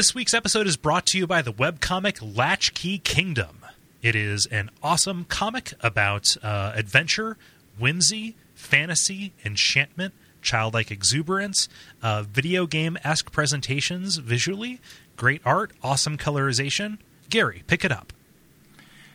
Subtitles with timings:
[0.00, 3.58] This week's episode is brought to you by the webcomic Latchkey Kingdom.
[4.00, 7.36] It is an awesome comic about uh, adventure,
[7.78, 11.68] whimsy, fantasy, enchantment, childlike exuberance,
[12.02, 14.80] uh, video game esque presentations visually,
[15.18, 16.96] great art, awesome colorization.
[17.28, 18.14] Gary, pick it up.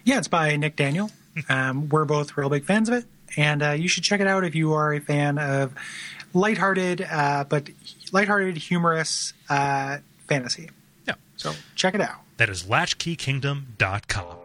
[0.03, 1.09] Yeah, it's by Nick Daniel.
[1.49, 3.05] Um, we're both real big fans of it,
[3.35, 5.73] and uh, you should check it out if you are a fan of
[6.33, 7.69] lighthearted, uh, but
[8.13, 9.97] lighthearted, humorous uh,
[10.27, 10.69] fantasy.
[11.07, 11.15] Yeah.
[11.37, 12.21] So check it out.
[12.37, 14.37] That is latchkeykingdom.com.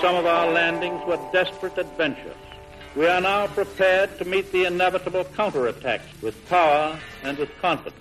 [0.00, 2.36] Some of our landings were desperate adventures.
[2.96, 7.94] We are now prepared to meet the inevitable counterattacks with power and with confidence.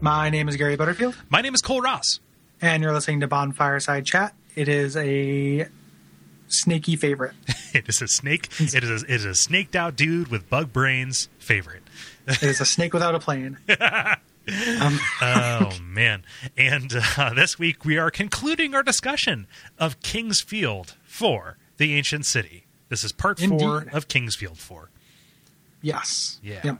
[0.00, 2.20] My name is Gary Butterfield, My name is Kole Ross.
[2.64, 4.34] And you're listening to Bonfireside Chat.
[4.56, 5.66] It is a
[6.48, 7.34] snaky favorite.
[7.74, 8.48] It is a snake.
[8.60, 11.82] It is a, it is a snaked out dude with bug brains favorite.
[12.28, 13.58] It is a snake without a plane.
[14.46, 16.22] Um, oh man!
[16.54, 19.46] And uh, this week we are concluding our discussion
[19.78, 22.66] of King's Field Four: The Ancient City.
[22.90, 23.94] This is part four Indeed.
[23.94, 24.90] of King's Field Four.
[25.80, 26.38] yes.
[26.42, 26.60] Yeah.
[26.62, 26.78] Yep.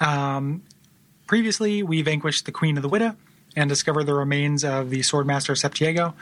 [0.00, 0.62] Um,
[1.26, 3.16] previously, we vanquished the Queen of the Widow
[3.56, 6.14] and discover the remains of the Swordmaster Septiego.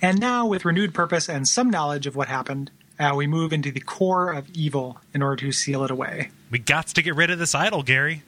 [0.00, 3.70] And now, with renewed purpose and some knowledge of what happened, uh, we move into
[3.70, 6.30] the core of evil in order to seal it away.
[6.50, 8.22] We got to get rid of this idol, Gary.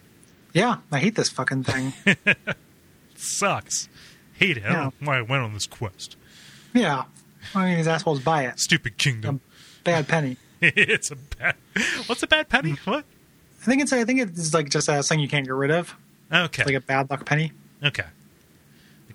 [0.53, 1.93] Yeah, I hate this fucking thing.
[3.17, 3.89] sucks.
[4.35, 4.65] Hate it.
[4.65, 6.17] I don't know why I went on this quest.
[6.75, 7.05] yeah.
[7.55, 8.61] I mean, these assholes buy it.
[8.61, 9.41] Stupid kingdom.
[9.85, 10.37] Bad penny.
[10.61, 11.55] it's a bad.
[12.07, 12.73] What's a bad penny?
[12.73, 12.91] Hmm.
[12.91, 13.05] What?
[13.63, 15.97] I think it's I think it's like just a thing you can't get rid of.
[16.33, 16.65] Okay.
[16.65, 17.53] Like a bad luck penny.
[17.83, 18.05] okay.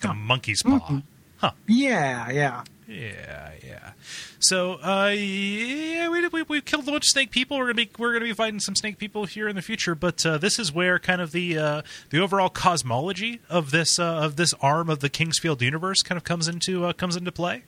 [0.03, 0.79] Like a monkey's paw.
[0.79, 0.99] Mm-hmm.
[1.37, 1.51] Huh.
[1.67, 2.63] Yeah, yeah.
[2.87, 3.91] Yeah, yeah.
[4.39, 7.57] So, uh, yeah, we, we we killed a bunch of snake people.
[7.57, 9.95] We're gonna be we're gonna be fighting some snake people here in the future.
[9.95, 14.03] But uh, this is where kind of the uh, the overall cosmology of this uh,
[14.03, 17.31] of this arm of the King's Field universe kind of comes into uh, comes into
[17.31, 17.63] play.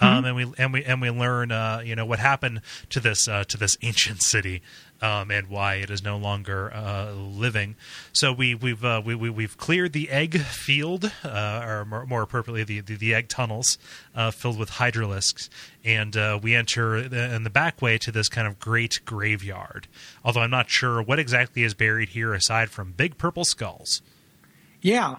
[0.00, 3.26] Um, and we and we and we learn, uh, you know, what happened to this
[3.26, 4.62] uh, to this ancient city,
[5.00, 7.76] um, and why it is no longer uh, living.
[8.12, 12.22] So we we've uh, we, we we've cleared the egg field, uh, or more, more
[12.22, 13.78] appropriately, the, the the egg tunnels
[14.14, 15.48] uh, filled with hydralisks,
[15.84, 19.86] and uh, we enter in the back way to this kind of great graveyard.
[20.24, 24.02] Although I'm not sure what exactly is buried here, aside from big purple skulls.
[24.80, 25.16] Yeah.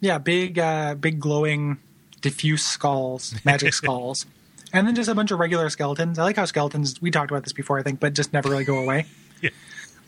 [0.00, 1.78] Yeah, big uh big glowing
[2.20, 4.26] diffuse skulls, magic skulls.
[4.72, 6.18] And then just a bunch of regular skeletons.
[6.18, 8.64] I like how skeletons we talked about this before, I think, but just never really
[8.64, 9.06] go away.
[9.42, 9.50] Yeah.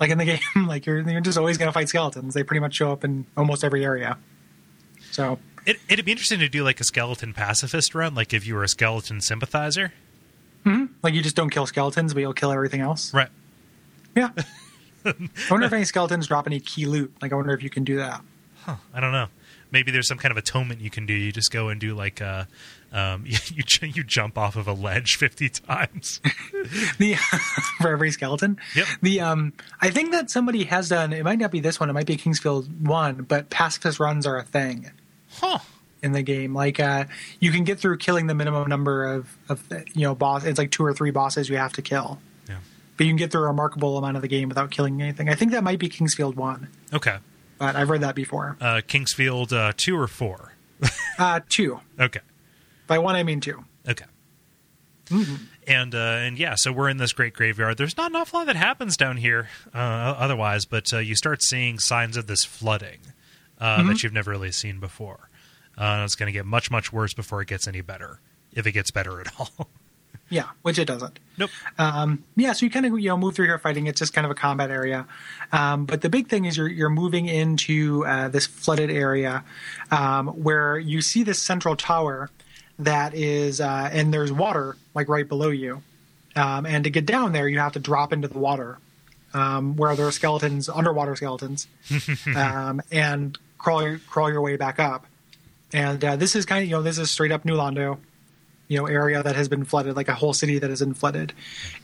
[0.00, 2.34] Like in the game, like you're you're just always gonna fight skeletons.
[2.34, 4.18] They pretty much show up in almost every area.
[5.12, 8.54] So It, it'd be interesting to do like a skeleton pacifist run, like if you
[8.54, 9.92] were a skeleton sympathizer.
[10.64, 10.92] Mm-hmm.
[11.02, 13.12] like you just don't kill skeletons, but you'll kill everything else.
[13.12, 13.28] Right.
[14.14, 14.30] Yeah.
[15.04, 15.12] I
[15.50, 17.12] wonder if any skeletons drop any key loot.
[17.20, 18.22] Like I wonder if you can do that.
[18.66, 19.26] I don't know.
[19.72, 21.14] Maybe there's some kind of atonement you can do.
[21.14, 22.44] You just go and do like uh,
[22.92, 26.20] um, you you, you jump off of a ledge fifty times.
[26.98, 27.14] the
[27.80, 28.58] for every skeleton.
[28.76, 28.86] Yep.
[29.00, 31.12] The um, I think that somebody has done.
[31.12, 31.90] It might not be this one.
[31.90, 34.90] It might be King's Field one, but pacifist runs are a thing
[35.30, 35.58] huh.
[36.02, 36.54] in the game.
[36.54, 37.04] Like uh,
[37.40, 39.62] you can get through killing the minimum number of of
[39.94, 40.44] you know boss.
[40.44, 42.56] It's like two or three bosses you have to kill, Yeah.
[42.98, 45.28] but you can get through a remarkable amount of the game without killing anything.
[45.30, 47.16] I think that might be King's Field one, Okay.
[47.62, 48.56] But I've read that before.
[48.60, 50.54] Uh, King's Field uh, two or four.
[51.18, 51.78] Uh, two.
[52.00, 52.18] Okay.
[52.88, 53.62] By one I mean two.
[53.88, 54.06] Okay.
[55.68, 57.76] And uh, and yeah, so we're in this great graveyard.
[57.76, 61.40] There's not an awful lot that happens down here, uh, otherwise, but uh, you start
[61.42, 62.98] seeing signs of this flooding
[63.60, 65.28] uh, that you've never really seen before.
[65.78, 68.18] Uh, it's going to get much much worse before it gets any better,
[68.52, 69.68] if it gets better at all.
[70.32, 71.18] Yeah, which it doesn't.
[71.36, 71.50] nope.
[71.78, 73.86] Um, yeah, so you kind of you know move through here fighting.
[73.86, 75.06] It's just kind of a combat area,
[75.52, 79.44] um, but the big thing is you're you're moving into uh, this flooded area
[79.90, 82.30] um, where you see this central tower
[82.78, 85.82] that is, uh, and there's water like right below you,
[86.34, 88.78] um, and to get down there you have to drop into the water
[89.34, 91.68] um, where there are skeletons, underwater skeletons,
[92.36, 95.04] um, and crawl your, crawl your way back up.
[95.74, 97.98] And uh, this is kind of you know this is straight up New Londo
[98.72, 101.34] you know area that has been flooded, like a whole city that has been flooded.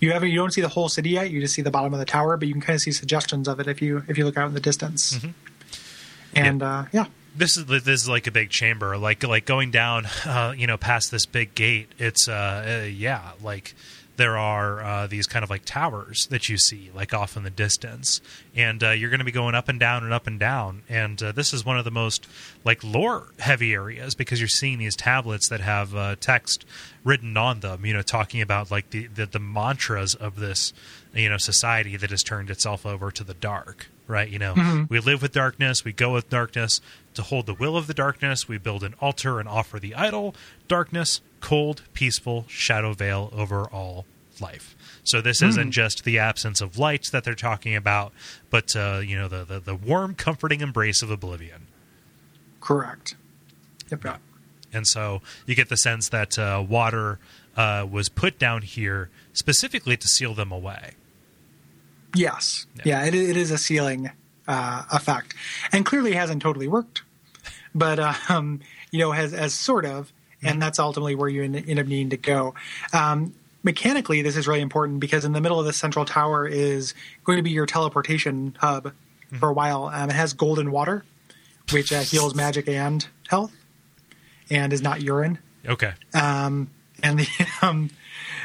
[0.00, 1.31] You haven't you don't see the whole city yet.
[1.31, 3.46] You just see the bottom of the tower, but you can kind of see suggestions
[3.46, 5.19] of it if you if you look out in the distance.
[6.35, 7.06] And uh, yeah,
[7.37, 10.76] this is this is like a big chamber like like going down uh, you know
[10.76, 13.75] past this big gate it's uh, uh yeah like
[14.19, 17.50] there are uh, these kind of like towers that you see like off in the
[17.50, 18.20] distance,
[18.55, 20.82] and uh, you're going to be going up and down and up and down.
[20.88, 22.26] And uh, this is one of the most
[22.65, 26.67] like lore heavy areas because you're seeing these tablets that have uh, text
[27.05, 27.87] written on them.
[27.87, 30.73] You know, talking about like the, the the mantras of this
[31.14, 35.00] you know society that has turned itself over to the dark right you know we
[35.00, 36.81] live with darkness we go with darkness
[37.14, 40.35] to hold the will of the darkness we build an altar and offer the idol
[40.67, 44.06] darkness cold peaceful shadow veil over all
[44.40, 48.12] life so this isn't just the absence of light that they're talking about
[48.50, 51.67] but uh, you know the, the the warm comforting embrace of oblivion
[52.61, 53.14] Correct.
[53.90, 54.20] Yep.
[54.73, 57.19] and so you get the sense that uh, water
[57.56, 60.93] uh, was put down here specifically to seal them away
[62.14, 62.67] Yes.
[62.76, 62.82] Yeah.
[63.02, 64.11] Yeah, it, it is a sealing
[64.46, 65.35] uh, effect,
[65.73, 67.02] and clearly hasn't totally worked,
[67.75, 67.99] but
[68.31, 70.12] um, you know has has sort of,
[70.43, 72.55] and that's ultimately where you end, up needing to go.
[72.93, 76.94] Um, mechanically, this is really important because in the middle of the central tower is
[77.25, 78.93] going to be your teleportation hub
[79.38, 79.90] for a while.
[79.93, 81.05] Um, it has golden water,
[81.73, 83.52] which uh, heals magic and health,
[84.50, 86.70] and is not urine okay um,
[87.02, 87.29] and the
[87.62, 87.90] um,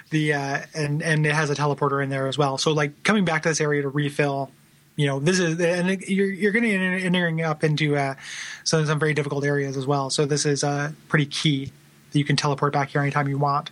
[0.09, 2.57] the uh, and and it has a teleporter in there as well.
[2.57, 4.51] So like coming back to this area to refill,
[4.95, 8.15] you know, this is and you're you're going to be entering up into uh,
[8.63, 10.09] some some very difficult areas as well.
[10.09, 11.71] So this is uh, pretty key
[12.13, 13.71] that you can teleport back here anytime you want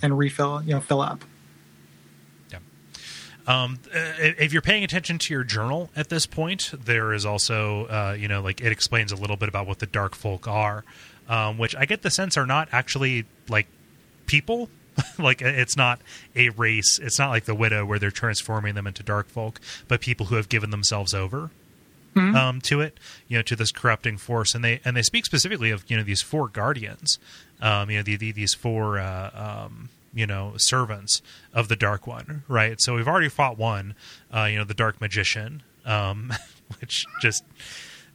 [0.00, 1.24] and refill, you know, fill up.
[3.46, 7.86] Um, uh, if you're paying attention to your journal at this point, there is also,
[7.86, 10.84] uh, you know, like it explains a little bit about what the dark folk are,
[11.28, 13.66] um, which I get the sense are not actually like
[14.26, 14.68] people.
[15.18, 16.00] like it's not
[16.36, 17.00] a race.
[17.02, 20.36] It's not like the widow where they're transforming them into dark folk, but people who
[20.36, 21.50] have given themselves over
[22.16, 22.98] um, to it,
[23.28, 24.54] you know, to this corrupting force.
[24.54, 27.18] And they and they speak specifically of you know these four guardians,
[27.62, 31.22] um, you know, the, the, these four uh, um, you know servants
[31.54, 32.80] of the Dark One, right?
[32.80, 33.94] So we've already fought one,
[34.34, 36.32] uh, you know, the Dark Magician, um,
[36.80, 37.44] which just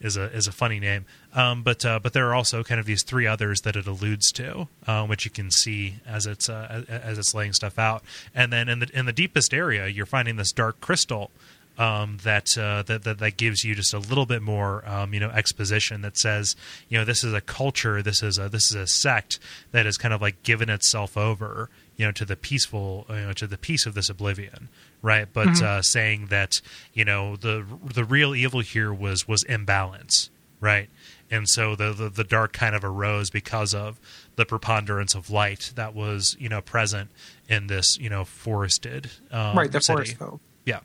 [0.02, 1.06] is a is a funny name.
[1.34, 4.32] Um, but uh, but there are also kind of these three others that it alludes
[4.34, 8.04] to, uh, which you can see as it's uh, as- as it's laying stuff out.
[8.34, 11.32] And then in the in the deepest area, you're finding this dark crystal
[11.78, 15.20] um, that, uh, that that that gives you just a little bit more um, you
[15.20, 16.56] know exposition that says
[16.90, 19.40] you know this is a culture, this is a this is a sect
[19.72, 23.34] that has kind of like given itself over you know to the peaceful you know
[23.34, 24.70] to the peace of this oblivion
[25.02, 25.28] right?
[25.32, 26.62] But uh, saying that
[26.94, 30.30] you know the the real evil here was was imbalance
[30.60, 30.90] right?
[31.30, 34.00] And so the, the the dark kind of arose because of
[34.36, 37.10] the preponderance of light that was you know present
[37.48, 40.14] in this you know forested um, right, the city.
[40.16, 40.80] forest yeah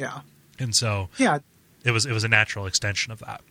[0.00, 0.22] Yeah,
[0.58, 1.38] and so yeah,
[1.84, 3.42] it was it was a natural extension of that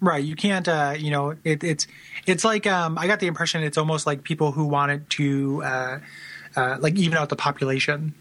[0.00, 0.24] Right.
[0.24, 1.86] You can't, uh, you know, it, it's,
[2.26, 5.98] it's like, um, I got the impression it's almost like people who wanted to, uh,
[6.56, 8.14] uh, like even out the population,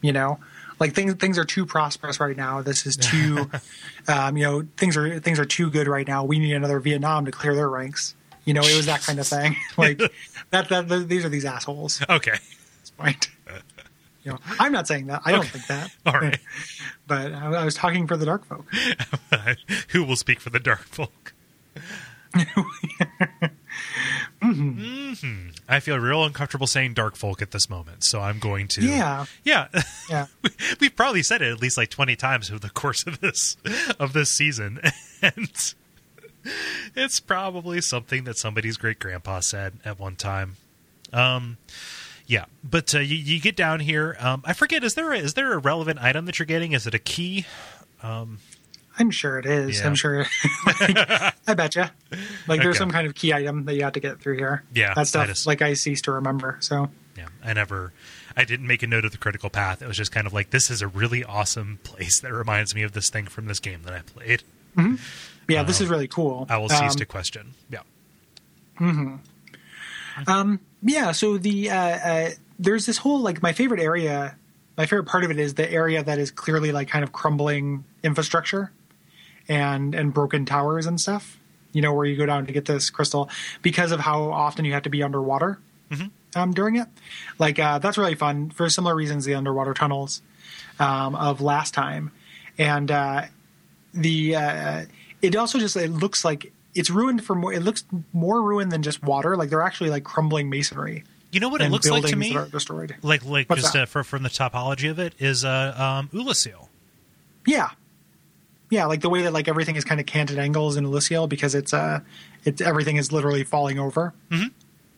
[0.00, 0.38] you know,
[0.78, 2.62] like things, things are too prosperous right now.
[2.62, 3.50] This is too,
[4.08, 6.24] um, you know, things are, things are too good right now.
[6.24, 8.14] We need another Vietnam to clear their ranks.
[8.44, 9.56] You know, it was that kind of thing.
[9.76, 9.98] like
[10.50, 12.00] that, that, th these are these assholes.
[12.08, 12.38] okay
[12.98, 13.28] Right.
[14.24, 15.22] You know, I'm not saying that.
[15.24, 15.90] I don't think that.
[16.06, 16.38] all right
[17.06, 18.66] But I, I was talking for the dark folk.
[19.90, 21.32] who will speak for the dark folk
[24.42, 25.58] Mhm.
[25.68, 28.82] I feel real uncomfortable saying dark folk at this moment, so I'm going to.
[28.82, 29.26] Yeah.
[29.44, 29.68] yeah.
[30.08, 30.26] Yeah.
[30.80, 33.56] We've probably said it at least like twenty times over the course of this
[33.98, 34.80] of this season,
[35.22, 35.50] and
[36.94, 40.56] it's probably something that somebody's great grandpa said at one time.
[41.12, 41.56] Um,
[42.28, 44.16] yeah, but uh, you, you get down here.
[44.20, 44.84] Um, I forget.
[44.84, 46.70] Is there a, is there a relevant item that you're getting?
[46.72, 47.44] Is it a key?
[49.00, 49.80] I'm sure it is.
[49.80, 49.86] Yeah.
[49.86, 50.26] I'm sure.
[50.66, 51.84] I bet you.
[52.46, 52.78] Like there's Okay.
[52.78, 54.62] some kind of key item that you have to get through here.
[54.74, 55.26] Yeah, that stuff.
[55.26, 56.56] that is- like I cease to remember.
[56.60, 57.92] So Yeah, I never.
[58.36, 59.82] I didn't make a note of the critical path.
[59.82, 62.82] It was just kind of like this is a really awesome place that reminds me
[62.82, 64.42] of this thing from this game that I played.
[65.48, 66.46] yeah, this is really cool.
[66.48, 67.54] I will cease Um, to question.
[67.70, 67.80] Yeah.
[70.82, 71.12] Yeah.
[71.12, 74.36] So the uh, uh, there's this whole like my favorite area.
[74.76, 77.84] My favorite part of it is the area that is clearly like kind of crumbling
[78.04, 78.70] infrastructure
[79.48, 81.38] and and broken towers and stuff.
[81.72, 83.28] You know where you go down to get this crystal
[83.62, 85.58] because of how often you have to be underwater
[86.36, 86.88] um, during it.
[87.38, 89.24] Like uh, that's really fun for similar reasons.
[89.24, 90.22] The underwater tunnels
[90.78, 92.12] um, of last time,
[92.56, 93.22] and uh,
[93.92, 94.84] the uh,
[95.22, 97.52] it also just it looks like it's ruined for more.
[97.52, 99.36] It looks more ruined than just water.
[99.36, 101.04] Like they're actually like crumbling masonry.
[101.32, 102.32] You know what it looks like to me?
[102.50, 102.96] destroyed.
[103.02, 106.68] Like, like What's just uh, for, from the topology of it is uh, um, Oolacile.
[107.46, 107.70] Yeah,
[108.70, 111.54] yeah, like the way that like everything is kind of canted angles in Oolacile because
[111.54, 112.00] it's uh,
[112.44, 114.14] it's everything is literally falling over.
[114.30, 114.48] Mm-hmm.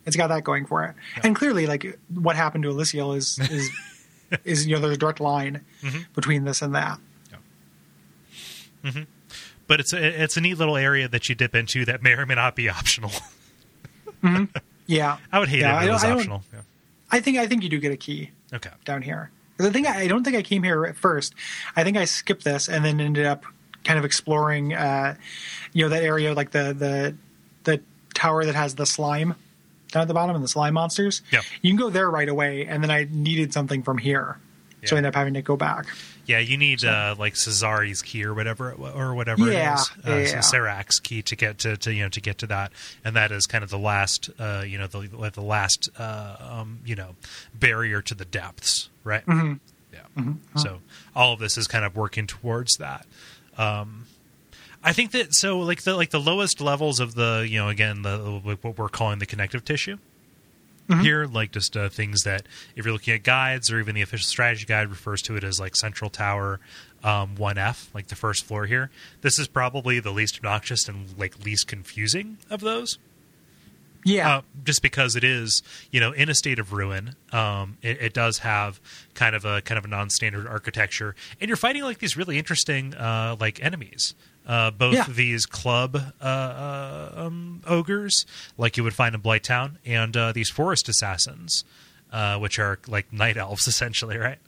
[0.06, 0.94] It's got that going for it.
[1.24, 3.70] And clearly, like what happened to Oolacile is is
[4.44, 5.98] is you know there's a direct line Mm-hmm.
[6.14, 6.98] between this and that.
[9.70, 12.26] But it's a, it's a neat little area that you dip into that may or
[12.26, 13.12] may not be optional.
[14.86, 16.42] Yeah, I would hate yeah, it if it I was I optional.
[16.52, 16.60] Yeah.
[17.12, 18.70] I think I think you do get a key Okay.
[18.84, 19.30] down here.
[19.58, 21.32] The thing I don't think I came here at first.
[21.76, 23.44] I think I skipped this and then ended up
[23.84, 25.14] kind of exploring, uh,
[25.72, 27.14] you know, that area like the the
[27.62, 27.80] the
[28.12, 29.36] tower that has the slime
[29.92, 31.22] down at the bottom and the slime monsters.
[31.30, 31.42] Yeah.
[31.62, 34.38] you can go there right away, and then I needed something from here,
[34.84, 35.86] so I ended up having to go back.
[36.30, 40.36] Yeah, you need uh, like Cesari's key or whatever, or whatever Yeah, it is, uh,
[40.36, 40.40] yeah.
[40.40, 42.70] Serac's key to get to, to you know to get to that,
[43.04, 46.78] and that is kind of the last, uh, you know, the the last, uh, um,
[46.86, 47.16] you know,
[47.52, 49.26] barrier to the depths, right?
[49.26, 49.54] Mm-hmm.
[49.92, 50.32] Yeah.
[50.54, 50.82] So
[51.16, 53.06] all of this is kind of working towards that.
[53.58, 54.06] Um,
[54.84, 58.02] I think that so like the like the lowest levels of the you know again
[58.02, 59.98] the what we're calling the connective tissue
[60.98, 62.42] here like just uh, things that
[62.76, 65.60] if you're looking at guides or even the official strategy guide refers to it as
[65.60, 66.60] like central tower
[67.04, 68.90] um, 1f like the first floor here.
[69.22, 72.98] This is probably the least obnoxious and like least confusing of those.
[74.02, 78.00] Yeah, uh, just because it is you know in a state of ruin um, it,
[78.00, 78.80] it does have
[79.14, 81.14] kind of a kind of a non-standard architecture.
[81.40, 84.14] And you're fighting like these really interesting uh, like enemies
[84.50, 85.06] uh, both Yeah.
[85.08, 88.26] these club uh, uh, um, ogres
[88.58, 91.64] like you would find in Blighttown and uh, these forest assassins
[92.12, 94.38] uh, which are like night elves essentially right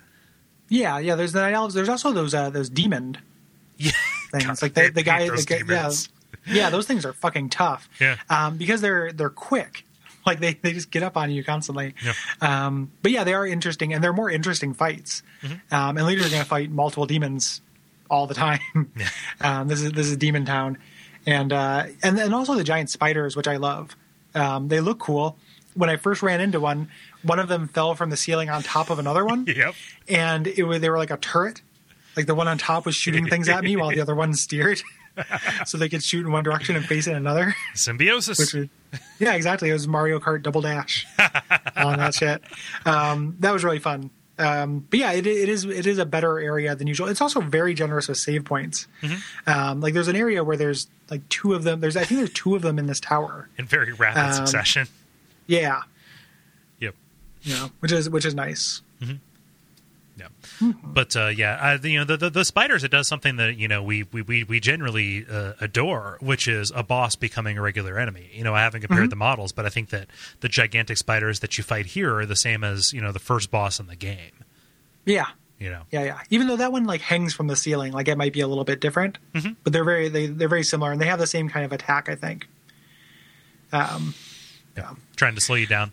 [0.69, 1.17] yeah, yeah.
[1.17, 1.75] There's the night elves.
[1.75, 3.19] There's also those uh, those demon
[3.77, 3.91] yeah
[4.31, 5.91] things God, like the, the guy, the guy yeah,
[6.47, 7.91] yeah, those things are fucking tough.
[8.01, 8.17] Yeah.
[8.31, 9.85] um, because they're they're quick.
[10.25, 11.97] Like they, they just get up on you constantly.
[12.01, 12.13] Yeah.
[12.41, 15.21] Um, but yeah, they are interesting, and they're more interesting fights.
[15.43, 15.75] Mm-hmm.
[15.75, 17.61] Um, and later, you're going to fight multiple demons
[18.13, 18.61] all the time.
[19.41, 20.79] Um, this is this is Demon Town,
[21.27, 23.97] and uh, and and also the giant spiders, which I love.
[24.37, 25.37] Um, they look cool.
[25.75, 26.89] When I first ran into one,
[27.23, 29.75] one of them fell from the ceiling on top of another one yep
[30.09, 31.63] and it was they were like a turret.
[32.17, 34.81] Like the one on top was shooting things at me while the other one steered,
[35.67, 37.57] so they could shoot in one direction and face in another.
[37.75, 38.69] symbiosis Which was,
[39.19, 39.71] yeah, exactly.
[39.71, 41.07] It was Mario Kart Double Dash
[41.75, 42.43] on that shit.
[42.85, 44.11] Um, that was really fun.
[44.43, 47.09] Um, but yeah, it, it is it is a better area than usual.
[47.09, 48.89] It's also very generous with save points.
[49.47, 51.81] Um, like there's an area where there's like two of them.
[51.81, 53.49] There's I think there's two of them in this tower.
[53.59, 54.89] in very rapid Um, succession
[55.47, 55.83] Yeah,
[56.81, 56.95] yep
[57.43, 58.83] you know, which is which is nice.
[60.19, 62.85] Yeah, but uh, yeah, the, you know the, the the spiders.
[62.85, 66.71] It does something that you know we we we, we generally uh, adore, which is
[66.75, 68.29] a boss becoming a regular enemy.
[68.33, 70.09] You know, I haven't compared the models, but I think that
[70.41, 73.51] the gigantic spiders that you fight here are the same as you know the first
[73.51, 74.45] boss in the game.
[75.07, 75.27] Yeah,
[75.59, 76.21] You know, Yeah, yeah.
[76.29, 78.65] Even though that one like hangs from the ceiling, like it might be a little
[78.65, 79.53] bit different, Mm-hmm.
[79.65, 82.11] but they're very they, they're very similar, and they have the same kind of attack.
[82.11, 82.47] I think.
[83.73, 84.15] Um,
[84.77, 85.93] yeah, trying to slow you down.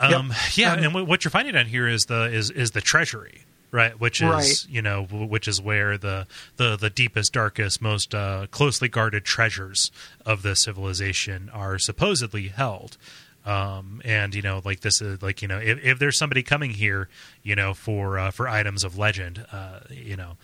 [0.00, 3.42] Um, Yeah, Um, and what you're finding down here is the is is the treasury.
[3.70, 4.64] Right, which is Right.
[4.70, 6.26] you know, which is where the
[6.56, 9.90] the the deepest, darkest, most uh, closely guarded treasures
[10.24, 12.96] of the civilization are supposedly held.
[13.44, 16.70] Um, and you know, like this is like you know, if, if there's somebody coming
[16.70, 17.08] here,
[17.42, 20.38] you know, for uh, for items of legend, uh, you know,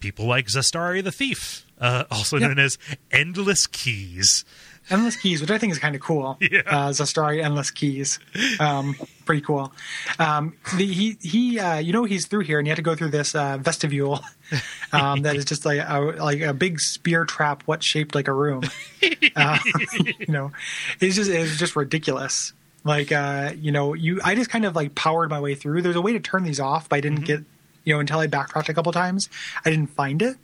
[0.00, 2.48] people like Zastari the Thief, uh, also Yeah.
[2.48, 2.76] known as
[3.12, 4.44] Endless Keys.
[4.90, 6.38] Endless keys, which I think is kind of cool.
[6.54, 6.60] Yeah.
[6.66, 8.18] Uh, Zastari endless keys,
[8.60, 9.72] um, pretty cool.
[10.18, 12.94] Um, the, he he, uh, you know, he's through here, and you have to go
[12.94, 14.20] through this uh, vestibule
[14.92, 18.32] um, that is just like a, like a big spear trap, what shaped like a
[18.32, 18.62] room.
[19.36, 19.58] Uh,
[20.18, 20.52] you know,
[21.00, 22.52] it's just it's just ridiculous.
[22.84, 25.82] Like uh, you know, you I just kind of like powered my way through.
[25.82, 27.40] There's a way to turn these off, but I didn't get
[27.84, 29.28] you know until I backtracked a couple times.
[29.64, 30.36] I didn't find it.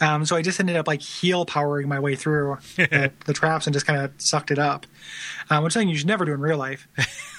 [0.00, 3.66] Um, so I just ended up like heal powering my way through the, the traps
[3.66, 4.86] and just kind of sucked it up,
[5.50, 6.88] um, which is something you should never do in real life.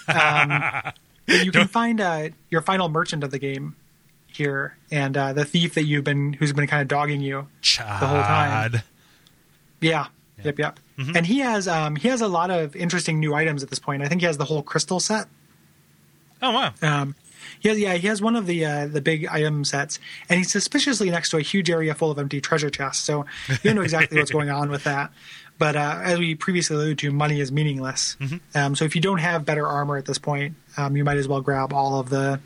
[0.08, 0.92] Um,
[1.28, 3.76] you can find uh, your final merchant of the game
[4.28, 7.88] here, and uh, the thief that you've been who's been kind of dogging you Chad.
[8.04, 8.82] whole time.
[9.80, 10.08] Yeah.
[10.44, 10.60] Yep.
[10.60, 10.80] Yep.
[10.98, 11.18] Mm-hmm.
[11.18, 14.04] And he has um, he has a lot of interesting new items at this point.
[14.04, 15.28] I think he has the whole crystal set.
[16.42, 16.74] Oh wow!
[16.82, 17.16] Um,
[17.60, 20.52] he has, yeah, he has one of the uh, the big item sets, and he's
[20.52, 23.04] suspiciously next to a huge area full of empty treasure chests.
[23.04, 25.12] So you don't know exactly what's going on with that.
[25.58, 28.18] But uh, as we previously alluded to, money is meaningless.
[28.56, 31.28] Um, so if you don't have better armor at this point, um, you might as
[31.28, 32.40] well grab all of the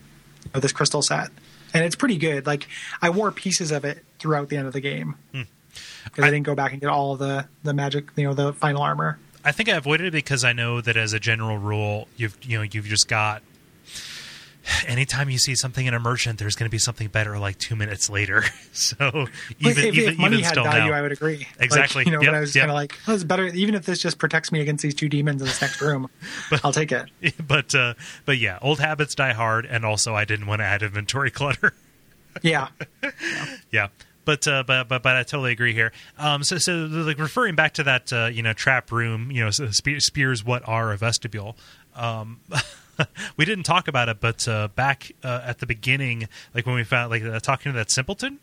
[0.54, 1.30] of this crystal set,
[1.74, 2.46] and it's pretty good.
[2.46, 2.68] Like
[3.02, 6.56] I wore pieces of it throughout the end of the game because I, didn't go
[6.56, 9.18] back and get all of the the magic, you know, the final armor.
[9.44, 12.58] I think I avoided it because I know that as a general rule, you've you
[12.58, 13.44] know you've just got
[14.88, 17.76] anytime you see something in a merchant, there's going to be something better like two
[17.76, 18.44] minutes later.
[18.72, 18.96] so
[19.60, 21.48] even if, even if money even had still value, now, I would agree.
[21.60, 22.02] Exactly.
[22.02, 22.62] Like, you know, Yep, but I was yep.
[22.64, 23.46] kind of like, oh, it's better.
[23.48, 26.10] Even if this just protects me against these two demons in this next room,
[26.50, 27.10] but, I'll take it.
[27.48, 27.94] but uh,
[28.26, 31.74] but yeah, old habits die hard, and also I didn't want to add inventory clutter.
[32.42, 32.68] Yeah.
[33.72, 33.88] yeah.
[34.26, 35.92] But, uh, but but but I totally agree here.
[36.18, 39.52] Um, so so like referring back to that uh, you know trap room, you know
[39.52, 41.56] so spe- spears what are a vestibule.
[41.96, 42.40] Um,
[43.38, 46.84] we didn't talk about it, but uh, back uh, at the beginning, like when we
[46.84, 48.40] found like uh, talking to that simpleton,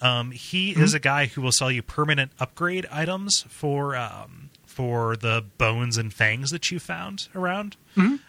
[0.00, 5.16] um, he is a guy who will sell you permanent upgrade items for um, for
[5.16, 7.76] the bones and fangs that you found around.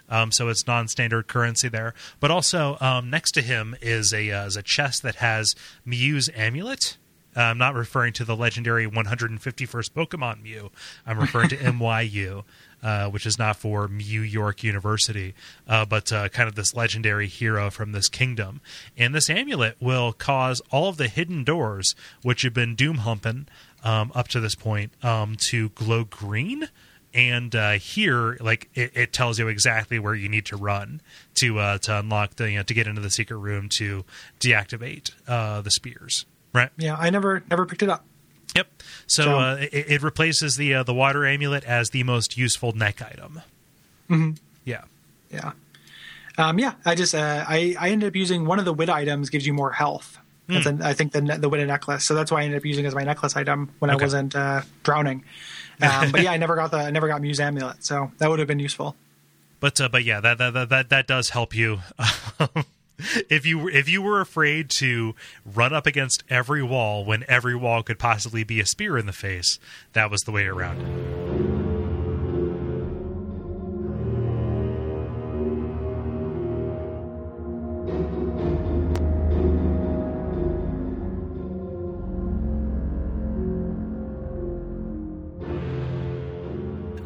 [0.09, 1.95] Um, so it's non-standard currency there.
[2.19, 6.29] But also um, next to him is a uh, is a chest that has Mew's
[6.35, 6.97] amulet.
[7.35, 10.71] Uh, I'm not referring to the legendary 151st Pokemon Mew.
[11.05, 12.43] I'm referring to MYU,
[12.83, 15.33] uh, which is not for Mew York University,
[15.67, 18.61] uh, but uh, kind of this legendary hero from this kingdom.
[18.97, 23.47] And this amulet will cause all of the hidden doors, which have been doom humping
[23.83, 26.69] um, up to this point, um, to glow green
[27.15, 31.01] and uh, here like it, it tells you exactly where you need to run
[31.35, 34.03] to uh, to unlock the you know to get into the secret room to
[34.39, 36.97] deactivate uh, the spears right Yeah.
[36.99, 38.05] I never never picked it up.
[38.55, 38.67] Yep
[39.07, 42.71] so, So- uh, it, it replaces the uh, the water amulet as the most useful
[42.73, 43.41] neck item
[44.09, 44.31] mm-hmm.
[44.63, 44.83] yeah
[45.31, 45.51] Yeah.
[46.37, 46.73] Um, yeah.
[46.85, 49.53] I just uh, I I ended up using one of the wit items gives you
[49.53, 50.17] more health.
[50.47, 52.03] That's an, I think the the wit necklace.
[52.03, 54.01] So that's why I ended up using it as my necklace item when Okay.
[54.01, 55.23] I wasn't uh, drowning.
[55.81, 58.39] Um, but yeah, I never got the I never got Muse amulet, so that would
[58.39, 58.95] have been useful.
[59.61, 61.79] but uh, but yeah that, that that that does help you
[63.29, 67.83] if you if you were afraid to run up against every wall when every wall
[67.83, 69.59] could possibly be a spear in the face
[69.93, 71.54] that was the way around it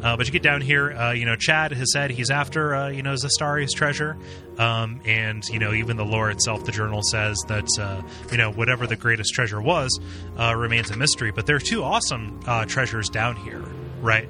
[0.02, 2.88] Uh, but you get down here, uh, you know, Chad has said he's after, uh,
[2.88, 4.16] you know, Zastari's treasure.
[4.58, 8.50] Um, and, you know, even the lore itself, the journal says that, uh, you know,
[8.50, 10.00] whatever the greatest treasure was
[10.38, 11.32] uh, remains a mystery.
[11.32, 13.62] But there are two awesome uh, treasures down here,
[14.00, 14.28] right?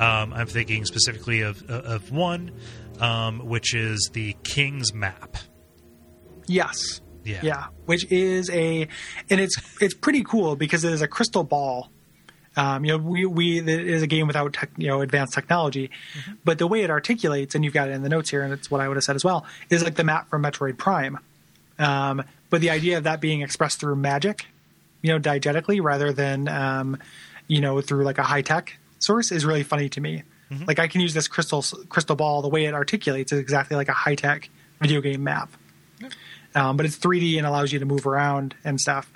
[0.00, 2.52] Um, I'm thinking specifically of, of one,
[3.00, 5.36] um, which is the King's Map.
[6.46, 7.00] Yes.
[7.24, 7.40] Yeah.
[7.42, 8.86] Yeah, which is a,
[9.28, 11.90] and it's it's pretty cool because it is a crystal ball.
[12.56, 15.90] Um, you know, we we it is a game without tech, you know advanced technology,
[16.44, 18.70] but the way it articulates, and you've got it in the notes here, and it's
[18.70, 21.18] what I would have said as well, is like the map from Metroid Prime.
[21.78, 24.46] Um, but the idea of that being expressed through magic,
[25.02, 26.98] you know, diegetically rather than um,
[27.46, 30.22] you know through like a high tech source is really funny to me.
[30.66, 32.40] Like I can use this crystal crystal ball.
[32.40, 34.48] The way it articulates is exactly like a high tech
[34.80, 35.50] video game map
[36.56, 39.12] um, but it's 3D and allows you to move around and stuff.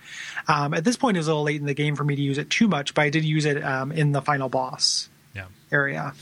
[0.46, 2.22] Um, at this point, it was a little late in the game for me to
[2.22, 5.46] use it too much, but I did use it um, in the final boss Yeah.
[5.72, 6.12] area.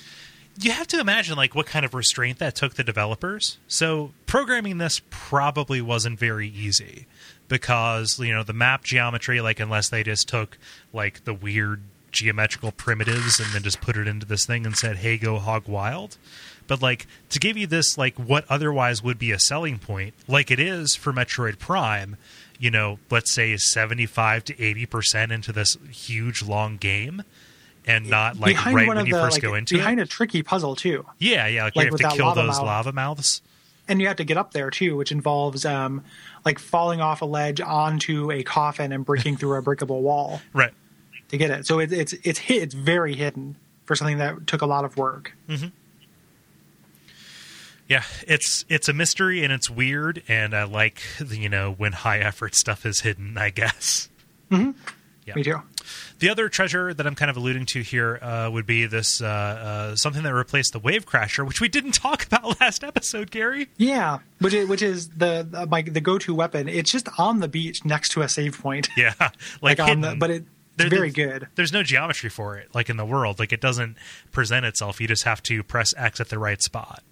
[0.61, 3.59] you have to imagine like what kind of restraint that took the developers.
[3.69, 7.07] So programming this probably wasn't very easy
[7.49, 10.59] because you know the map geometry, like unless they just took
[10.93, 14.97] like the weird geometrical primitives and then just put it into this thing and said,
[14.97, 16.17] "Hey, go hog wild."
[16.69, 20.51] But like to give you this like what otherwise would be a selling point, like
[20.53, 22.17] it is for Metroid Prime,
[22.61, 27.25] you know, let's say seventy five to eighty percent into this huge long game.
[27.87, 29.79] And not like behind right when you the first like, go into it.
[29.79, 31.65] behind a tricky puzzle too, Yeah, yeah.
[31.65, 32.67] Like, Like you have to kill lava those mouth.
[32.67, 33.41] lava mouths.
[33.89, 36.05] and you have to get up there too, which involves um,
[36.45, 40.75] like falling off a ledge onto a coffin and breaking through a breakable wall Right.
[41.31, 41.67] to get it.
[41.67, 44.99] So it, it's it's hit, it's very hidden for something that took a lot of
[44.99, 45.33] work.
[47.89, 51.93] Yeah, it's it's a mystery and it's weird, and I like the, you know when
[51.93, 53.39] high effort stuff is hidden.
[53.39, 54.09] I guess.
[55.29, 55.35] Yeah.
[55.35, 55.63] Me too.
[56.21, 59.27] The other treasure that I'm kind of alluding to here uh, would be this uh,
[59.27, 63.69] uh, something that replaced the Wave Crasher, which we didn't talk about last episode, Gary.
[63.77, 66.69] Yeah, which is, which is the the, my, the go to weapon.
[66.69, 68.89] It's just on the beach next to a save point.
[68.97, 70.45] Yeah, like, like on the, but it,
[70.79, 71.47] it's very good.
[71.55, 73.39] There's no geometry for it, like in the world.
[73.39, 73.97] Like it doesn't
[74.33, 75.01] present itself.
[75.01, 77.03] You just have to press X at the right spot.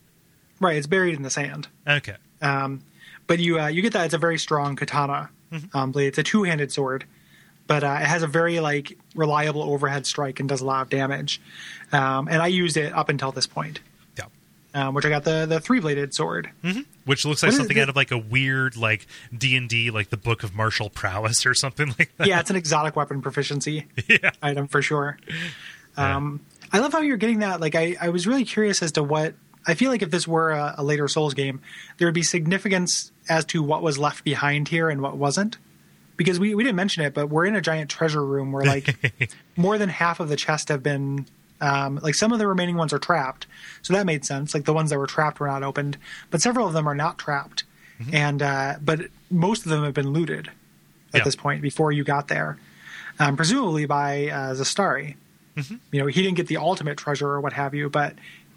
[0.61, 1.69] Right, it's buried in the sand.
[1.87, 2.17] Okay.
[2.43, 2.83] Um,
[3.27, 5.77] but you uh, you get that it's a very strong katana Mm-hmm.
[5.77, 6.09] um, blade.
[6.09, 7.05] It's a two handed sword,
[7.69, 10.91] but uh, it has a very like reliable overhead strike and does a lot of
[10.91, 11.41] damage.
[11.93, 13.79] Um, and I used it up until this point,
[14.19, 14.25] Yeah.
[14.75, 16.51] um, which I got the the three bladed sword.
[17.05, 20.11] Which looks like What something out of like a weird like D and D, like
[20.11, 22.27] the Book of Martial Prowess or something like that.
[22.27, 24.31] yeah, it's an exotic weapon proficiency Yeah.
[24.43, 25.17] item for sure.
[25.97, 26.41] Um,
[26.73, 27.61] I love how you're getting that.
[27.61, 29.35] Like, I, I was really curious as to what
[29.67, 31.61] I feel like if this were a, a later Souls game,
[31.99, 35.59] there would be significance as to what was left behind here and what wasn't.
[36.17, 38.95] Because we, we didn't mention it, but we're in a giant treasure room where like
[39.57, 41.27] more than half of the chests have been
[41.61, 43.47] um, like some of the remaining ones are trapped,
[43.83, 44.55] so that made sense.
[44.55, 45.97] Like the ones that were trapped were not opened,
[46.31, 47.65] but several of them are not trapped,
[48.13, 49.01] and uh, but
[49.31, 50.49] most of them have been looted
[51.13, 51.25] at Yeah.
[51.25, 52.59] this point before you got there,
[53.19, 55.17] um, presumably by uh, Zastari.
[55.91, 58.15] You know, he didn't get the ultimate treasure or what have you, but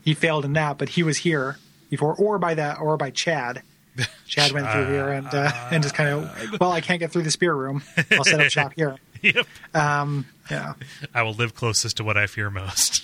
[0.10, 0.80] he failed in that.
[0.80, 1.58] But he was here
[1.90, 3.62] before, or by that, or by Chad.
[4.28, 7.24] Chad went through here and uh, and just kind of, well, I can't get through
[7.24, 7.84] the spear room.
[8.12, 8.98] I'll set up shop here.
[9.22, 9.48] Yep.
[9.74, 10.76] Um, yeah,
[11.14, 13.04] I will live closest to what I fear most.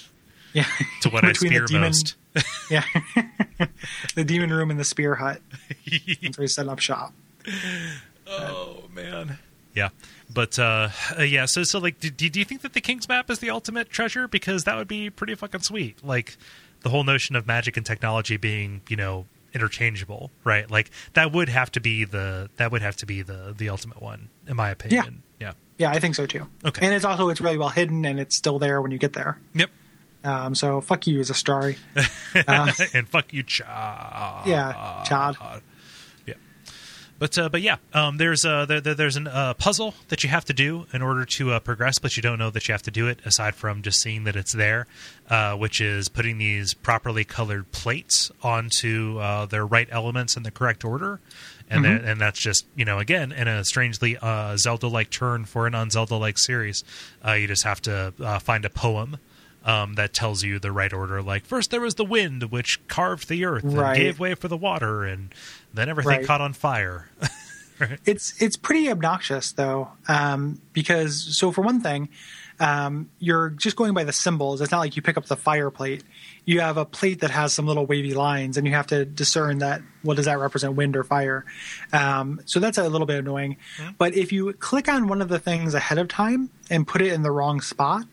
[0.53, 0.63] yeah.
[1.01, 2.15] To what I Between spear the demon, most.
[2.71, 2.83] Yeah,
[4.15, 5.41] the demon room and the spear hut.
[5.67, 7.13] That's where he's setting up shop.
[8.29, 9.39] Oh man.
[9.73, 9.89] Yeah.
[10.33, 10.89] But uh,
[11.19, 13.49] uh, yeah, so so like, do, do you think that the King's Map is the
[13.49, 14.27] ultimate treasure?
[14.29, 16.03] Because that would be pretty fucking sweet.
[16.03, 16.37] Like
[16.85, 20.69] the whole notion of magic and technology being, you know, interchangeable, right?
[20.69, 24.03] Like that would have to be the that would have to be the the ultimate
[24.03, 25.23] one, in my opinion.
[25.39, 25.47] Yeah.
[25.47, 25.89] Yeah, yeah.
[25.89, 26.45] I think so too.
[26.63, 26.85] Okay.
[26.85, 29.39] and it's also it's really well hidden and it's still there when you get there.
[29.55, 29.71] Yep.
[30.23, 31.75] Um, so fuck you Zastari.
[32.93, 34.45] and fuck you, Chad.
[34.45, 35.37] Yeah, Chad.
[37.17, 40.29] But uh, but yeah, um, there's uh, there, there- there's a uh, puzzle that you
[40.29, 42.81] have to do in order to uh, progress, but you don't know that you have
[42.83, 44.85] to do it aside from just seeing that it's there,
[45.29, 50.51] uh, which is putting these properly colored plates onto uh, their right elements in the
[50.51, 51.21] correct order,
[51.69, 55.67] and then, and that's just you know again in a strangely uh, Zelda-like turn for
[55.67, 56.83] an un-Zelda-like series,
[57.25, 59.17] uh, you just have to uh, find a poem.
[59.67, 61.23] Um, that tells you the right order.
[61.23, 64.55] Like first there was the wind, which carved the earth and gave way for the
[64.57, 65.33] water, and
[65.75, 66.25] then everything Right.
[66.25, 67.09] caught on fire.
[68.05, 72.07] It's it's pretty obnoxious though, um, because so for one thing,
[72.57, 74.61] um, you're just going by the symbols.
[74.61, 76.01] It's not like you pick up the fire plate.
[76.45, 79.57] You have a plate that has some little wavy lines, and you have to discern
[79.57, 81.43] that what does that represent, wind or fire.
[81.91, 83.57] Um, so that's a little bit annoying.
[83.97, 87.11] But if you click on one of the things ahead of time and put it
[87.11, 88.05] in the wrong spot.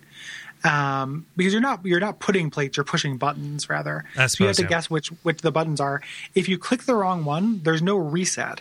[0.64, 4.04] Um, because you're not you're not putting plates, you're pushing buttons rather.
[4.16, 4.68] I so you have to yeah.
[4.68, 6.02] guess which which the buttons are.
[6.34, 8.60] If you click the wrong one, there's no reset.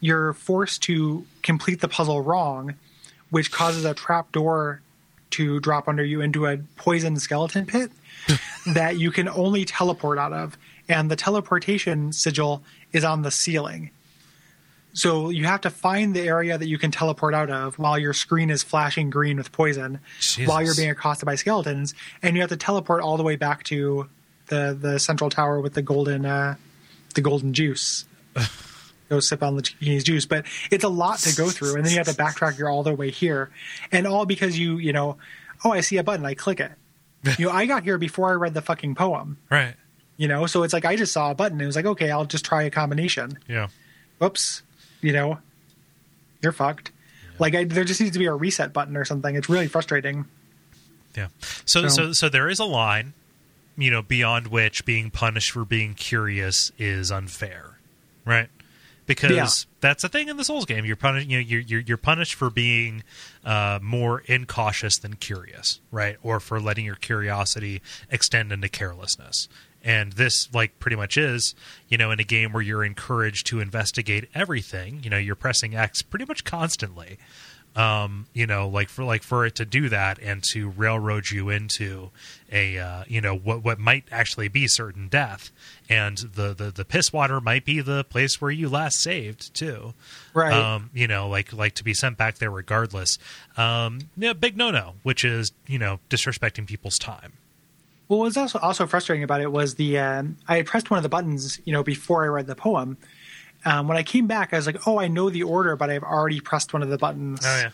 [0.00, 2.74] You're forced to complete the puzzle wrong,
[3.30, 4.80] which causes a trap door
[5.30, 7.90] to drop under you into a poison skeleton pit
[8.74, 10.56] that you can only teleport out of.
[10.88, 13.90] And the teleportation sigil is on the ceiling.
[14.92, 18.12] So you have to find the area that you can teleport out of while your
[18.12, 20.00] screen is flashing green with poison,
[20.46, 23.62] while you're being accosted by skeletons, and you have to teleport all the way back
[23.64, 24.08] to
[24.48, 26.56] the the central tower with the golden uh,
[27.14, 28.04] the golden juice.
[29.08, 31.90] Go sip on the Chiquini's juice, but it's a lot to go through, and then
[31.90, 33.50] you have to backtrack your all the way here,
[33.90, 35.16] and all because you you know,
[35.64, 36.70] oh I see a button, I click it.
[37.38, 39.36] You know, I got here before I read the fucking poem.
[39.50, 39.74] right.
[40.16, 41.60] You know, so it's like I just saw a button.
[41.60, 43.68] It was like, okay, I'll just try a combination Yeah.
[44.18, 44.62] whoops,
[45.00, 45.38] you know,
[46.42, 46.92] you're fucked.
[47.38, 49.34] Like I, there just needs to be a reset button or something.
[49.34, 50.26] It's really frustrating.
[51.16, 51.28] Yeah.
[51.64, 53.14] So, So- so, so there is a line,
[53.76, 57.78] you know, beyond which being punished for being curious is unfair,
[58.24, 58.48] right?
[59.06, 59.48] Because Yeah.
[59.80, 60.84] that's a thing in the Souls game.
[60.84, 61.26] You're punished.
[61.28, 63.02] You know, you're you're, you're punished for being
[63.44, 66.16] uh, more incautious than curious, right?
[66.22, 69.48] Or for letting your curiosity extend into carelessness.
[69.82, 71.54] And this, like, pretty much is,
[71.88, 75.00] you know, in a game where you're encouraged to investigate everything.
[75.02, 77.18] You know, you're pressing X pretty much constantly
[77.76, 81.50] um, you know, like for like for it to do that and to railroad you
[81.50, 82.10] into
[82.50, 85.52] a uh, you know what what might actually be certain death,
[85.88, 89.94] and the, the the piss water might be the place where you last saved too.
[90.34, 90.52] Right.
[90.52, 93.18] Um, you know, like like to be sent back there regardless.
[93.56, 97.34] Um, yeah, big no no, which is you know disrespecting people's time.
[98.10, 100.98] Well, what was also also frustrating about it was the um, I had pressed one
[100.98, 102.98] of the buttons, you know, before I read the poem.
[103.64, 106.02] Um, when I came back, I was like, "Oh, I know the order, but I've
[106.02, 107.70] already pressed one of the buttons." Oh yeah,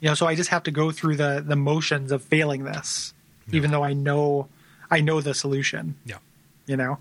[0.00, 3.14] You know, so I just have to go through the the motions of failing this,
[3.52, 4.48] even though I know
[4.90, 5.94] I know the solution.
[6.04, 6.18] yeah.
[6.66, 6.98] You know,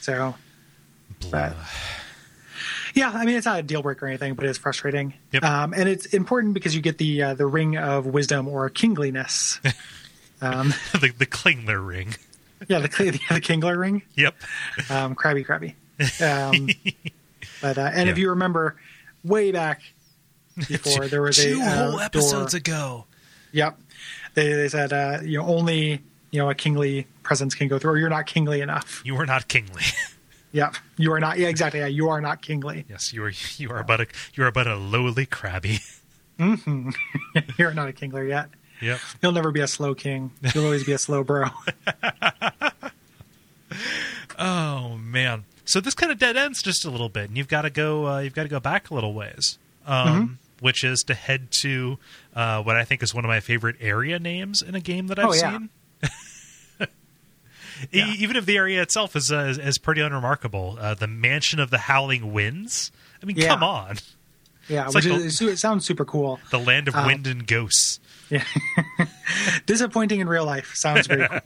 [0.00, 0.34] so
[1.20, 1.52] Blah.
[2.94, 5.12] Yeah, I mean it's not a deal breaker or anything, but it's frustrating.
[5.32, 5.44] Yep.
[5.44, 9.60] Um, and it's important because you get the uh, the ring of wisdom or kingliness.
[10.40, 10.68] um,
[11.00, 12.14] the the Kingler ring.
[12.68, 12.88] yeah, the
[13.28, 14.34] the, the kingler ring, Yep.
[14.90, 15.76] um, crabby crabby.
[16.22, 16.68] Um,
[17.62, 18.76] but uh, and if you remember,
[19.24, 19.80] way back
[20.68, 22.58] before there was Two a uh, whole episodes door.
[22.58, 23.04] ago.
[23.52, 23.78] Yep,
[24.34, 27.92] they they said uh, you know only you know a kingly presence can go through,
[27.92, 29.02] or you're not kingly enough.
[29.04, 29.82] You were not kingly.
[30.52, 31.38] Yep, you are not.
[31.38, 31.80] Yeah, exactly.
[31.80, 32.86] Yeah, you are not kingly.
[32.88, 33.32] yes, you are.
[33.58, 35.78] You are but a you are but a lowly crabby.
[36.40, 36.90] Hmm.
[37.58, 38.48] you're not a kingler yet.
[38.80, 39.00] Yep.
[39.22, 40.30] You'll never be a slow king.
[40.54, 41.50] You'll always be a Slowbro.
[44.38, 45.44] Oh man.
[45.64, 48.06] So this kind of dead ends just a little bit, and you've got to go.
[48.06, 50.32] Uh, you've got to go back a little ways, um, Mm-hmm.
[50.60, 51.98] which is to head to
[52.34, 55.18] uh, what I think is one of my favorite area names in a game that
[55.18, 55.58] I've Oh, yeah.
[55.58, 55.68] seen.
[57.92, 61.60] E- Even if the area itself is uh, is, is pretty unremarkable, uh, the Mansion
[61.60, 62.90] of the Howling Winds.
[63.22, 63.48] I mean, Yeah.
[63.48, 63.96] come on,
[64.68, 66.40] Yeah, like is, it sounds super cool.
[66.50, 68.00] the land of Um, wind and ghosts.
[68.30, 68.44] Yeah,
[69.66, 70.74] disappointing in real life.
[70.74, 71.40] Sounds very cool.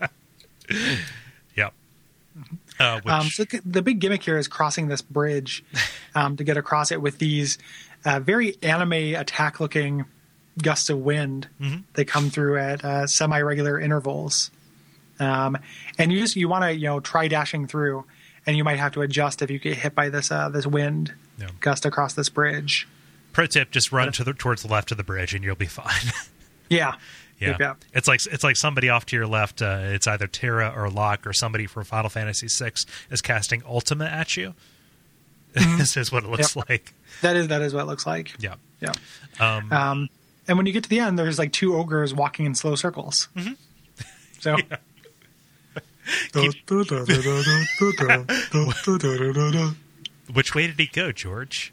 [1.55, 1.73] Yep.
[2.79, 5.63] Uh, which, Um, so the big gimmick here is crossing this bridge
[6.15, 7.57] um, to get across it with these
[8.05, 10.05] uh, very anime attack looking
[10.61, 11.47] gusts of wind.
[11.93, 14.49] They come through at uh, semi regular intervals,
[15.19, 15.57] um,
[15.99, 18.05] and you just you want to you know try dashing through,
[18.47, 21.13] and you might have to adjust if you get hit by this uh, this wind
[21.39, 21.49] Yeah.
[21.59, 22.87] gust across this bridge.
[23.31, 25.65] pro tip: just run to the towards the left of the bridge, and you'll be
[25.67, 26.11] fine.
[26.69, 26.95] Yeah,
[27.39, 29.61] Yeah, it's like it's like somebody off to your left.
[29.61, 32.71] Uh, it's either Terra or Locke or somebody from Final Fantasy VI
[33.11, 34.53] is casting Ultima at you.
[35.53, 36.59] this is what it looks Mm-hmm.
[36.59, 36.69] Yep.
[36.69, 36.93] like.
[37.21, 38.33] that is that is what it looks like.
[38.39, 38.55] Yeah.
[38.79, 38.93] Yeah.
[39.39, 40.09] Um, Um,
[40.47, 43.27] and when you get to the end, there's like two ogres walking in slow circles.
[43.35, 43.53] Mm-hmm.
[44.39, 44.55] So
[50.33, 51.71] which way did he go, George?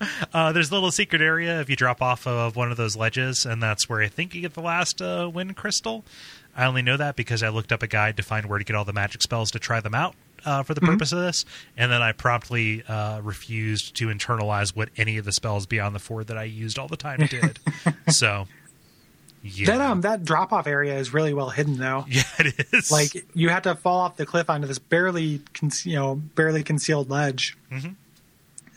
[0.34, 3.46] uh, there's a little secret area if you drop off of one of those ledges,
[3.46, 6.04] and that's where I think you get the last uh, wind crystal.
[6.56, 8.74] I only know that because I looked up a guide to find where to get
[8.76, 11.44] all the magic spells to try them out uh, for the purpose of this,
[11.76, 15.98] and then I promptly uh, refused to internalize what any of the spells beyond the
[15.98, 17.58] four that I used all the time did.
[18.08, 18.46] so,
[19.42, 22.04] yeah, that um that drop off area is really well hidden though.
[22.08, 25.70] yeah, it is Like you have to fall off the cliff onto this barely con-
[25.84, 27.56] you know barely concealed ledge.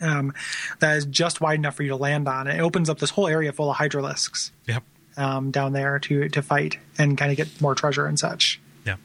[0.00, 0.32] Um,
[0.78, 2.46] that is just wide enough for you to land on.
[2.46, 4.82] It opens up this whole area full of hydralisks yep,
[5.16, 8.60] um, down there to to fight and kind of get more treasure and such.
[8.86, 8.96] yeah.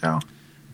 [0.00, 0.20] So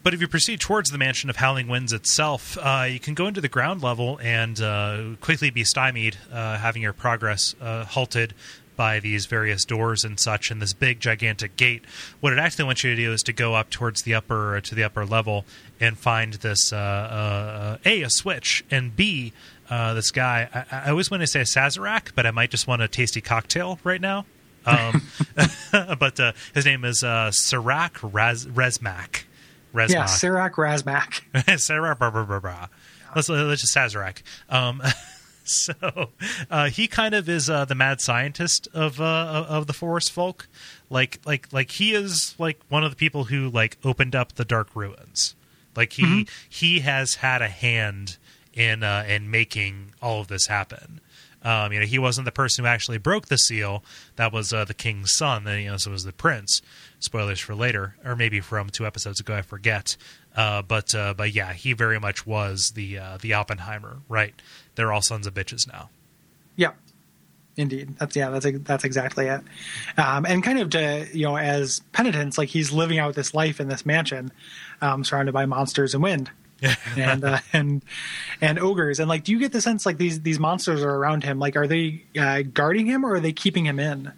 [0.02, 3.26] But if you proceed towards the mansion of Howling Winds itself, uh, you can go
[3.26, 8.34] into the ground level and uh, quickly be stymied, uh, having your progress uh, halted
[8.76, 11.84] by these various doors and such, and this big gigantic gate.
[12.20, 14.74] What it actually wants you to do is to go up towards the upper to
[14.74, 15.44] the upper level
[15.80, 19.32] and find this uh, uh, a a switch and b
[19.70, 20.48] uh, this guy.
[20.52, 23.78] I, I always want to say Sazerac, but I might just want a tasty cocktail
[23.84, 24.26] right now.
[24.66, 25.02] Um,
[25.98, 29.24] but uh, his name is uh, Sirac Raz- Resmac.
[29.72, 29.90] Resmac.
[29.90, 31.58] yeah, Serac Razmak.
[31.60, 32.66] Sarah, blah, blah, blah, blah.
[33.14, 34.22] Let's let's just Sazerac.
[34.48, 34.82] Um,
[35.44, 36.10] so
[36.50, 40.48] uh, he kind of is uh, the mad scientist of uh, of the forest folk.
[40.88, 44.44] Like like like he is like one of the people who like opened up the
[44.44, 45.34] dark ruins.
[45.76, 48.18] Like he he has had a hand
[48.52, 51.00] in uh, in making all of this happen.
[51.42, 53.82] Um, you know, he wasn't the person who actually broke the seal.
[54.16, 55.44] That was uh, the king's son.
[55.44, 56.60] Then, you know, so it was the prince.
[56.98, 59.34] Spoilers for later, or maybe from two episodes ago.
[59.34, 59.96] I forget.
[60.36, 64.00] Uh, but uh, but yeah, he very much was the uh, the Oppenheimer.
[64.08, 64.34] Right?
[64.74, 65.88] They're all sons of bitches now.
[66.56, 66.72] Yeah,
[67.60, 67.96] indeed.
[67.98, 68.30] That's yeah.
[68.30, 69.40] That's that's exactly it.
[69.96, 73.60] Um, and kind of to you know, as penitence, like he's living out this life
[73.60, 74.32] in this mansion,
[74.80, 76.30] um, surrounded by monsters and wind.
[76.96, 77.82] and uh, and
[78.42, 81.24] and ogres and like do you get the sense like these these monsters are around
[81.24, 84.12] him like are they uh, guarding him or are they keeping him in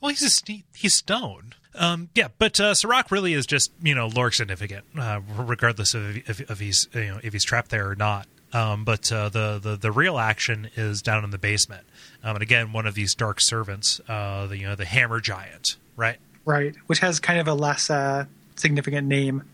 [0.00, 1.52] Well, he's a st- he's stone.
[1.74, 2.74] Um, yeah, but uh,
[3.10, 7.20] really is just you know lore significant, uh, regardless of if, if he's you know
[7.22, 8.26] if he's trapped there or not.
[8.52, 11.84] Um, but uh, the, the the real action is down in the basement,
[12.24, 15.76] um, and again one of these dark servants, uh, the you know the Hammer Giant,
[15.96, 16.18] right?
[16.44, 16.74] right.
[16.86, 18.24] Which has kind of a less uh,
[18.56, 19.44] significant name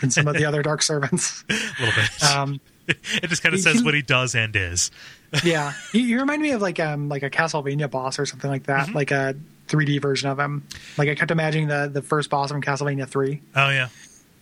[0.00, 1.44] than some of the other dark servants.
[1.50, 2.24] A little bit.
[2.24, 4.90] um, it just kind of says he- what he does and is.
[5.44, 5.74] yeah.
[5.92, 8.94] You, you remind me of like um like a castlevania boss or something like that
[8.94, 10.66] like a 3d version of him.
[10.96, 13.88] Like i kept imagining the the first boss from castlevania 3 Oh yeah,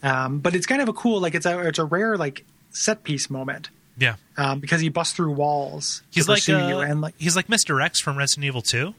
[0.05, 3.03] um but it's kind of a cool like it's a it's a rare like set
[3.03, 4.17] piece moment yeah.
[4.37, 7.83] um because he busts through walls He's like uh, you and like he's like Mr.
[7.83, 8.95] X from Resident Evil Two.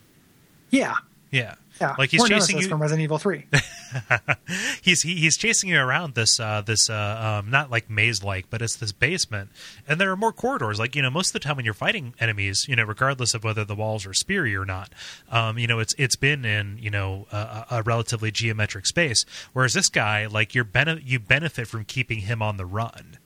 [0.69, 0.95] yeah
[1.31, 2.67] Yeah, yeah Like he's or chasing you.
[2.67, 3.45] from resident evil 3
[4.81, 8.49] he's he, he's chasing you around this uh this uh um not like maze like
[8.49, 9.49] but it's this basement
[9.87, 12.13] and there are more corridors like you know most of the time when you're fighting
[12.19, 14.89] enemies you know regardless of whether the walls are speary or not
[15.29, 19.73] um you know it's it's been in you know a, a relatively geometric space whereas
[19.73, 23.17] this guy like you're bene- you benefit from keeping him on the run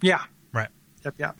[0.00, 0.24] yeah
[1.08, 1.36] Yep, yep.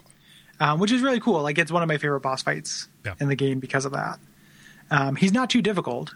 [0.61, 1.43] Um, which is really cool.
[1.43, 3.15] Like it's one of my favorite boss fights Yeah.
[3.21, 4.19] in the game because of that.
[4.91, 6.15] Um, he's not too difficult.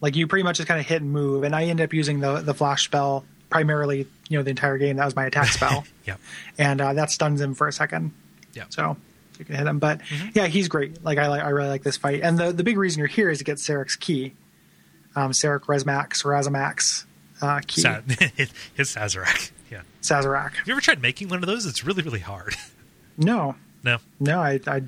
[0.00, 2.20] Like you pretty much just kind of hit and move, and I end up using
[2.20, 4.06] the the flash spell primarily.
[4.28, 6.16] You know, the entire game that was my attack spell, yeah
[6.58, 8.12] and uh, that stuns him for a second.
[8.54, 8.96] yeah So
[9.38, 9.78] you can hit him.
[9.78, 10.00] But
[10.34, 11.02] yeah, he's great.
[11.04, 12.20] Like I like I really like this fight.
[12.22, 14.34] And the the big reason you're here is to get Sarek's key.
[15.16, 17.04] Um, Sarek Resmax Razamax.
[17.42, 17.80] uh, key.
[17.80, 18.00] Sa-
[18.76, 19.50] it's Sazerac.
[19.70, 19.82] Yeah.
[20.02, 20.54] Sazerac.
[20.54, 21.66] Have you ever tried making one of those?
[21.66, 22.54] It's really, really hard.
[23.18, 23.98] No, no.
[24.20, 24.82] no, I, I,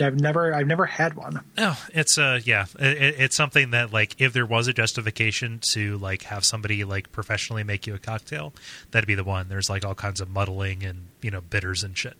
[0.00, 1.40] I've never, I've never had one.
[1.56, 5.96] No, it's uh, yeah, it, it's something that like if there was a justification to
[5.98, 8.52] like have somebody like professionally make you a cocktail,
[8.90, 9.48] that'd be the one.
[9.48, 12.16] There's like all kinds of muddling and you know bitters and shit.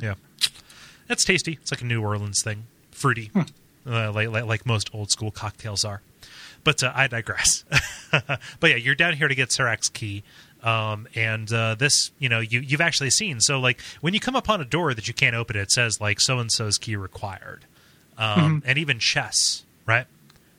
[0.00, 0.14] Yeah,
[1.08, 1.58] that's tasty.
[1.60, 5.84] It's like a New Orleans thing, fruity, uh, like, like like most old school cocktails
[5.84, 6.02] are.
[6.64, 7.64] But uh, I digress.
[8.10, 10.24] but yeah, you're down here to get Serac's key.
[10.62, 13.40] Um, and uh, this, you know, you you've actually seen.
[13.40, 16.20] So like when you come upon a door that you can't open, it says like
[16.20, 17.64] so and so's key required,
[18.18, 20.06] um, and even chess, right?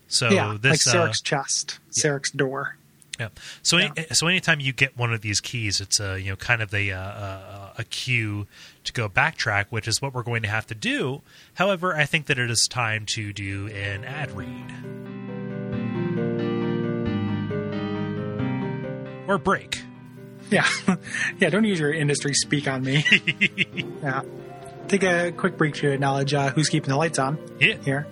[0.07, 2.77] So yeah, this like uh, chest, Sarek's door.
[3.19, 3.29] yeah.
[3.63, 6.61] So any, so anytime you get one of these keys, it's a you know kind
[6.61, 8.47] of a uh, uh, a cue
[8.85, 11.21] to go backtrack, which is what we're going to have to do.
[11.55, 15.26] However, I think that it is time to do an ad read
[19.27, 19.81] or break.
[20.49, 20.65] Yeah,
[21.39, 21.49] yeah.
[21.49, 23.03] Don't use your industry speak on me.
[24.01, 24.21] yeah.
[24.87, 27.75] Take a quick break to acknowledge uh, who's keeping the lights on Yeah.
[27.83, 28.07] here.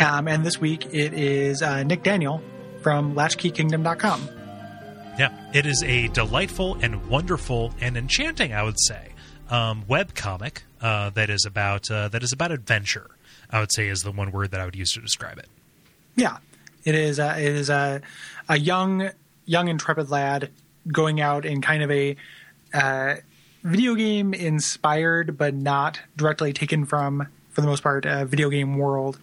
[0.00, 2.42] Um, and this week it is uh, Nick Daniel
[2.82, 4.28] from LatchkeyKingdom.com.
[5.18, 9.10] Yeah, it is a delightful and wonderful and enchanting, I would say,
[9.50, 13.08] um, web comic uh, that is about uh, that is about adventure.
[13.50, 15.46] I would say is the one word that I would use to describe it.
[16.16, 16.38] Yeah,
[16.84, 17.18] it is.
[17.20, 18.00] Uh, it is a
[18.48, 19.10] a young
[19.48, 20.50] young intrepid lad
[20.92, 22.16] going out in kind of a
[22.72, 23.14] uh,
[23.64, 28.76] video game inspired, but not directly taken from, for the most part, a video game
[28.78, 29.18] world.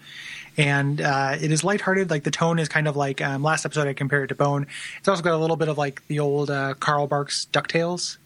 [0.58, 2.10] And uh, it is lighthearted.
[2.10, 4.68] Like the tone is kind of like um, last episode I compared it to Bone.
[5.00, 8.18] It's also got a little bit of like the old uh, Carl Barks Ducktales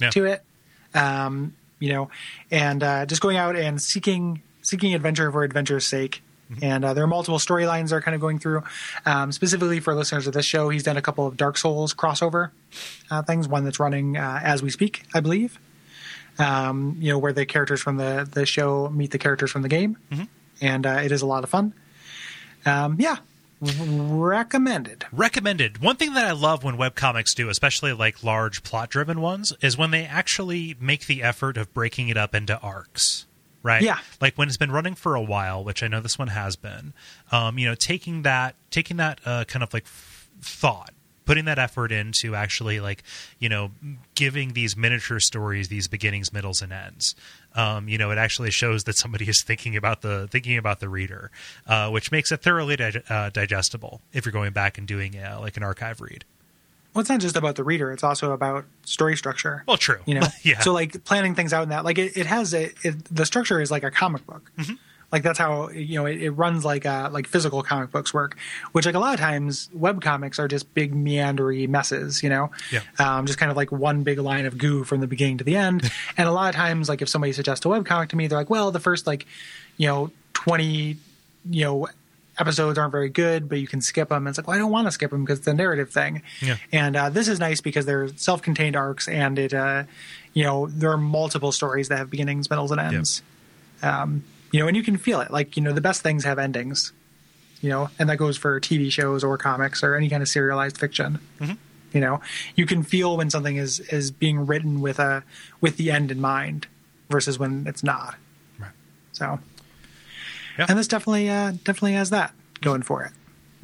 [0.00, 0.10] Yeah.
[0.10, 0.42] to it.
[0.94, 2.10] Um, you know,
[2.50, 6.22] and uh, just going out and seeking seeking adventure for adventure's sake.
[6.62, 8.62] And uh, there are multiple storylines they're kind of going through.
[9.06, 12.50] Um, specifically for listeners of this show, he's done a couple of Dark Souls crossover
[13.10, 13.46] uh, things.
[13.48, 15.58] One that's running uh, as we speak, I believe.
[16.38, 19.68] Um, you know, where the characters from the the show meet the characters from the
[19.68, 19.96] game,
[20.60, 21.74] and uh, it is a lot of fun.
[22.64, 23.16] Um, yeah,
[23.60, 25.04] recommended.
[25.12, 29.52] recommended one thing that i love when webcomics do especially like large plot driven ones
[29.60, 33.26] is when they actually make the effort of breaking it up into arcs
[33.62, 33.82] right?
[33.82, 33.98] Yeah.
[34.20, 36.92] like when it's been running for a while which i know this one has been
[37.32, 40.92] um, you know taking that taking that uh, kind of like f- thought
[41.26, 43.04] putting that effort into actually like
[43.38, 43.70] you know
[44.16, 47.14] giving these miniature stories these beginnings middles and ends.
[47.54, 50.88] Um, you know it actually shows that somebody is thinking about the thinking about the
[50.88, 51.30] reader
[51.68, 55.38] uh, which makes it thoroughly dig- uh, digestible if you're going back and doing uh,
[55.40, 56.24] like an archive read
[56.94, 59.62] Well, it's not just about the reader; it's also about story structure.
[59.66, 62.26] well true you know yeah so like planning things out in that like it, it
[62.26, 64.74] has a it, the structure is like a comic book Mm-hmm.
[65.12, 68.36] like that's how you know it, it runs like uh like physical comic books work
[68.72, 72.50] which like a lot of times web comics are just big meandery messes you know
[72.72, 72.80] Yeah.
[72.98, 75.56] um, just kind of like one big line of goo from the beginning to the
[75.56, 78.26] end and a lot of times like if somebody suggests a web comic to me
[78.26, 79.26] they're like well the first like
[79.76, 80.96] you know 20
[81.50, 81.86] you know
[82.40, 84.70] episodes aren't very good but you can skip them and it's like well i don't
[84.72, 86.22] want to skip them because it's a narrative thing.
[86.40, 86.56] Yeah.
[86.72, 89.84] and uh, this is nice because they're self-contained arcs and it uh,
[90.32, 93.22] you know there are multiple stories that have beginnings middles and ends.
[93.82, 95.30] Um, you know and you can feel it.
[95.30, 96.92] Like you know the best things have endings
[97.60, 100.78] you know and that goes for tv shows or comics or any kind of serialized
[100.78, 101.18] fiction.
[101.92, 102.20] You know
[102.56, 105.24] you can feel when something is is being written with a
[105.60, 106.66] with the end in mind
[107.10, 108.14] versus when it's not.
[108.58, 108.70] Right.
[109.12, 109.40] so
[110.58, 110.66] Yeah.
[110.68, 113.12] and this definitely uh definitely has that going for it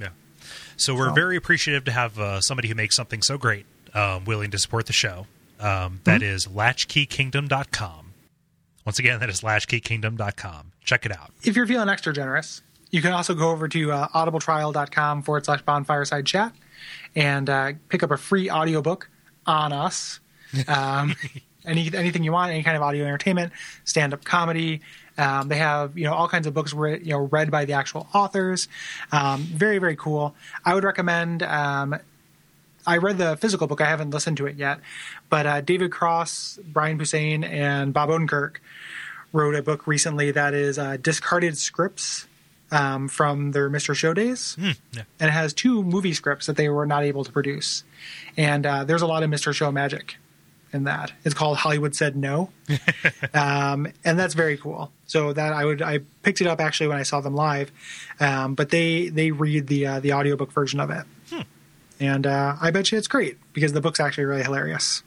[0.00, 0.08] Yeah.
[0.76, 4.24] So we're So- very appreciative to have uh, somebody who makes something so great um,
[4.24, 5.26] willing to support the show.
[5.58, 8.12] Um, that is latchkeykingdom.com.
[8.84, 10.72] Once again, that is latchkeykingdom.com.
[10.84, 11.32] Check it out.
[11.42, 15.62] if you're feeling extra generous, you can also go over to uh, audibletrial.com forward slash
[15.64, 16.52] bonfireside chat
[17.14, 19.08] and uh, pick up a free audiobook
[19.46, 20.20] on us.
[20.68, 21.14] Um,
[21.66, 23.52] any, anything you want, any kind of audio entertainment,
[23.84, 24.80] stand up comedy.
[25.18, 27.72] Um, they have you know all kinds of books re- you know read by the
[27.74, 28.68] actual authors.
[29.12, 30.34] Um, very very cool.
[30.64, 31.42] I would recommend.
[31.42, 31.96] Um,
[32.86, 33.80] I read the physical book.
[33.80, 34.78] I haven't listened to it yet,
[35.28, 38.56] but uh, David Cross, Brian Posehn, and Bob Odenkirk
[39.32, 42.26] wrote a book recently that is uh, discarded scripts
[42.70, 43.94] um, from their Mr.
[43.94, 45.02] Show days, Hmm, yeah.
[45.18, 47.82] and it has two movie scripts that they were not able to produce.
[48.36, 49.52] And uh, there's a lot of Mr.
[49.52, 50.16] Show magic
[50.72, 51.12] in that.
[51.24, 52.50] It's called Hollywood Said No,
[53.34, 54.92] um, and that's very cool.
[55.06, 57.70] So that I would I picked it up actually when I saw them live,
[58.20, 61.04] um, but they they read the uh, the audiobook version of it.
[61.98, 65.02] And uh, I bet you it's great because the book's actually really hilarious.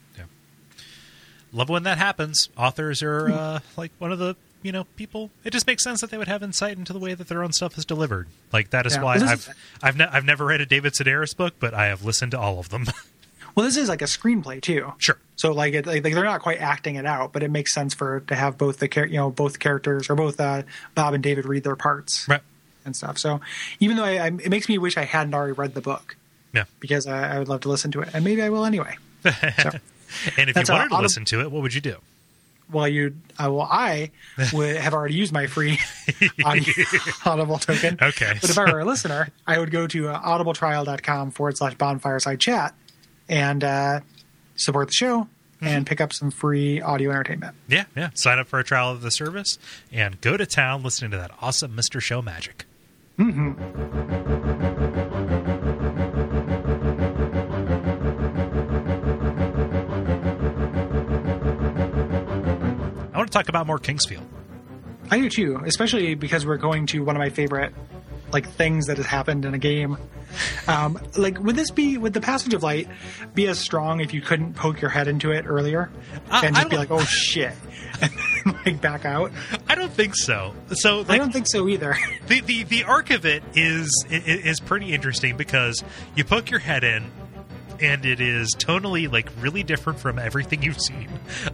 [1.51, 2.49] Love when that happens.
[2.57, 6.09] Authors are uh, like one of the you know people it just makes sense that
[6.11, 8.85] they would have insight into the way that their own stuff is delivered like that
[8.85, 9.03] is Yeah.
[9.03, 9.47] why i've
[9.81, 12.59] i've, ne- I've never read a david sedaris book but i have listened to all
[12.59, 12.83] of them
[13.55, 14.93] Well, this is like a screenplay too.
[14.97, 17.93] sure So like, it, like they're not quite acting it out, but it makes sense
[17.93, 20.63] for to have both the char- you know both characters or both uh,
[20.95, 22.41] Bob and David read their parts right
[22.85, 23.17] and stuff.
[23.17, 23.41] So
[23.79, 26.15] even though I, I, it makes me wish I hadn't already read the book
[26.53, 28.97] yeah because I, I would love to listen to it, and maybe I will anyway.
[29.61, 29.71] So,
[30.37, 31.97] and if you a wanted to auto- listen to it what would you do
[32.71, 34.11] well, you uh, well I
[34.53, 35.79] would have already used my free
[36.45, 36.73] audio,
[37.25, 37.97] Audible token.
[38.01, 41.75] Okay, but if I were a listener, I would go to uh, audibletrial.com forward slash
[41.75, 42.75] bonfireside chat
[43.29, 43.99] and uh,
[44.55, 45.27] support the show
[45.61, 47.55] and pick up some free audio entertainment.
[47.67, 49.57] yeah yeah sign up for a trial of the service
[49.91, 52.65] and go to town listening to that awesome mr show magic
[53.19, 54.59] Mm-hmm.
[63.13, 64.23] I want to talk about more King's Field.
[65.11, 67.73] I do too, especially because we're going to one of my favorite
[68.31, 69.97] like things that has happened in a game.
[70.67, 72.87] Um, like, would this be would the passage of light
[73.33, 75.89] be as strong if you couldn't poke your head into it earlier
[76.29, 77.53] Uh, and I just be like, "Oh shit,"
[78.01, 79.31] and then, like back out?
[79.67, 80.53] I don't think so.
[80.73, 81.97] So I don't think so either.
[82.27, 85.83] the, the the arc of it is is pretty interesting because
[86.15, 87.09] you poke your head in
[87.81, 91.07] and it is tonally like really different from everything you've seen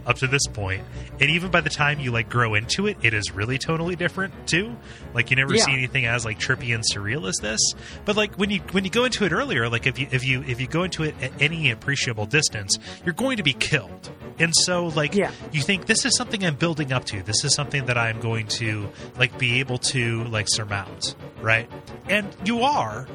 [0.06, 0.82] up to this point.
[1.20, 4.32] and even by the time you like grow into it it is really tonally different
[4.46, 4.74] too
[5.14, 5.64] like you never Yeah.
[5.64, 7.60] see anything as like trippy and surreal as this
[8.04, 10.42] but like when you when you go into it earlier like if you if you
[10.46, 14.52] if you go into it at any appreciable distance you're going to be killed and
[14.54, 15.30] so like Yeah.
[15.52, 17.22] you think this is something I'm building up to.
[17.22, 21.70] This is something that I'm going to like be able to like surmount, right?
[22.10, 23.06] And you are,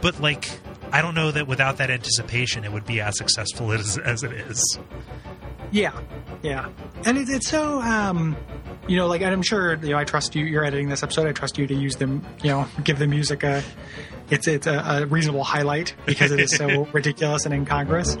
[0.00, 0.50] but like
[0.94, 4.30] I don't know that without that anticipation it would be as successful as as it
[4.32, 4.78] is.
[5.72, 5.98] Yeah,
[6.42, 6.68] yeah,
[7.04, 8.36] and it, it's so um,
[8.86, 9.98] you know, like and I'm sure you know.
[9.98, 10.44] I trust you.
[10.44, 11.26] You're editing this episode.
[11.26, 12.24] I trust you to use them.
[12.44, 13.64] You know, give the music a.
[14.30, 18.14] It's it's a, a reasonable highlight because it is so ridiculous and incongruous.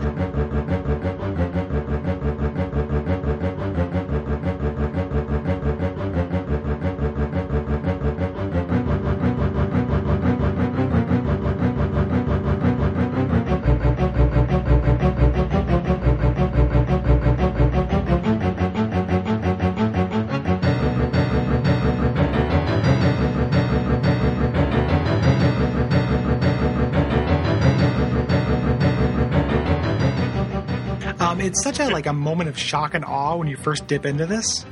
[31.44, 34.26] It's such a like a moment of shock and awe when you first dip into
[34.26, 34.64] this.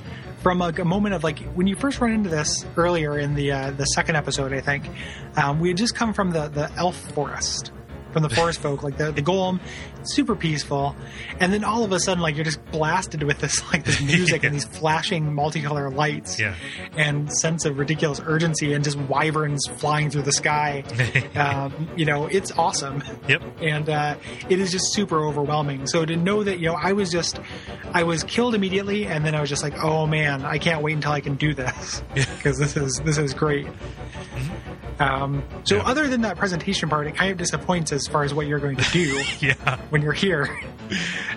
[0.42, 3.70] From a moment of like when you first run into this earlier in the uh,
[3.70, 4.88] the second episode, I think
[5.36, 7.70] um, we had just come from the the elf forest,
[8.12, 9.60] from the forest folk, like the the golem,
[10.02, 10.94] super peaceful,
[11.40, 14.44] and then all of a sudden like you're just blasted with this like this music
[14.44, 16.54] and these flashing multicolor lights, Yeah.
[16.96, 20.84] and sense of ridiculous urgency and just wyverns flying through the sky.
[21.34, 23.42] um, you know, it's awesome Yep.
[23.60, 24.16] and uh,
[24.48, 25.86] it is just super overwhelming.
[25.86, 27.40] So to know that you know, I was just,
[27.92, 30.94] I was killed immediately, and then I was just like, oh man, I can't wait
[30.94, 33.66] until I can do this because this is this is great.
[34.98, 35.82] Um, so Yeah.
[35.84, 38.76] other than that presentation part, it kind of disappoints as far as what you're going
[38.76, 39.78] to do Yeah.
[39.90, 40.48] when you're here.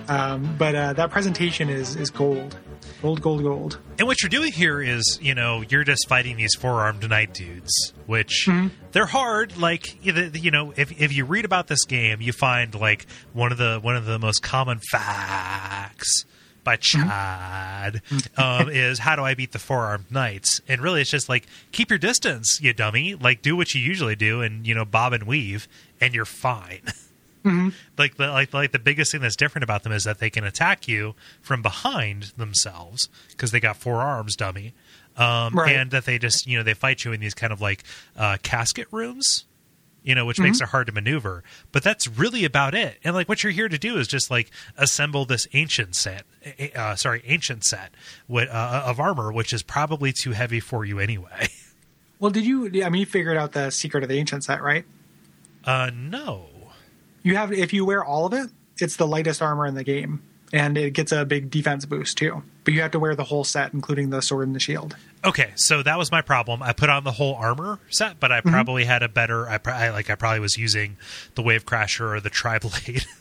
[0.07, 2.57] Um, but uh, that presentation is is gold,
[3.01, 3.80] gold, gold, gold.
[3.97, 7.34] And what you're doing here is, you know, you're just fighting these four armed knight
[7.34, 7.72] dudes,
[8.05, 8.68] which Mm-hmm.
[8.91, 9.57] they're hard.
[9.57, 13.57] Like, you know, if if you read about this game, you find like one of
[13.57, 16.26] the one of the most common facts
[16.66, 17.07] by Mm-hmm.
[17.07, 18.01] Chad
[18.36, 20.59] um, is how do I beat the four armed knights?
[20.68, 23.16] And really, it's just like keep your distance, you dummy.
[23.16, 25.70] Like, do what you usually do, and you know, bob and weave,
[26.01, 26.82] and you're fine.
[27.97, 30.43] like the like like the biggest thing that's different about them is that they can
[30.43, 34.74] attack you from behind themselves because they got four arms, dummy.
[35.16, 35.76] Um, Right.
[35.76, 37.84] And that they just you know they fight you in these kind of like
[38.18, 39.45] uh, casket rooms,
[40.06, 41.43] you know, which makes it hard to maneuver.
[41.72, 42.99] But that's really about it.
[43.03, 46.24] And like what you're here to do is just like assemble this ancient set,
[46.76, 47.91] uh, sorry, ancient set
[48.30, 51.47] wi- uh, of armor, which is probably too heavy for you anyway.
[52.18, 52.68] Well, did you?
[52.82, 54.86] I mean, you figured out the secret of the ancient set, right?
[55.66, 56.45] Uh, no.
[57.24, 58.49] You have if you wear all of it,
[58.80, 62.41] it's the lightest armor in the game, and it gets a big defense boost too.
[62.66, 64.95] But you have to wear the whole set, including the sword and the shield.
[65.24, 66.61] Okay, so that was my problem.
[66.61, 69.47] I put on the whole armor set, but I probably had a better.
[69.47, 70.09] I, I like.
[70.09, 70.97] I probably was using
[71.36, 73.05] the Wave Crasher or the Tri Blade.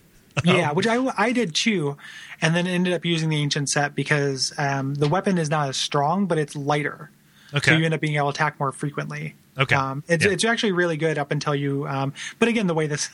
[0.44, 1.96] Yeah, which I, I did too,
[2.42, 5.76] and then ended up using the ancient set because um, the weapon is not as
[5.76, 7.08] strong, but it's lighter.
[7.54, 7.70] Okay.
[7.70, 9.36] So you end up being able to attack more frequently.
[9.56, 9.76] Okay.
[9.76, 10.32] Um, it's, Yeah.
[10.32, 11.86] it's actually really good up until you.
[11.86, 13.10] Um, but again, the way this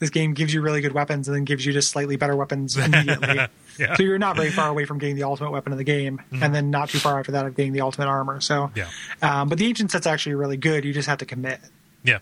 [0.00, 2.76] this game gives you really good weapons and then gives you just slightly better weapons
[2.76, 3.38] immediately.
[3.78, 3.86] Yeah.
[3.86, 3.94] Mm-hmm.
[3.94, 6.54] So you're not very far away from getting the ultimate weapon of the game, and
[6.54, 8.38] then not too far after that of getting the ultimate armor.
[8.42, 8.88] So, Yeah.
[9.22, 10.84] um, but the ancient set's actually really good.
[10.84, 11.60] You just have to commit.
[12.04, 12.18] Yeah.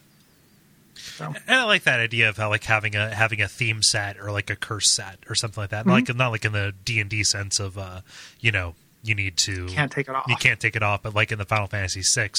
[0.94, 1.34] So.
[1.48, 4.30] And I like that idea of how like having a having a theme set or
[4.30, 5.80] like a curse set or something like that.
[5.80, 5.90] Mm-hmm.
[5.90, 8.00] Like not like in the D and D sense of uh,
[8.40, 10.26] you know, you need to Can't take it off.
[10.28, 12.30] You can't take it off, but like in the Final Fantasy VI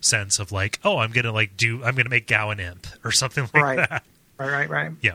[0.00, 3.44] sense of like, oh, I'm gonna like do I'm gonna make Gowan imp or something
[3.54, 3.88] like Right.
[3.88, 4.04] that.
[4.38, 4.92] Right, right, right.
[5.02, 5.14] Yeah.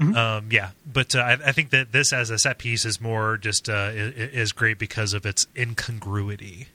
[0.00, 3.36] Um, yeah, but uh, I, I think that this as a set piece is more
[3.36, 6.66] just uh, i- i- is great because of its incongruity,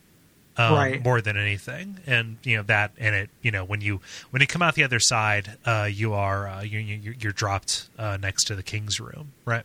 [0.55, 1.03] um, Right.
[1.03, 3.99] More than anything, and you know that, and it, you know, when you
[4.29, 7.89] when you come out the other side, uh, you are uh, you, you you're dropped
[7.99, 9.63] uh, next to the king's room, right?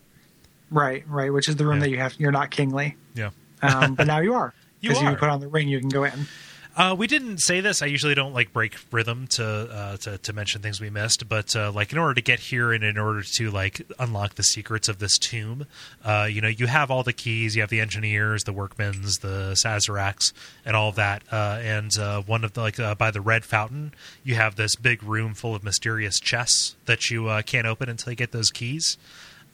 [0.73, 1.33] Right, right.
[1.33, 1.81] Which is the room Yeah.
[1.83, 2.15] that you have.
[2.19, 3.31] You're not kingly, Yeah.
[3.63, 4.53] um, but now you are.
[4.81, 5.11] You Because are.
[5.13, 6.27] you put on the ring, you can go in.
[6.75, 7.83] Uh, we didn't say this.
[7.83, 11.55] I usually don't like break rhythm to uh, to, to mention things we missed, but
[11.55, 14.89] uh, like in order to get here and in order to like unlock the secrets
[14.89, 15.67] of this tomb,
[16.03, 17.55] uh, you know, you have all the keys.
[17.55, 20.33] You have the engineers, the workmen's, the Sazeracs,
[20.65, 21.23] and all that.
[21.31, 23.93] Uh, and uh, one of the like by the red fountain,
[24.25, 28.17] you have this big room full of mysterious chests that you can't open until you
[28.17, 28.97] get those keys.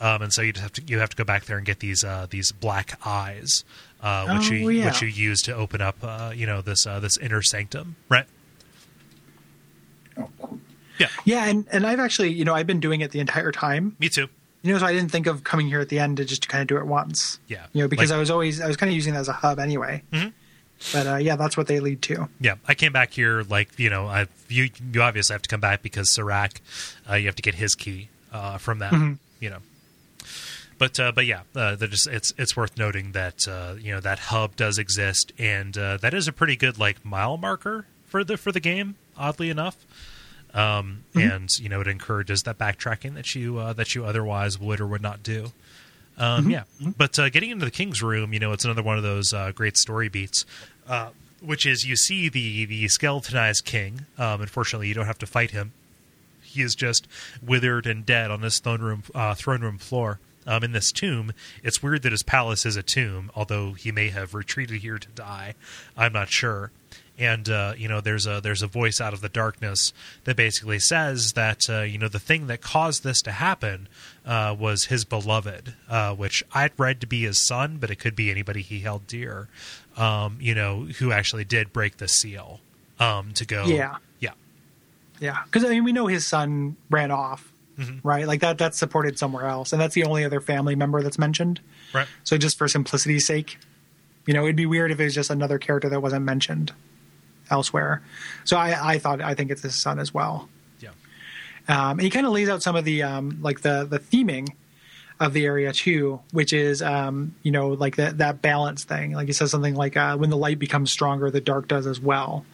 [0.01, 1.81] Um, and so you just have to you have to go back there and get
[1.81, 3.65] these uh, these black eyes,
[4.03, 4.87] uh, which Oh, you yeah.
[4.87, 8.27] which you use to open up uh, you know this uh, this inner sanctum, right?
[10.99, 13.95] Yeah, Yeah, and, and I've actually, you know, I've been doing it the entire time.
[14.01, 14.29] me too.
[14.63, 16.61] You know, so I didn't think of coming here at the end to just kind
[16.61, 17.39] of do it once.
[17.47, 17.67] Yeah.
[17.73, 19.33] You know, because Like- I was always I was kind of using it as a
[19.33, 20.03] hub anyway.
[20.13, 20.33] Mhm.
[20.93, 22.29] But uh, yeah, that's what they lead to.
[22.41, 25.61] Yeah, I came back here like you know I you you obviously have to come
[25.61, 26.61] back because Serac,
[27.09, 28.93] uh, you have to get his key uh, from that,
[29.41, 29.59] you know.
[30.79, 34.19] But uh, but yeah, uh, just it's it's worth noting that uh, you know that
[34.19, 38.37] hub does exist, and uh, that is a pretty good like mile marker for the
[38.37, 38.95] for the game.
[39.17, 39.77] Oddly enough,
[40.55, 44.81] um, and you know it encourages that backtracking that you uh, that you otherwise would
[44.81, 45.53] or would not do.
[46.17, 46.65] Um, Yeah,
[46.97, 49.53] but uh, getting into the king's room, you know, it's another one of those uh,
[49.53, 50.45] great story beats,
[50.89, 51.11] uh,
[51.41, 54.07] which is you see the the skeletonized king.
[54.17, 55.73] Um, unfortunately, you don't have to fight him.
[56.43, 57.07] He is just
[57.43, 60.21] withered and dead on this throne room uh, throne room floor.
[60.49, 61.33] Um, in this tomb,
[61.63, 65.09] it's weird that his palace is a tomb, although he may have retreated here to
[65.09, 65.55] die.
[65.97, 66.73] I'm not sure.
[67.19, 69.93] And uh, you know, there's a there's a voice out of the darkness
[70.25, 73.89] that basically says that uh, you know the thing that caused this to happen
[74.25, 78.15] uh, was his beloved, uh, which I'd read to be his son, but it could
[78.15, 79.49] be anybody he held dear.
[79.97, 82.61] Um, you know, who actually did break the seal
[83.01, 83.65] um, to go.
[83.65, 83.97] Yeah.
[84.21, 84.35] yeah,
[85.19, 88.07] Yeah, because I mean, we know his son ran off, Mm-hmm.
[88.07, 88.27] right?
[88.27, 91.61] Like that that's supported somewhere else, and that's the only other family member that's mentioned.
[91.95, 92.09] right.
[92.25, 93.57] So just for simplicity's sake,
[94.27, 96.73] you know, it'd be weird if it was just another character that wasn't mentioned
[97.51, 98.03] elsewhere.
[98.45, 100.49] So I, I thought I think it's his son as well.
[100.81, 100.91] Yeah.
[101.69, 104.49] Um, he kind of lays out some of the um, like the the theming
[105.21, 109.13] of the area too, which is um, you know like that that balance thing.
[109.13, 112.01] Like he says something like uh, when the light becomes stronger, the dark does as
[112.01, 112.45] well.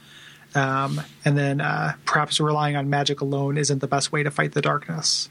[0.54, 4.52] Um, and then uh, perhaps relying on magic alone isn't the best way to fight
[4.52, 5.28] the darkness.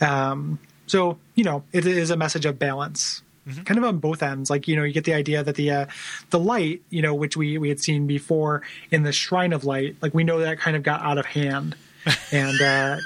[0.00, 3.22] Um, so you know it is a message of balance,
[3.64, 4.50] kind of on both ends.
[4.50, 5.86] Like you know you get the idea that the uh,
[6.30, 9.96] the light, you know, which we we had seen before in the Shrine of Light,
[10.02, 11.76] like we know that kind of got out of hand,
[12.32, 12.96] and uh,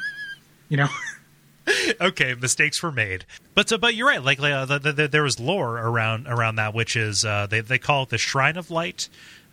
[0.68, 0.88] you know.
[2.00, 3.24] okay, mistakes were made,
[3.54, 4.22] but uh, but you're right.
[4.22, 7.60] Like uh, the, the, the, there was lore around around that, which is uh, they
[7.60, 9.08] they call it the Shrine of Light,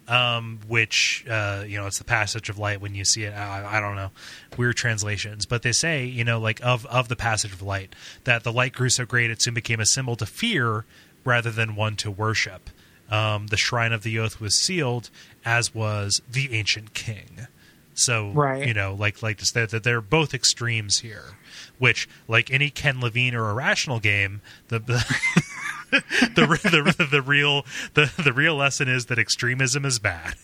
[0.07, 3.33] um, which uh, you know it's the passage of light when you see it.
[3.33, 4.11] I, I don't know,
[4.57, 8.43] weird translations, but they say you know like of of the passage of light that
[8.43, 10.85] the light grew so great it soon became a symbol to fear
[11.23, 12.69] rather than one to worship.
[13.09, 15.09] Um, the Shrine of the Oath was sealed,
[15.45, 17.47] as was the ancient king.
[17.93, 18.67] So Right.
[18.67, 21.37] you know, like like that, that they're both extremes here.
[21.79, 25.03] Which, like any Ken Levine or irrational game, the the
[26.35, 30.35] the, the, the real the, the real lesson is that extremism is bad.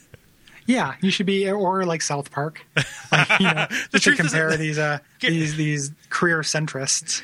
[0.65, 2.63] Yeah, you should be, or like South Park,
[3.11, 7.21] like, you know, just to truth is- compare these uh, these these career centrists.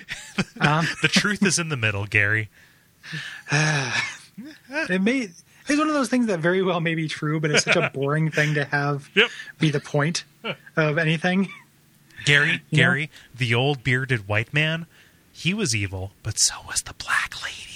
[0.59, 2.49] Um, The truth is in the middle, Gary.
[3.51, 5.29] it may
[5.67, 7.89] it's one of those things that very well may be true, but it's such a
[7.93, 9.29] boring thing to have Yep.
[9.59, 10.23] be the point
[10.75, 11.49] of anything.
[12.25, 12.83] Gary, You know?
[12.83, 14.85] Gary, the old bearded white man,
[15.31, 17.74] he was evil, but so was the black lady.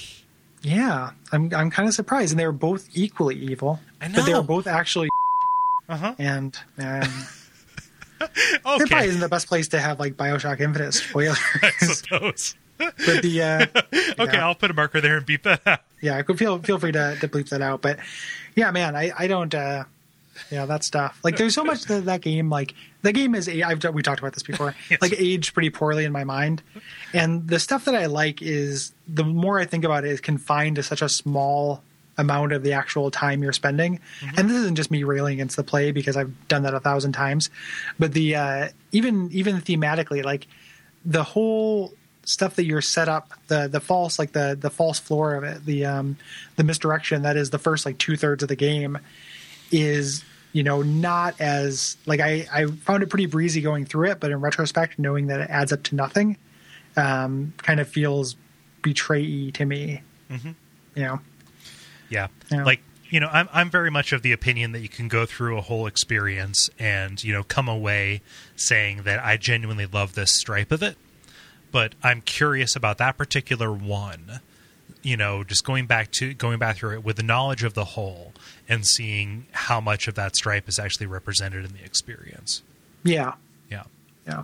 [0.62, 4.32] Yeah, I'm I'm kind of surprised, and they were both equally evil, I but they
[4.34, 4.42] know.
[4.42, 5.10] were both actually.
[5.90, 6.14] Uh-huh.
[6.20, 7.02] And um,
[8.22, 8.30] it
[8.66, 12.56] Okay, probably isn't the best place to have like Bioshock Infinite spoilers, I suppose.
[12.78, 13.42] but the
[13.76, 13.80] uh,
[14.20, 14.46] Okay, Yeah.
[14.46, 15.80] I'll put a marker there and beep that out.
[16.00, 17.82] yeah, I could feel feel free to, to bleep that out.
[17.82, 17.98] But
[18.56, 19.52] yeah, man, I I don't.
[19.56, 19.86] uh
[20.52, 21.20] yeah, that stuff.
[21.24, 22.50] Like, there's so much that that game.
[22.50, 23.48] Like, the game is.
[23.48, 24.76] I've we talked about this before.
[24.90, 25.02] Yes.
[25.02, 26.62] Like, aged pretty poorly in my mind,
[27.14, 30.78] and the stuff that I like is the more I think about it is confined
[30.78, 31.84] to such a small
[32.18, 34.00] amount of the actual time you're spending.
[34.38, 37.14] And this isn't just me railing against the play because I've done that a thousand
[37.14, 37.50] times,
[37.98, 40.48] but the uh, even even thematically, like
[41.06, 41.94] the whole
[42.26, 45.66] stuff that you're set up the the false like the the false floor of it
[45.66, 46.16] the um
[46.58, 49.00] the misdirection that is the first like two thirds of the game
[49.72, 50.24] is
[50.54, 54.32] you know not as like i i found it pretty breezy going through it but
[54.32, 56.38] in retrospect knowing that it adds up to nothing
[56.98, 58.36] um kind of feels
[58.82, 60.52] betray to me Mm-hmm.
[60.96, 61.20] you know
[62.10, 62.28] Yeah.
[62.52, 62.64] Yeah.
[62.64, 65.58] Like, you know, I'm I'm very much of the opinion that you can go through
[65.58, 68.22] a whole experience and, you know, come away
[68.56, 70.96] saying that I genuinely love this stripe of it.
[71.72, 74.42] But I'm curious about that particular one.
[75.10, 77.84] You know, just going back to going back through it with the knowledge of the
[77.84, 78.32] whole
[78.68, 82.62] and seeing how much of that stripe is actually represented in the experience.
[83.04, 83.34] yeah
[83.72, 83.84] Yeah.
[84.28, 84.44] Yeah.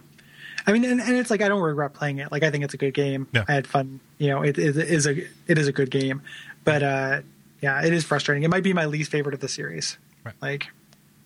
[0.66, 2.32] I mean, and, and it's like I don't regret playing it.
[2.32, 3.28] Like I think it's a good game.
[3.32, 3.46] Yeah.
[3.48, 4.00] I had fun.
[4.18, 5.12] You know, it, it is a
[5.48, 6.24] it is a good game,
[6.64, 7.22] but uh,
[7.62, 8.42] yeah, it is frustrating.
[8.42, 10.00] It might be my least favorite of the series.
[10.24, 10.36] Right.
[10.42, 10.68] Like,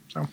[0.09, 0.27] so.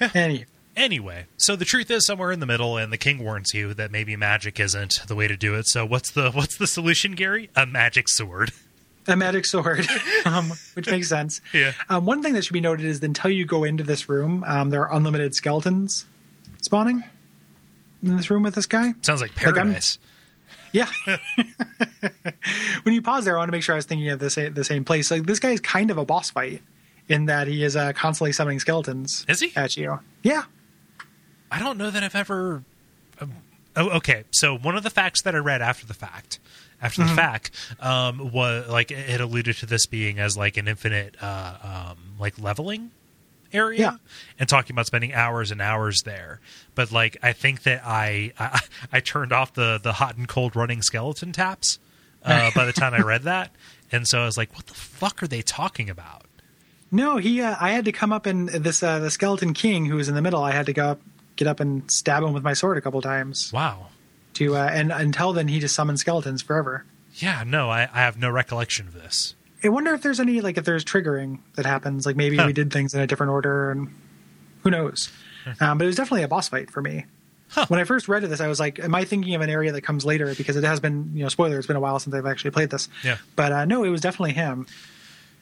[0.00, 0.10] Yeah.
[0.14, 0.44] Any.
[0.74, 3.90] Anyway, so the truth is somewhere in the middle, and the king warns you that
[3.90, 5.66] maybe magic isn't the way to do it.
[5.68, 7.50] So what's the what's the solution, Gary?
[7.54, 8.52] A magic sword.
[9.06, 9.86] A magic sword,
[10.24, 11.40] um, which makes sense.
[11.52, 11.72] Yeah.
[11.90, 14.44] Um, one thing that should be noted is that until you go into this room,
[14.46, 16.06] um, there are unlimited skeletons
[16.62, 17.02] spawning
[18.02, 18.94] in this room with this guy.
[19.02, 19.98] Sounds like Like, paradise.
[20.72, 20.88] Yeah.
[22.82, 24.54] when you pause there, I want to make sure I was thinking of the same,
[24.54, 25.10] the same place.
[25.10, 26.62] Like this guy is kind of a boss fight
[27.08, 29.52] in that he is uh, constantly summoning skeletons Is he?
[29.56, 29.98] at you.
[30.22, 30.44] Yeah.
[31.52, 32.64] I don't know that I've ever.
[33.20, 33.32] Um,
[33.76, 34.24] oh, okay.
[34.30, 36.38] So one of the facts that I read after the fact,
[36.80, 37.50] after the fact,
[37.80, 42.38] um, was like it alluded to this being as like an infinite, uh, um, like
[42.40, 42.90] leveling
[43.52, 43.96] area, Yeah.
[44.38, 46.40] and talking about spending hours and hours there.
[46.74, 48.60] But like, I think that I I,
[48.92, 51.78] I turned off the the hot and cold running skeleton taps
[52.24, 53.50] uh, by the time I read that,
[53.92, 56.24] and so I was like, what the fuck are they talking about?
[56.90, 57.40] No, he.
[57.42, 60.14] Uh, I had to come up and this uh, the skeleton king who was in
[60.14, 60.42] the middle.
[60.42, 61.00] I had to go up,
[61.36, 63.88] get up and stab him with my sword a couple times Wow.
[64.34, 64.56] to.
[64.56, 66.84] Uh, and until then, he just summons skeletons forever.
[67.14, 69.34] Yeah, no, I, I have no recollection of this.
[69.64, 72.06] I wonder if there's any like if there's triggering that happens.
[72.06, 72.46] Like maybe Huh.
[72.46, 73.94] we did things in a different order, and
[74.62, 75.10] who knows.
[75.60, 77.04] Um, but it was definitely a boss fight for me.
[77.48, 77.66] Huh.
[77.68, 79.72] When I first read of this, I was like, "Am I thinking of an area
[79.72, 81.58] that comes later?" Because it has been, you know, spoiler.
[81.58, 82.88] It's been a while since I've actually played this.
[83.04, 83.18] Yeah.
[83.36, 84.66] But uh, no, it was definitely him.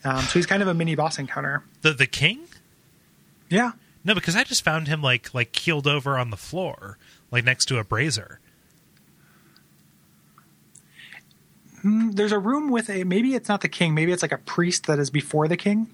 [0.03, 1.63] Um, so he's kind of a mini boss encounter.
[1.83, 2.41] The the king?
[3.49, 3.71] Yeah.
[4.03, 6.97] No, because I just found him like like keeled over on the floor,
[7.31, 8.39] like next to a brazier.
[11.81, 13.93] Hmm, there's a room with a maybe it's not the king.
[13.93, 15.87] Maybe it's like a priest that is before the king.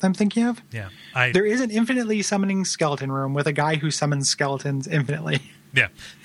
[0.00, 0.60] that I'm thinking of.
[0.70, 4.86] Yeah, I There is an infinitely summoning skeleton room with a guy who summons skeletons
[4.86, 5.40] infinitely.
[5.74, 5.88] yeah.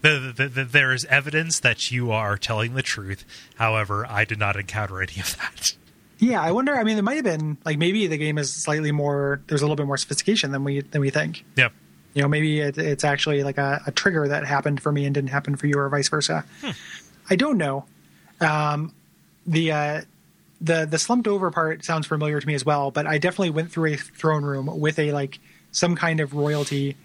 [0.00, 3.24] The, the, the, there is evidence that you are telling the truth.
[3.56, 5.74] However, I did not encounter any of that.
[6.18, 6.74] Yeah, I wonder.
[6.76, 9.40] I mean, it might have been like maybe the game is slightly more.
[9.46, 11.44] There's a little bit more sophistication than we than we think.
[11.56, 11.68] Yeah.
[12.14, 15.14] You know, maybe it, it's actually like a, a trigger that happened for me and
[15.14, 16.44] didn't happen for you, or vice versa.
[17.30, 17.84] I don't know.
[18.40, 18.94] Um,
[19.46, 20.00] the uh,
[20.60, 23.70] the the slumped over part sounds familiar to me as well, but I definitely went
[23.70, 25.38] through a throne room with a like
[25.70, 26.96] some kind of royalty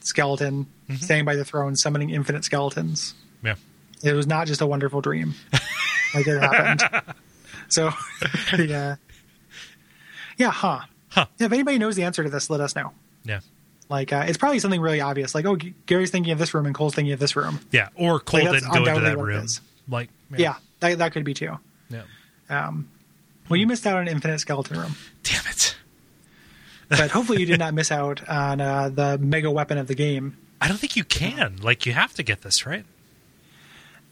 [0.00, 0.66] skeleton
[0.98, 3.14] standing by the throne, summoning infinite skeletons.
[3.42, 3.56] Yeah.
[4.02, 5.34] It was not just a wonderful dream.
[6.14, 7.04] like it happened.
[7.68, 7.90] So,
[8.58, 8.96] yeah,
[10.36, 10.80] yeah, huh?
[11.08, 11.26] Huh.
[11.38, 12.92] Yeah, if anybody knows the answer to this, let us know.
[13.24, 13.40] Yeah.
[13.88, 15.34] Like, uh, it's probably something really obvious.
[15.34, 15.56] Like, oh,
[15.86, 17.60] Gary's thinking of this room and Kole's thinking of this room.
[17.70, 17.88] Yeah.
[17.94, 19.44] Or Kole Like, didn't go into that room.
[19.44, 19.60] is.
[19.88, 21.56] Like Yeah, that, that could be too.
[21.88, 22.02] Yeah.
[22.50, 22.88] Um,
[23.48, 25.76] well, you missed out on Infinite Skeleton Room, Damn it.
[26.88, 30.36] but hopefully you did not miss out on uh, the mega weapon of the game.
[30.60, 31.56] I don't think you can.
[31.62, 32.84] Like you have to get this, right?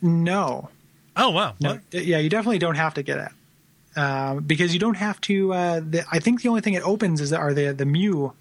[0.01, 0.69] No,
[1.17, 1.55] Oh wow.
[1.61, 2.05] no, What?
[2.05, 3.33] yeah, you definitely don't have to get it
[3.97, 5.53] um, because you don't have to.
[5.53, 8.33] Uh, the, I think the only thing it opens is are the the Mew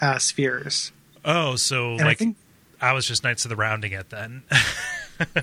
[0.00, 0.92] uh, spheres.
[1.24, 2.36] Oh, so And I like I, think
[2.80, 4.42] was just Knights of the Rounding it then.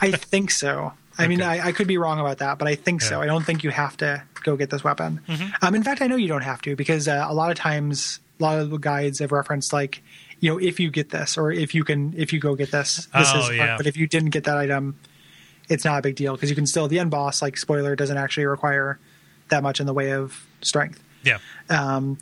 [0.02, 0.94] I think so.
[1.18, 3.22] I mean, I, I could be wrong about that, but I think so.
[3.22, 5.20] I don't think you have to go get this weapon.
[5.62, 8.20] Um, in fact, I know you don't have to because uh, a lot of times,
[8.40, 10.02] a lot of the guides have referenced like,
[10.40, 13.06] you know, if you get this or if you can, if you go get this,
[13.16, 13.56] this Oh, is.
[13.56, 13.78] yeah.
[13.78, 14.98] But if you didn't get that item,
[15.70, 17.42] it's not a big deal because you can still the end boss.
[17.42, 19.00] Like spoiler, doesn't actually require
[19.54, 21.02] that much in the way of strength.
[21.24, 21.38] yeah.
[21.70, 22.18] Um,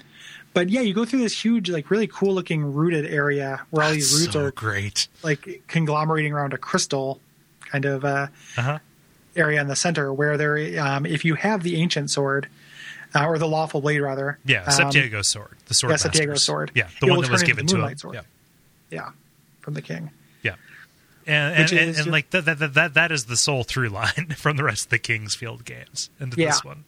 [0.53, 3.91] but yeah, you go through this huge, like really cool looking rooted area where all
[3.93, 5.07] these roots so are great.
[5.23, 7.19] like conglomerating around a crystal,
[7.61, 8.03] kind of.
[8.05, 8.27] Uh,
[8.57, 8.79] Uh huh.
[9.37, 12.49] area in the center where there, um, if you have the ancient sword
[13.15, 14.93] uh, or the lawful blade rather, Yeah, um, sword,
[15.67, 15.91] the sword.
[15.91, 16.43] yeah, master's.
[16.43, 16.71] sword.
[16.75, 17.97] Yeah, the It one that was given the to him.
[17.97, 18.15] Sword.
[18.15, 18.21] Yeah,
[18.91, 19.09] yeah,
[19.61, 20.11] from the king.
[20.43, 20.55] yeah.
[21.25, 24.33] And and, and, and like that, that that that that is the sole through line
[24.37, 26.47] from the rest of the King's Field games into Yeah.
[26.47, 26.83] this one.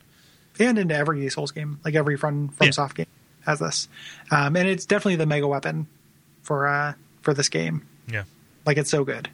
[0.58, 2.70] And into every Souls game, like every from from Yeah.
[2.72, 3.06] soft game
[3.46, 3.88] has this,
[4.30, 5.86] um, and it's definitely the mega weapon
[6.42, 7.86] for uh, for this game.
[8.10, 8.24] Yeah.
[8.66, 9.28] Like it's so good.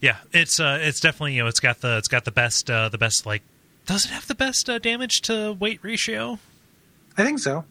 [0.00, 2.88] Yeah, it's uh, it's definitely you know it's got the it's got the best uh,
[2.88, 3.42] the best like
[3.86, 6.38] does it have the best uh, damage to weight ratio?
[7.16, 7.64] I think so.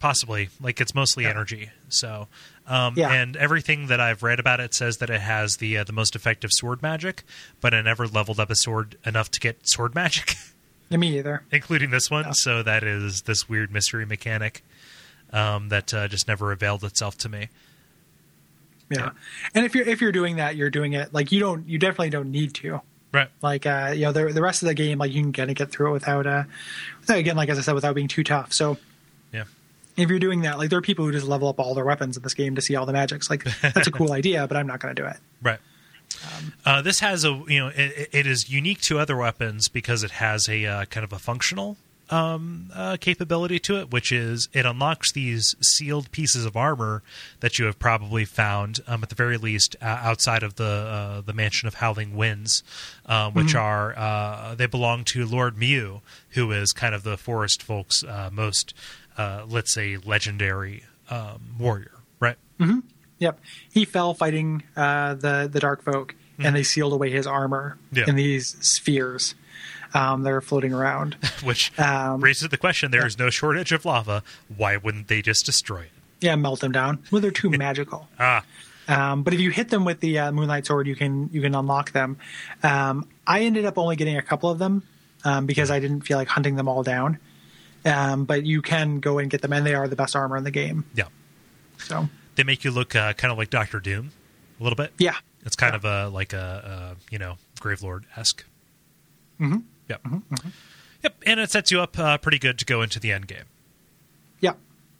[0.00, 1.30] Possibly, like it's mostly Yeah.
[1.30, 1.70] energy.
[1.88, 2.26] So,
[2.66, 3.12] um, Yeah.
[3.12, 6.14] and everything that I've read about it says that it has the uh, the most
[6.16, 7.22] effective sword magic,
[7.60, 10.36] but I never leveled up a sword enough to get sword magic,
[10.98, 11.42] me either.
[11.50, 12.24] including this one.
[12.26, 12.32] Yeah.
[12.34, 14.62] So that is this weird mystery mechanic
[15.32, 17.48] um, that uh, just never availed itself to me.
[18.90, 18.98] Yeah.
[18.98, 19.10] Yeah.
[19.54, 22.10] and if you're if you're doing that, you're doing it like you don't you definitely
[22.10, 22.80] don't need to.
[23.12, 23.28] Right.
[23.42, 25.56] Like uh, you know the the rest of the game, like you can kind of
[25.56, 26.44] get through it without uh,
[27.00, 28.52] without again, like as I said, without being too tough.
[28.52, 28.76] So
[29.32, 29.44] Yeah.
[29.96, 32.16] if you're doing that, like there are people who just level up all their weapons
[32.16, 33.28] in this game to see all the magics.
[33.30, 35.16] Like that's a cool idea, but I'm not going to do it.
[35.42, 35.58] Right.
[36.64, 40.12] Uh, this has a you know it, it is unique to other weapons because it
[40.12, 41.76] has a uh, kind of a functional
[42.10, 47.02] um, uh, capability to it, which is it unlocks these sealed pieces of armor
[47.40, 51.20] that you have probably found um, at the very least uh, outside of the uh,
[51.22, 52.62] the mansion of Howling Winds,
[53.06, 57.62] uh, which are uh, they belong to Lord Mew, who is kind of the forest
[57.62, 58.74] folks' uh, most
[59.16, 62.36] uh, let's say legendary um, warrior, right?
[63.22, 63.40] Yep,
[63.72, 67.78] he fell fighting uh, the the dark folk, and they sealed away his armor.
[67.92, 68.04] Yeah.
[68.08, 69.34] in these spheres
[69.94, 71.14] um, that are floating around.
[71.44, 74.22] Which Um, raises the question: There is no shortage of lava.
[74.54, 75.90] Why wouldn't they just destroy it?
[76.20, 76.98] yeah, melt them down.
[77.10, 78.08] Well, they're too magical.
[78.18, 78.44] Ah,
[78.88, 81.54] Um, but if you hit them with the uh, moonlight sword, you can you can
[81.54, 82.16] unlock them.
[82.62, 84.82] Um, I ended up only getting a couple of them
[85.24, 87.18] um, because I didn't feel like hunting them all down.
[87.84, 90.44] Um, but you can go and get them, and they are the best armor in
[90.44, 90.84] the game.
[90.94, 91.06] yeah.
[91.78, 94.12] So They make you look uh, kind of like Doctor Doom,
[94.58, 94.92] a little bit.
[94.98, 98.44] yeah, It's kind of a like a, a you know Gravelord esque.
[99.40, 99.58] Mm-hmm.
[99.88, 100.02] Yep.
[101.02, 103.44] Yep, and it sets you up uh, pretty good to go into the end game.
[104.40, 104.56] Yep.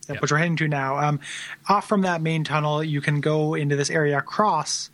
[0.08, 0.14] Yeah.
[0.14, 0.98] Yep, which we're heading to now.
[0.98, 1.20] Um,
[1.68, 4.90] off from that main tunnel, you can go into this area, across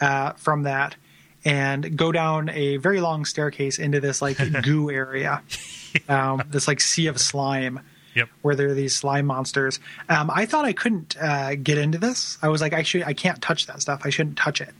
[0.00, 0.96] uh, from that,
[1.44, 5.42] and go down a very long staircase into this like goo area,
[6.08, 7.80] um, this like sea of slime.
[8.18, 8.28] Yep.
[8.42, 9.78] Where there are these slime monsters.
[10.08, 12.36] Um, I thought I couldn't uh, get into this.
[12.42, 14.02] I was like, I should, I can't touch that stuff.
[14.04, 14.70] I shouldn't touch it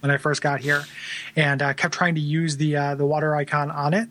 [0.00, 0.84] when I first got here,
[1.34, 4.08] and uh, kept trying to use the uh, the water icon on it.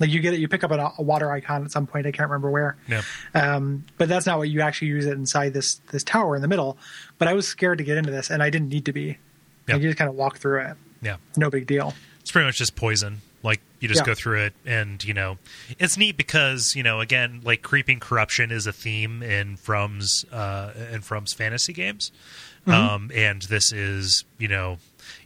[0.00, 2.06] Like you get it, you pick up a, a water icon at some point.
[2.06, 2.76] I can't remember where.
[2.88, 3.02] Yeah.
[3.34, 6.48] Um, but that's not what you actually use it inside this this tower in the
[6.48, 6.76] middle.
[7.18, 9.18] But I was scared to get into this, and I didn't need to be.
[9.66, 9.74] Yeah.
[9.74, 10.76] Like you just kind of walk through it.
[11.02, 11.16] Yeah.
[11.36, 11.94] No big deal.
[12.20, 13.22] It's pretty much just poison.
[13.48, 14.06] Like you just Yeah.
[14.06, 15.38] go through it, and you know,
[15.78, 20.72] it's neat because you know, again, like creeping corruption is a theme in From's uh,
[20.92, 22.12] in From's fantasy games,
[22.66, 24.78] um, and this is you know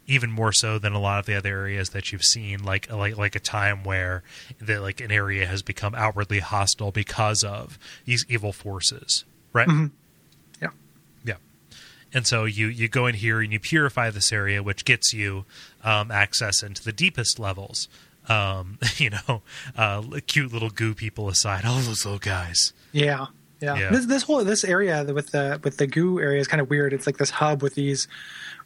[0.06, 2.62] even more so than a lot of the other areas that you've seen.
[2.62, 4.22] Like like like a time where
[4.60, 9.68] that like an area has become outwardly hostile because of these evil forces, right?
[10.60, 10.68] Yeah.
[11.24, 11.36] Yeah.
[12.14, 15.44] And so you, you go in here and you purify this area, which gets you
[15.82, 17.88] um, access into the deepest levels.
[18.28, 19.42] Um, you know,
[19.76, 22.72] uh, cute little goo people aside, all those little guys.
[22.92, 23.26] Yeah.
[23.60, 23.76] Yeah.
[23.76, 23.90] Yeah.
[23.90, 26.92] This this whole this area with the with the goo area is kind of weird.
[26.92, 28.08] It's like this hub with these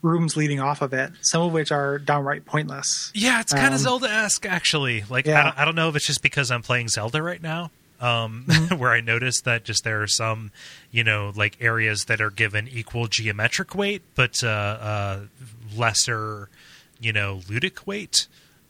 [0.03, 3.11] rooms leading off of it, some of which are downright pointless.
[3.15, 5.05] Yeah, it's kind Um, of Zelda esque, actually.
[5.11, 7.71] Like, I, don't, I don't know if it's just because I'm playing Zelda right now,
[8.01, 8.77] um, Mm-hmm.
[8.79, 10.51] where I noticed that just there are some,
[10.91, 15.21] you know, like areas that are given equal geometric weight, but uh, uh,
[15.75, 16.49] lesser,
[17.01, 18.27] you know, ludic weight.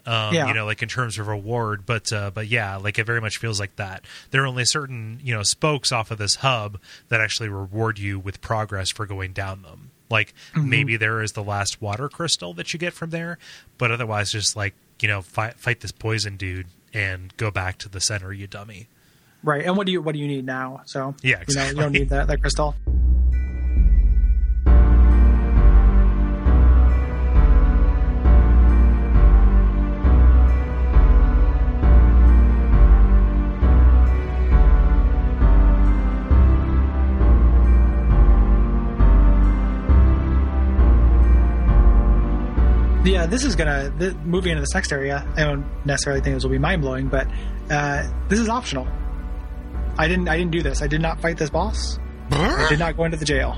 [0.07, 0.49] Um, Yeah.
[0.49, 3.39] You know, like in terms of reward, but uh, but yeah, like it very much
[3.39, 4.05] feels like that.
[4.31, 6.79] There are only certain you know spokes off of this hub
[7.09, 9.91] that actually reward you with progress for going down them.
[10.09, 10.71] Like Mm-hmm.
[10.71, 13.39] maybe there is the last water crystal that you get from there,
[13.79, 17.89] but otherwise, just like you know, fight fight this poison dude and go back to
[17.89, 18.87] the center, you dummy.
[19.43, 19.65] Right.
[19.67, 20.83] And what do you what do you need now?
[20.87, 22.75] So Yeah, you know you don't need that that crystal.
[43.07, 45.27] Yeah, this is gonna th- moving into this next area.
[45.37, 47.29] I don't necessarily think this will be mind blowing, but
[47.71, 48.87] uh, this is optional.
[49.99, 50.29] I didn't.
[50.29, 50.83] I didn't do this.
[50.83, 51.99] I did not fight this boss.
[52.31, 53.57] I did not go into the jail.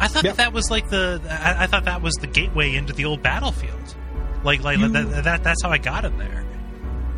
[0.00, 0.36] I thought Yep.
[0.36, 3.22] that, that was like the I, I thought that was the gateway into the old
[3.22, 3.94] battlefield.
[4.44, 6.44] Like like You- that, that that's how I got in there.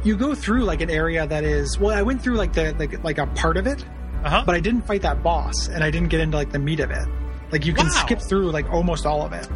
[0.05, 1.97] You go through like an area that is well.
[1.97, 3.83] I went through like the like, like a part of it,
[4.23, 4.43] Uh huh.
[4.45, 6.91] but I didn't fight that boss, and I didn't get into like the meat of
[6.91, 7.09] it.
[7.51, 7.93] Like you can Wow.
[7.93, 9.49] skip through like almost all of it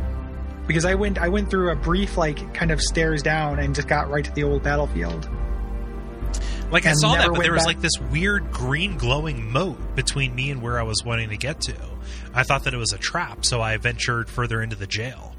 [0.68, 3.88] because I went I went through a brief like kind of stairs down and just
[3.88, 5.28] got right to the old battlefield.
[6.70, 10.34] Like I saw that, but there was back- like this weird green glowing moat between
[10.34, 11.74] me and where I was wanting to get to.
[12.34, 15.34] I thought that it was a trap, so I ventured further into the jail.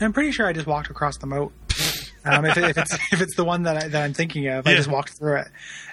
[0.00, 1.52] I'm pretty sure I just walked across the moat.
[2.24, 4.66] Um, if, it, if it's if it's the one that I, that I'm thinking of,
[4.66, 5.48] I just walked through it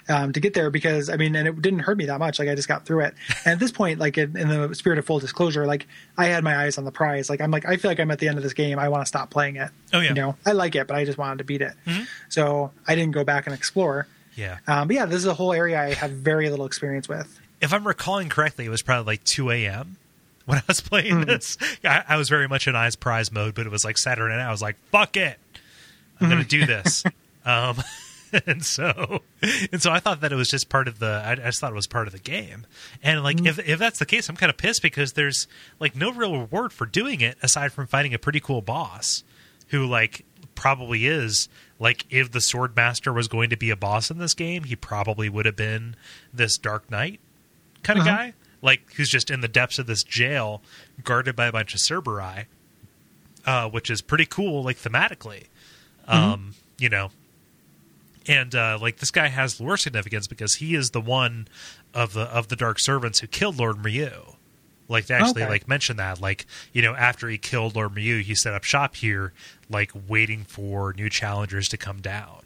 [0.08, 2.38] um, to get there because I mean, and it didn't hurt me that much.
[2.38, 3.14] Like I just got through it.
[3.44, 6.44] And at this point, like in, in the spirit of full disclosure, like I had
[6.44, 7.28] my eyes on the prize.
[7.28, 8.78] Like I'm like I feel like I'm at the end of this game.
[8.78, 9.70] I want to stop playing it.
[9.92, 10.08] Oh, yeah.
[10.10, 11.74] you know I like it, but I just wanted to beat it.
[12.28, 14.06] So I didn't go back and explore.
[14.34, 14.58] Yeah.
[14.66, 17.38] Um, but yeah, this is a whole area I have very little experience with.
[17.60, 19.96] if I'm recalling correctly, it was probably like 2 a.m.
[20.46, 21.58] when I was playing this.
[21.84, 24.46] I, I was very much in eyes prize mode, but it was like Saturday night.
[24.46, 25.38] I was like, "Fuck it,
[26.22, 27.04] I'm going to do this."
[27.44, 27.76] um,
[28.46, 29.20] and so,
[29.70, 31.22] and so I thought that it was just part of the.
[31.24, 32.66] I, I just thought it was part of the game.
[33.02, 35.46] And like, if if that's the case, I'm kind of pissed because there's
[35.78, 39.22] like no real reward for doing it aside from fighting a pretty cool boss,
[39.68, 41.48] who like probably is
[41.78, 44.76] like if the sword master was going to be a boss in this game, he
[44.76, 45.94] probably would have been
[46.32, 47.20] this Dark Knight
[47.82, 48.16] kind of Uh-huh.
[48.16, 50.62] guy, like who's just in the depths of this jail,
[51.04, 52.46] guarded by a bunch of Cerberi.
[53.44, 55.46] uh, which is pretty cool, like thematically,
[56.12, 57.10] um, you know.
[58.28, 61.48] And uh, like this guy has lore significance because he is the one
[61.92, 64.34] of the of the Dark Servants who killed Lord Ryu.
[64.88, 65.50] Like they actually Okay.
[65.50, 68.94] like mention that, like you know, after he killed Lord Ryu, he set up shop
[68.96, 69.32] here,
[69.68, 72.42] like waiting for new challengers to come down,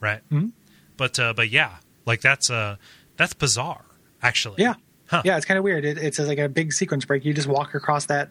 [0.00, 0.20] right?
[0.30, 0.52] Mhm.
[0.96, 2.76] But uh, but yeah, like that's uh
[3.18, 3.84] that's bizarre,
[4.22, 4.62] actually.
[4.62, 4.74] Yeah,
[5.08, 5.22] Huh.
[5.26, 5.84] yeah, it's kind of weird.
[5.84, 7.24] It, it's like a big sequence break.
[7.26, 8.30] You just walk across that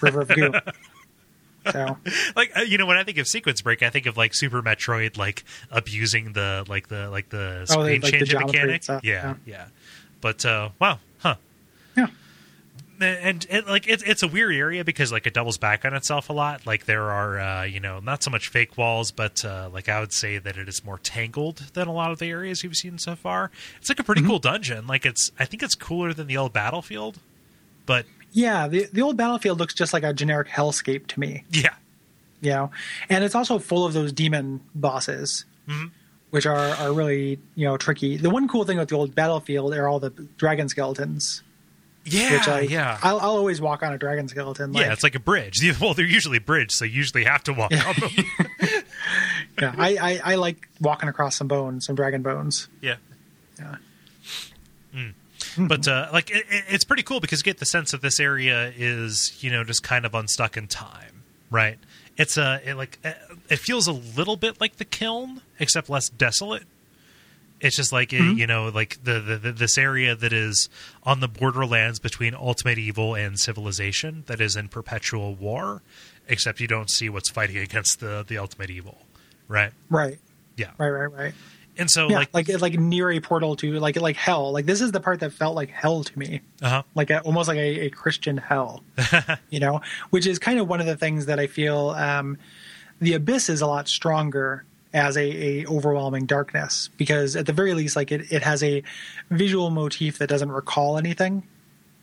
[0.00, 0.52] river of goo.
[1.72, 1.98] So
[2.36, 4.62] like uh, you know when I think of sequence break, I think of like Super
[4.62, 8.82] Metroid, like abusing the like the like the Oh, the- screen like the mechanic.
[8.88, 9.34] yeah, yeah.
[9.46, 9.66] yeah.
[10.20, 11.36] But uh, wow, huh?
[11.96, 12.06] yeah,
[13.00, 16.28] and it, like it's it's a weird area because like it doubles back on itself
[16.28, 16.66] a lot.
[16.66, 20.00] Like there are uh, you know not so much fake walls, but uh, like I
[20.00, 22.98] would say that it is more tangled than a lot of the areas you've seen
[22.98, 23.50] so far.
[23.78, 24.06] It's like a Mm-hmm.
[24.06, 24.86] pretty cool dungeon.
[24.86, 27.18] Like it's I think it's cooler than the old Battlefield,
[27.86, 28.68] but yeah.
[28.68, 31.44] The the old battlefield looks just like a generic hellscape to me.
[31.50, 31.74] yeah,
[32.40, 32.70] you know
[33.08, 35.90] and it's also full of those demon bosses Mhm.
[36.30, 39.74] which are, are really you know tricky the one cool thing with the old battlefield
[39.74, 41.42] are all the dragon skeletons
[42.06, 42.98] yeah, which I, yeah.
[43.02, 45.60] I'll, I'll always walk on a dragon skeleton like, yeah, it's like a bridge.
[45.80, 48.24] Well, they're usually bridge, so you usually have to walk on them.
[49.60, 52.96] yeah, I, I, I like walking across some bones some dragon bones yeah.
[53.58, 53.76] yeah
[55.58, 58.18] but uh, like it, it- it's pretty cool because you get the sense that this
[58.20, 61.78] area is you know just kind of unstuck in time right?
[62.16, 63.12] It's a it like uh,
[63.48, 66.62] it feels a little bit like the kiln except less desolate.
[67.60, 70.68] It's just like uh, you know like the, the, the this area that is
[71.02, 75.82] on the borderlands between ultimate evil and civilization that is in perpetual war
[76.28, 78.98] except you don't see what's fighting against the the ultimate evil
[79.48, 79.72] right?
[79.90, 80.18] Right.
[80.56, 80.70] Yeah.
[80.78, 81.34] Right right right
[81.80, 84.52] and so yeah like like like near a portal to like like hell.
[84.52, 86.42] Like this is the part that felt like hell to me.
[86.62, 86.82] Uh-huh.
[86.94, 88.84] Like a, almost like a, a Christian hell,
[89.50, 92.38] you know, which is kind of one of the things that I feel um,
[93.00, 96.90] the abyss is a lot stronger as a, a overwhelming darkness.
[96.96, 98.82] Because at the very least, like it, it has a
[99.30, 101.42] visual motif that doesn't recall anything,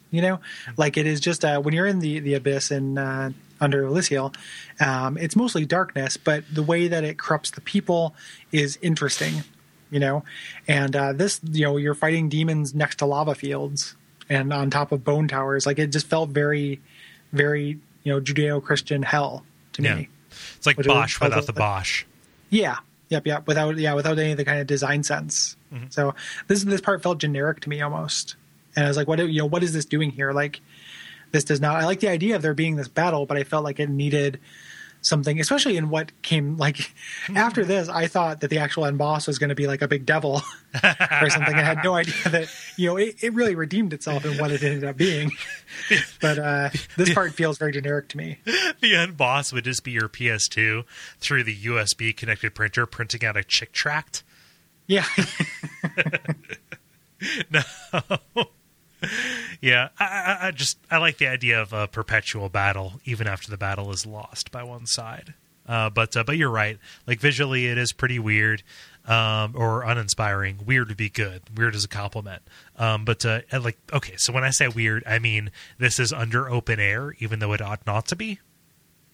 [0.10, 0.40] you know,
[0.78, 4.36] like it is just uh, when you're in the the abyss and uh, under Oolacile,
[4.80, 8.16] um, it's mostly darkness, but the way that it corrupts the people
[8.52, 9.44] is interesting,
[9.90, 10.24] you know,
[10.68, 13.96] and uh, this you know you're fighting demons next to lava fields
[14.30, 16.82] and on top of bone towers, like it just felt very,
[17.32, 20.10] very you know Judeo-Christian hell to yeah me.
[20.58, 22.06] it's like bosch without the bosch
[22.50, 22.78] Yeah.
[23.10, 23.26] Yep.
[23.26, 23.48] Yep.
[23.48, 25.56] Without yeah, without any of the kind of design sense.
[25.90, 26.16] So
[26.48, 28.36] this this part felt generic to me almost,
[28.76, 30.32] and I was like, what you know, what is this doing here?
[30.34, 30.62] Like,
[31.32, 31.78] this does not.
[31.78, 34.40] I like the idea of there being this battle, but I felt like it needed
[35.02, 36.94] something, especially in what came like
[37.36, 37.90] after this.
[37.90, 40.42] I thought that the actual end boss was going to be like a big devil
[41.22, 41.56] or something.
[41.56, 44.64] I had no idea that you know it, it really redeemed itself in what it
[44.64, 45.32] ended up being.
[46.20, 48.40] But uh, this part feels very generic to me.
[48.82, 50.84] the end boss would just be your PS2
[51.20, 54.24] through the USB connected printer printing out a chick tract.
[54.88, 55.06] Yeah.
[59.60, 63.50] Yeah, I, I, I just I like the idea of a perpetual battle, even after
[63.50, 65.34] the battle is lost by one side.
[65.68, 66.78] Uh, but uh, but you're right.
[67.08, 68.62] Like visually, it is pretty weird
[69.08, 70.60] um, or uninspiring.
[70.66, 71.42] Weird would be good.
[71.56, 72.44] Weird is a compliment.
[72.78, 76.48] Um, but uh, like okay, so when I say weird, I mean this is under
[76.50, 78.40] open air, even though it ought not to be.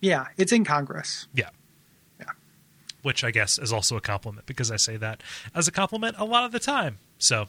[0.01, 0.25] yeah.
[0.37, 1.27] It's in Congress.
[1.33, 1.49] Yeah.
[2.19, 2.31] yeah.
[3.01, 5.23] which I guess is also a compliment because I say that
[5.55, 6.97] as a compliment a lot of the time.
[7.17, 7.47] So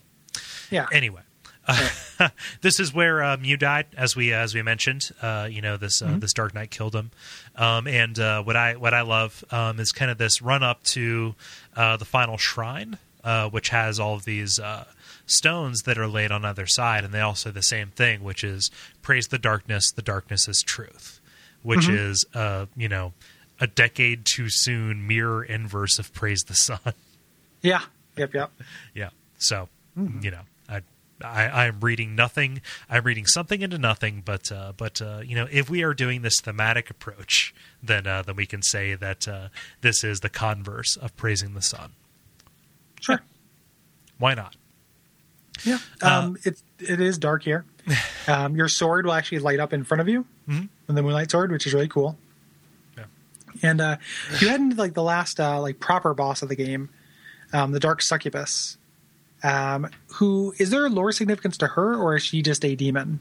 [0.71, 0.87] Yeah.
[0.93, 1.23] anyway.
[1.67, 2.29] Uh,
[2.61, 5.11] this is where uh, Mew died, as we as we mentioned.
[5.23, 7.11] Uh, you know, this uh, this Dark Knight killed him,
[7.57, 10.83] um, and uh, what I what I love um, is kind of this run up
[10.85, 11.35] to
[11.77, 14.85] uh, the final shrine, uh, which has all of these uh,
[15.27, 18.45] stones that are laid on either side, and they all say the same thing, which
[18.45, 18.71] is
[19.03, 19.91] praise the darkness.
[19.91, 21.21] The darkness is truth,
[21.63, 23.13] which is uh, you know
[23.61, 26.79] a decade too soon mirror inverse of praise the sun.
[27.63, 27.83] yeah.
[28.17, 28.35] Yep.
[28.35, 28.53] Yep.
[28.95, 29.11] Yeah.
[29.39, 30.25] So Mm-hmm.
[30.25, 30.41] you know,
[31.23, 32.61] I, I'm reading nothing.
[32.91, 34.23] I'm reading something into nothing.
[34.25, 38.23] But uh, but uh, you know, if we are doing this thematic approach, then uh,
[38.23, 39.49] then we can say that uh,
[39.81, 41.93] this is the converse of praising the sun.
[43.01, 43.21] Sure.
[44.19, 44.57] Why not?
[45.65, 45.79] Yeah.
[46.03, 47.65] Um, it it is dark here.
[48.27, 50.71] Um, your sword will actually light up in front of you Mhm.
[50.87, 52.17] with the moonlight sword, which is really cool.
[52.97, 53.05] Yeah.
[53.63, 53.97] And uh,
[54.41, 56.89] you head into like the last uh, like proper boss of the game,
[57.53, 58.79] um, the Dark Succubus.
[59.45, 63.21] Um, who is there a lore significance to her, or is she just a demon?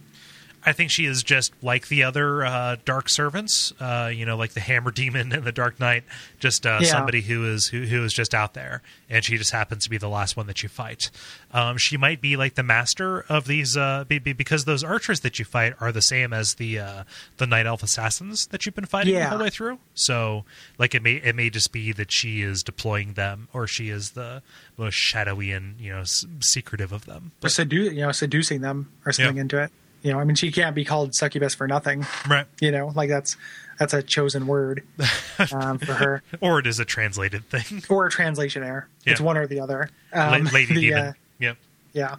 [0.65, 4.53] I think she is just like the other uh, dark servants, uh, you know, like
[4.53, 6.03] the Hammer Demon and the Dark Knight,
[6.39, 6.87] just uh, Yeah.
[6.89, 9.97] somebody who is who, who is just out there, and she just happens to be
[9.97, 11.11] the last one that you fight.
[11.51, 15.19] Um, she might be like the master of these, uh, be, be- because those archers
[15.21, 17.03] that you fight are the same as the uh,
[17.37, 19.79] the Night Elf assassins that you've been fighting the whole way through.
[19.93, 20.45] So,
[20.77, 24.11] like, it may it may just be that she is deploying them, or she is
[24.11, 24.41] the
[24.77, 27.31] most shadowy and you know s- secretive of them.
[27.43, 29.41] Or sedu- you know, seducing them or something Yeah.
[29.41, 29.71] into it.
[30.03, 32.05] You know, I mean, she can't be called succubus for nothing.
[32.29, 32.45] Right.
[32.61, 33.37] You know, like that's
[33.79, 34.83] that's a chosen word
[35.53, 37.81] um, for her, Or it is a translated thing.
[37.89, 38.87] or a translation error.
[39.05, 39.89] It's one or the other.
[40.13, 40.99] La- Um, Lady the, Demon.
[41.07, 41.57] uh, yep.
[41.93, 42.15] Yeah.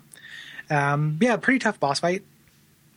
[0.70, 2.22] Um, yeah, pretty tough boss fight.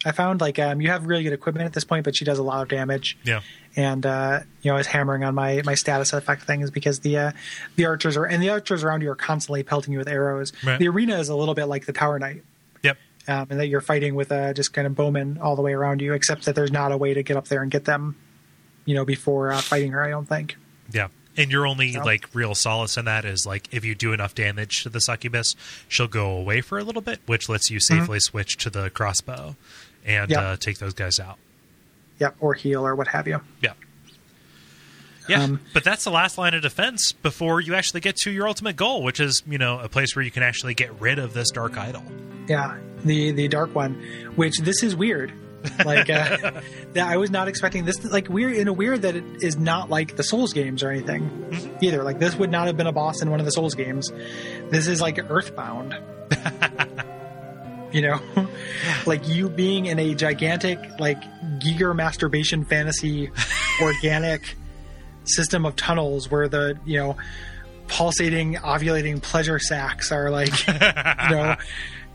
[0.06, 2.38] I found like um, you have really good equipment at this point, but she does
[2.40, 3.18] a lot of damage.
[3.26, 3.42] Yeah.
[3.76, 7.18] And uh, you know, I was hammering on my my status effect things because the
[7.18, 7.32] uh,
[7.76, 10.54] the archers are and the archers around you are constantly pelting you with arrows.
[10.64, 10.80] Right.
[10.80, 12.44] The arena is a little bit like the Tower Knight.
[13.28, 16.02] Um, and that you're fighting with uh, just kind of bowmen all the way around
[16.02, 18.16] you, except that there's not a way to get up there and get them.
[18.86, 20.56] You know, before uh, fighting her, I don't think.
[20.94, 21.08] Yeah.
[21.36, 24.34] And your only So- like real solace in that is like if you do enough
[24.34, 25.56] damage to the succubus,
[25.88, 29.56] she'll go away for a little bit, which lets you safely switch to the crossbow
[30.06, 30.40] and Yeah.
[30.42, 31.38] uh, take those guys out.
[32.20, 33.42] Yep, or heal or what have you.
[33.62, 33.74] Yeah.
[35.28, 38.48] Yeah, Um, but that's the last line of defense before you actually get to your
[38.48, 41.34] ultimate goal, which is you know a place where you can actually get rid of
[41.34, 42.02] this dark idol.
[42.48, 42.78] Yeah,
[43.08, 43.96] the the dark one,
[44.36, 45.34] which this is weird.
[45.84, 46.38] Like uh,
[46.94, 48.04] that, I was not expecting this.
[48.04, 51.78] Like weird in a weird that it is not like the Souls games or anything
[51.82, 52.04] either.
[52.04, 54.12] Like this would not have been a boss in one of the Souls games.
[54.70, 55.98] This is like Earthbound.
[57.92, 58.20] you know,
[59.06, 61.22] like you being in a gigantic like
[61.60, 63.32] Giger masturbation fantasy
[63.82, 64.56] organic
[65.24, 67.18] system of tunnels where the you know
[67.88, 71.56] pulsating ovulating pleasure sacs are like you know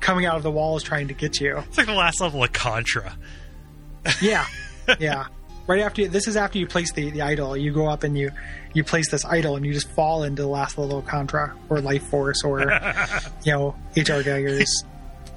[0.02, 2.52] coming out of the walls trying to get you It's like the last level of
[2.52, 3.16] Contra.
[4.20, 4.44] yeah
[5.00, 5.26] yeah
[5.66, 8.18] right after you, this is after you place the, the idol you go up and
[8.18, 8.30] you
[8.74, 11.80] you place this idol and you just fall into the last level of contra or
[11.80, 12.60] life force or
[13.44, 14.84] you know hr Giger's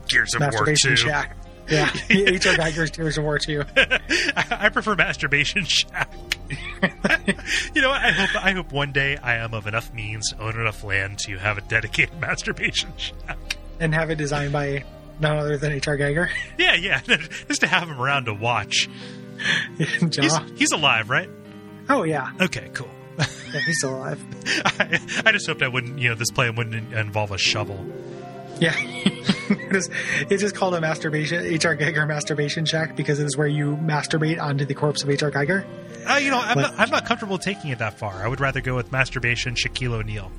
[0.07, 0.95] Gears of War masturbation Two.
[0.97, 1.37] shack
[1.69, 6.11] yeah hr Giger's tears of war 2 I, I prefer Masturbation Shack.
[7.73, 7.89] you know.
[7.91, 11.17] I hope I hope one day I am of enough means to own enough land
[11.19, 13.37] to have a dedicated Masturbation Shack.
[13.79, 14.83] And have it designed by
[15.19, 17.01] none other than hr Giger Yeah, yeah,
[17.47, 18.89] just to have him around to watch.
[19.77, 21.29] He's he's alive, right?
[21.89, 22.31] oh yeah.
[22.41, 22.89] Okay, cool.
[23.17, 23.25] yeah
[23.65, 24.21] he's still alive
[24.65, 27.85] I, I just hoped I wouldn't, you know, this plan wouldn't involve a shovel.
[28.59, 28.73] Yeah.
[28.77, 29.89] it's,
[30.29, 31.75] it's just called a masturbation, H.R.
[31.75, 35.31] Giger masturbation shack because it is where you masturbate onto the corpse of H.R.
[35.31, 35.65] Giger.
[36.07, 38.23] Uh, you know, I'm But- not, I'm not comfortable taking it that far.
[38.23, 40.31] I would rather go with masturbation Shaquille O'Neal.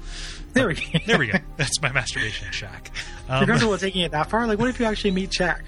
[0.52, 0.82] There we go.
[1.06, 1.38] There we go.
[1.56, 2.90] That's my masturbation shack.
[3.28, 4.46] You're Um, comfortable taking it that far?
[4.46, 5.60] Like, what if you actually meet Shaq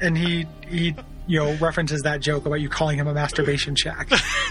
[0.00, 0.94] and he, he,
[1.26, 4.10] you know, references that joke about you calling him a masturbation shack?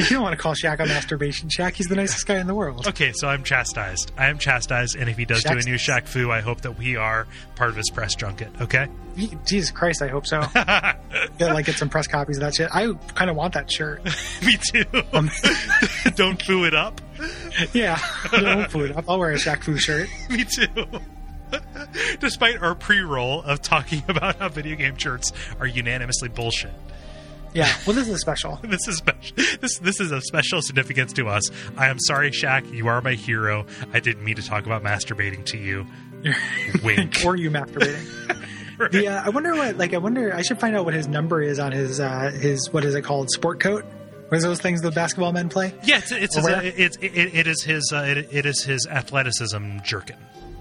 [0.00, 1.74] like, you don't want to call Shaq a masturbation shack.
[1.74, 2.86] He's the nicest guy in the world.
[2.86, 4.12] okay, so I'm chastised.
[4.16, 6.78] I am chastised, and if he does do a new Shaq Fu, I hope that
[6.78, 7.26] we are
[7.56, 8.48] part of his press junket.
[8.60, 8.88] Okay.
[9.44, 10.40] Jesus Christ, I hope so.
[10.54, 10.94] yeah,
[11.40, 12.68] like, get some press copies of that shit.
[12.72, 14.04] I kind of want that shirt.
[14.44, 14.84] Me too.
[15.12, 15.30] Um,
[16.14, 17.00] Don't foo it up.
[17.72, 17.98] yeah,
[18.30, 19.06] don't put it up.
[19.08, 20.08] I'll wear a Shaq Fu shirt.
[20.30, 20.68] Me too.
[22.20, 26.72] Despite our pre-roll of talking about how video game shirts are unanimously bullshit.
[27.54, 28.60] Yeah, well, this is special.
[28.68, 29.36] This is special.
[29.60, 31.50] This this is of special significance to us.
[31.76, 32.72] I am sorry, Shaq.
[32.72, 33.66] You are my hero.
[33.92, 35.86] I didn't mean to talk about masturbating to you.
[36.84, 37.16] Wink.
[37.24, 38.44] or you masturbating.
[38.78, 41.42] The uh, I wonder what like I wonder I should find out what his number
[41.42, 43.84] is on his uh his what is it called sport coat
[44.30, 45.74] Was those things the basketball men play?
[45.82, 46.62] Yeah, it's it's, his, where?
[46.62, 50.14] it's it, it is his uh, it, it is his athleticism jerkin.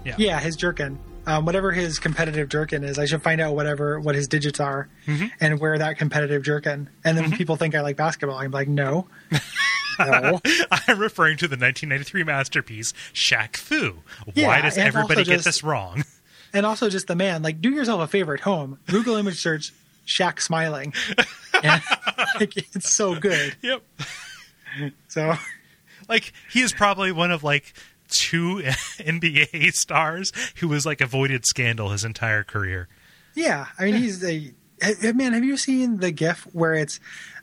[0.04, 0.16] Yeah.
[0.18, 0.98] Yeah, his jerkin.
[1.28, 4.88] Um, whatever his competitive jerkin is, I should find out whatever what his digits are
[5.06, 5.26] Mm-hmm.
[5.42, 6.90] and wear that competitive jerkin.
[7.04, 8.38] And then people think I like basketball.
[8.38, 9.08] I'm like, no,
[10.00, 10.40] no.
[10.72, 13.98] I'm referring to the 1993 masterpiece Shaq Fu.
[14.26, 16.04] Why Yeah, does everybody also get this wrong?
[16.54, 18.80] And also just the man, like, do yourself a favor at home.
[18.88, 19.74] Google image search
[20.08, 20.94] Shaq smiling.
[21.62, 21.84] And,
[22.40, 23.54] like, it's so good.
[23.62, 23.84] Yep.
[25.10, 25.34] So
[26.08, 27.74] Like he is probably one of like
[28.10, 28.62] two
[29.00, 32.88] NBA stars who has like avoided scandal his entire career.
[33.36, 34.54] yeah, I mean, he's a
[35.14, 35.34] man.
[35.34, 37.00] Have you seen the GIF where it's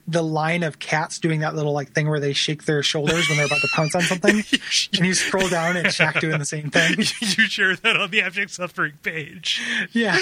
[0.07, 3.39] the line of cats doing that little like thing where they shake their shoulders when
[3.39, 4.37] they're about to pounce on something?
[4.95, 6.99] and you scroll down and Shaq doing the same thing.
[6.99, 7.05] you
[7.49, 9.63] share that on the Abject Suffering page.
[9.93, 10.17] Yeah,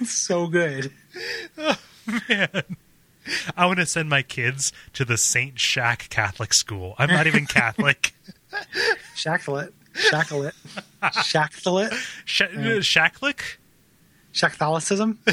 [0.00, 0.92] it's so good.
[1.56, 1.78] Oh,
[2.28, 2.64] man.
[3.56, 6.94] I want to send my kids to the Saint Shack Catholic School.
[6.98, 8.12] I'm not even Catholic.
[9.14, 10.54] Shacklet, shacklet,
[11.22, 11.92] shacklet,
[12.24, 13.58] Sh- uh, Shacklick?
[14.38, 15.18] Catholicism.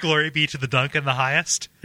[0.00, 1.68] Glory be to the dunk in the highest.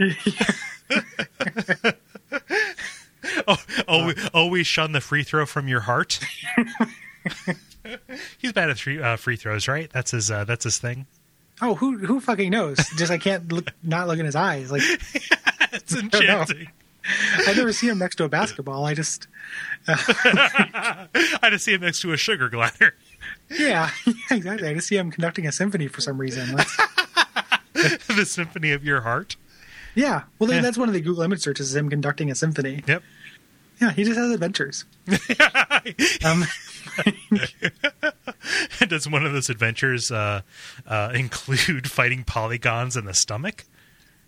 [3.46, 3.56] oh,
[3.86, 6.18] always, always shun the free throw from your heart.
[8.38, 9.90] He's bad at free, uh, free throws, right?
[9.92, 10.30] That's his.
[10.30, 11.06] Uh, that's his thing.
[11.60, 12.76] Oh, who who fucking knows?
[12.96, 14.72] Just I can't look, not look in his eyes.
[14.72, 14.82] Like
[15.72, 16.68] It's enchanting.
[17.46, 18.84] I never see him next to a basketball.
[18.86, 19.26] I just
[19.88, 22.94] I just see him next to a sugar glider.
[23.50, 24.68] yeah, yeah exactly.
[24.68, 26.56] I just see him conducting a symphony for some reason.
[27.74, 29.36] The symphony of your heart.
[29.94, 30.60] yeah, well Yeah.
[30.60, 32.82] that's one of the Google image searches is him conducting a symphony.
[32.86, 33.02] Yep.
[33.80, 34.84] Yeah, he just has adventures.
[36.24, 36.44] um,
[38.88, 40.42] Does one of those adventures uh,
[40.86, 43.64] uh, include fighting polygons in the stomach?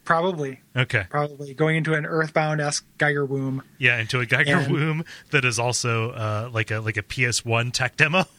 [0.04, 1.04] Probably, Okay.
[1.08, 3.62] probably going into an Earthbound esque Giger womb.
[3.78, 7.72] Yeah, into a Giger And- womb that is also uh, like a like a PS1
[7.72, 8.24] tech demo.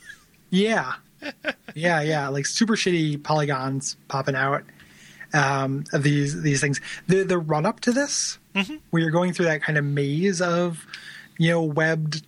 [0.52, 0.94] Yeah,
[1.74, 2.28] yeah, yeah.
[2.30, 4.64] Like super shitty polygons popping out
[5.34, 6.80] um, of these these things.
[7.08, 8.38] The the run up to this,
[8.92, 10.86] where you're going through that kind of maze of
[11.40, 12.24] you know webbed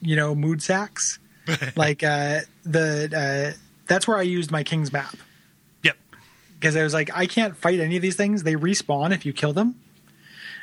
[0.00, 1.18] you know mood sacks.
[1.76, 5.16] like uh, the uh, that's where I used my king's map.
[6.58, 8.42] Because I was like, I can't fight any of these things.
[8.42, 9.76] They respawn if you kill them.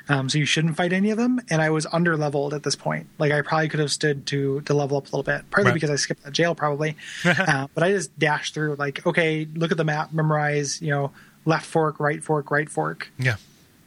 [0.10, 1.40] Um, so you shouldn't fight any of them.
[1.50, 3.08] And I was under leveled at this point.
[3.20, 5.74] Like I probably could have stood to to level up a little bit, partly Right.
[5.76, 6.98] because I skipped the jail, probably.
[7.24, 8.76] uh, but I just dashed through.
[8.76, 11.12] Like, okay, look at the map, memorize, you know,
[11.46, 13.36] left fork, right fork, right fork, Yeah.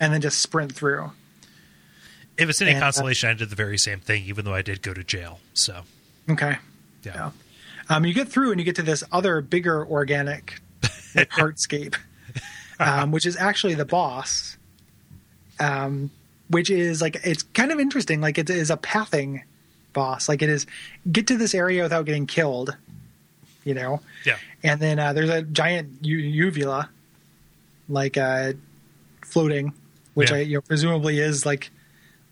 [0.01, 1.13] and then just sprint through.
[2.39, 4.63] If it's any And, uh, consolation, I did the very same thing, even though I
[4.63, 5.41] did go to jail.
[5.55, 5.83] So
[6.31, 6.57] Okay.
[7.03, 7.15] yeah.
[7.15, 7.31] Yeah.
[7.89, 10.61] Um, you get through and you get to this other bigger organic
[11.17, 11.97] like, hardscape,
[12.79, 14.57] um, which is actually the boss.
[15.59, 16.11] Um,
[16.49, 18.21] which is like it's kind of interesting.
[18.21, 19.43] Like it is a pathing
[19.93, 20.29] boss.
[20.29, 20.67] Like it is
[21.11, 22.77] get to this area without getting killed.
[23.64, 24.37] You know, Yeah.
[24.62, 26.89] and then uh, there's a giant u- uvula,
[27.89, 28.53] like uh,
[29.25, 29.73] floating,
[30.14, 30.37] which Yeah.
[30.37, 31.71] I you know presumably is like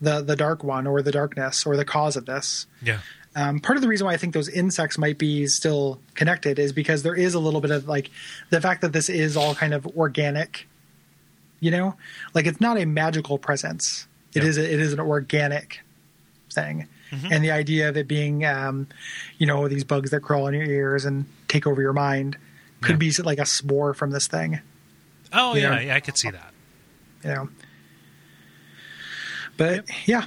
[0.01, 2.67] the the dark one or the darkness or the cause of this.
[2.83, 2.99] Yeah.
[3.37, 6.73] Um, part of the reason why I think those insects might be still connected is
[6.73, 8.11] because there is a little bit of like
[8.51, 10.69] the fact that this is all kind of organic.
[11.61, 11.97] You know,
[12.35, 14.07] like it's not a magical presence.
[14.35, 14.49] It Yeah.
[14.51, 15.81] is a, it is an organic
[16.53, 16.87] thing,
[17.31, 18.87] and the idea of it being, um,
[19.39, 22.37] you know, these bugs that crawl in your ears and take over your mind
[22.83, 23.11] could Yeah.
[23.11, 24.61] be like a spore from this thing.
[25.33, 25.75] Oh Yeah.
[25.75, 26.53] yeah, yeah, I could see that.
[27.25, 27.49] You know,
[29.57, 30.25] but yeah,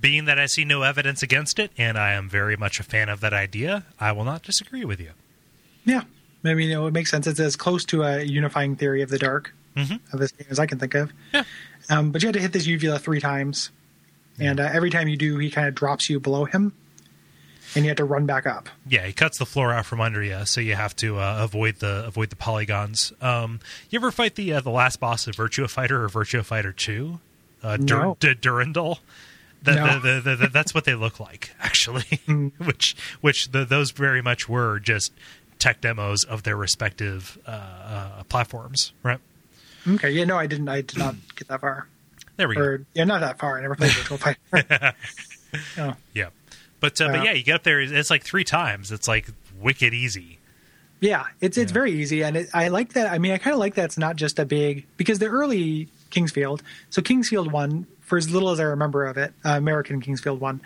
[0.00, 3.08] Being that I see no evidence against it, and I am very much a fan
[3.08, 5.10] of that idea, I will not disagree with you.
[5.84, 6.02] Yeah,
[6.44, 7.26] I mean, you know, it makes sense.
[7.26, 10.00] It's as close to a unifying theory of the dark Mhm.
[10.12, 11.12] of this game as I can think of.
[11.34, 11.44] Yeah.
[11.90, 13.70] Um, but you had to hit this uvula three times,
[14.38, 16.72] and uh, every time you do, he kind of drops you below him,
[17.74, 18.68] and you have to run back up.
[18.88, 21.76] Yeah, he cuts the floor out from under you, so you have to uh, avoid
[21.80, 23.12] the avoid the polygons.
[23.20, 26.72] Um, you ever fight the uh, the last boss of Virtua Fighter or Virtua Fighter
[26.72, 27.20] Two?
[27.62, 28.16] Uh, Dur- No.
[28.20, 29.00] D- Durandal.
[29.62, 29.98] The, No.
[30.00, 32.04] the, the, that's what they look like, actually.
[32.58, 35.12] which which the, those very much were just
[35.58, 39.18] tech demos of their respective uh, uh, platforms, right?
[39.86, 40.68] Okay, yeah, no, I didn't.
[40.68, 41.86] I did not get that far,
[42.36, 42.78] There we go.
[42.94, 43.58] yeah, not that far.
[43.58, 44.18] I never played Virtua
[44.52, 44.94] Fighter.
[45.78, 46.28] oh, Yeah,
[46.80, 47.24] but uh, but Yeah.
[47.24, 47.80] yeah, you get up there.
[47.80, 48.90] It's like three times.
[48.92, 49.28] It's like
[49.58, 50.38] wicked easy.
[51.00, 51.74] Yeah, it's it's Yeah.
[51.74, 53.10] very easy, and it, I like that.
[53.12, 55.88] I mean, I kind of like that it's not just a big because the early
[56.10, 56.62] King's Field.
[56.90, 60.20] So King's Field one, for as little as I remember of it, uh, American King's
[60.20, 60.60] Field one,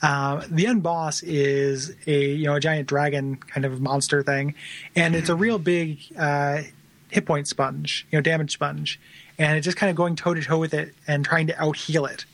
[0.00, 4.54] uh, the end boss is a you know a giant dragon kind of monster thing,
[4.96, 6.62] and it's a real big uh,
[7.10, 8.98] hit point sponge, you know, damage sponge,
[9.38, 11.76] and it's just kind of going toe to toe with it and trying to out
[11.76, 12.24] heal it.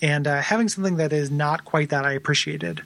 [0.00, 2.82] And uh, having something that is not quite that, I appreciated.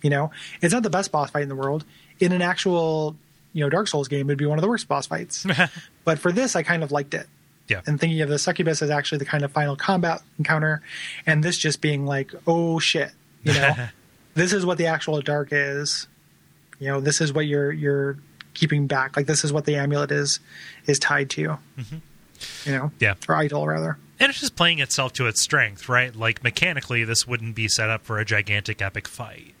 [0.00, 0.30] You know,
[0.62, 1.84] it's not the best boss fight in the world.
[2.18, 3.14] In an actual,
[3.52, 5.46] you know, Dark Souls game, it'd be one of the worst boss fights.
[6.04, 7.26] but for this, I kind of liked it.
[7.68, 7.80] Yeah.
[7.86, 10.82] And thinking of the succubus as actually the kind of final combat encounter,
[11.26, 13.10] and this just being like, oh shit,
[13.42, 13.88] you know,
[14.34, 16.06] this is what the actual dark is.
[16.78, 18.18] You know, this is what you're you're
[18.54, 19.16] keeping back.
[19.16, 20.40] Like this is what the amulet is
[20.86, 21.58] is tied to.
[21.78, 21.96] Mm-hmm.
[22.66, 23.14] You know, Yeah.
[23.28, 23.96] or idol rather.
[24.20, 26.14] and it's just playing itself to its strength, right?
[26.14, 29.54] Like mechanically, this wouldn't be set up for a gigantic epic fight,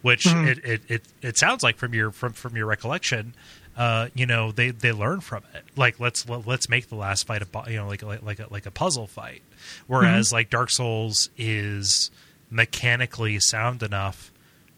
[0.00, 0.48] which mm-hmm.
[0.48, 3.34] it, it, it, it sounds like from your from from your recollection.
[3.76, 5.64] Uh, you know, they they learn from it.
[5.76, 8.66] Like let's let's make the last fight a you know like like like a, like
[8.66, 9.42] a puzzle fight,
[9.86, 12.10] whereas like Dark Souls is
[12.50, 14.30] mechanically sound enough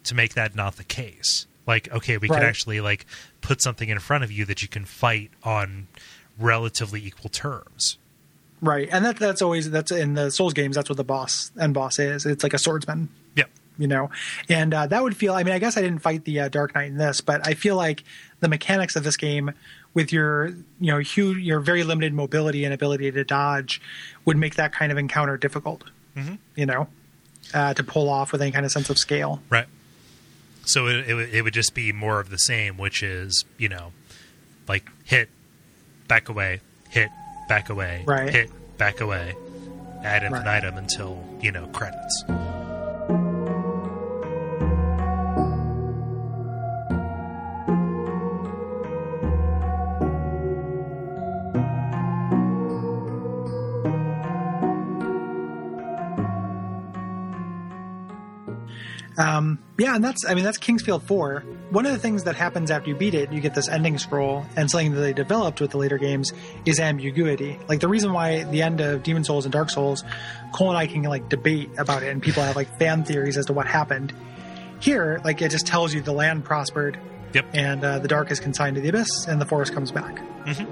[0.05, 1.47] to make that not the case.
[1.67, 2.39] Like okay, we Right.
[2.41, 3.05] can actually like
[3.43, 5.89] put something in front of you that you can fight on
[6.39, 7.99] relatively equal terms.
[8.63, 10.77] Right, and that that's always that's in the Souls games.
[10.77, 12.25] That's what the boss and boss is.
[12.25, 13.11] It's like a swordsman.
[13.79, 14.11] You know
[14.49, 16.75] and uh, that would feel i mean i guess i didn't fight the uh, dark
[16.75, 18.05] knight in this but i feel like
[18.41, 19.53] the mechanics of this game
[19.93, 20.47] with your
[20.81, 23.81] you know huge your very limited mobility and ability to dodge
[24.25, 25.85] would make that kind of encounter difficult
[26.55, 26.89] you know
[27.53, 29.67] uh, to pull off with any kind of sense of scale Right.
[30.65, 33.69] So it, it would- it would just be more of the same, which is you
[33.69, 33.93] know,
[34.67, 35.29] like hit,
[36.09, 37.09] back away, hit,
[37.49, 38.31] back away, Right.
[38.31, 39.35] hit, back away,
[40.03, 40.33] ad Right.
[40.33, 42.25] infinitum until you know credits.
[59.19, 61.41] Um, yeah, and that's I mean that's King's Field Four.
[61.71, 64.45] One of the things that happens after you beat it, you get this ending scroll,
[64.57, 66.33] and something that they developed with the later games
[66.67, 67.59] is ambiguity.
[67.69, 70.05] Like the reason why the end of Demon Souls and Dark Souls,
[70.53, 73.47] Cole and I can like debate about it, and people have like fan theories as
[73.47, 74.13] to what happened.
[74.81, 76.99] Here, like it just tells you the land prospered,
[77.33, 77.47] Yep.
[77.55, 80.21] and uh, the dark is consigned to the abyss, and the forest comes back.
[80.45, 80.61] Mhm.
[80.61, 80.67] You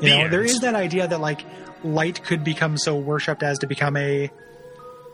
[0.00, 1.44] The know, there is that idea that like
[1.84, 4.30] light could become so worshipped as to become a,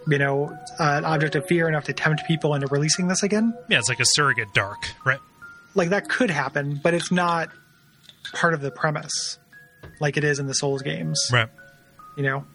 [0.06, 3.54] you know, uh, an object of fear enough to tempt people into releasing this again.
[3.68, 5.20] Yeah, it's like a surrogate dark, right?
[5.74, 7.50] Like that could happen, but it's not
[8.32, 9.38] part of the premise,
[10.00, 11.28] like it is in the Souls games.
[11.32, 11.48] Right.
[12.16, 12.46] You know,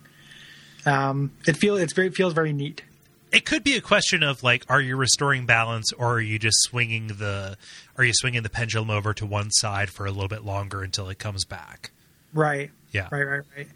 [0.85, 2.83] um, it feel it's very feels very neat.
[3.31, 6.57] It could be a question of like, are you restoring balance, or are you just
[6.61, 7.57] swinging the,
[7.95, 11.09] are you swinging the pendulum over to one side for a little bit longer until
[11.09, 11.91] it comes back?
[12.33, 12.71] Right.
[12.91, 13.07] Yeah.
[13.11, 13.23] Right.
[13.23, 13.43] Right.
[13.55, 13.67] Right.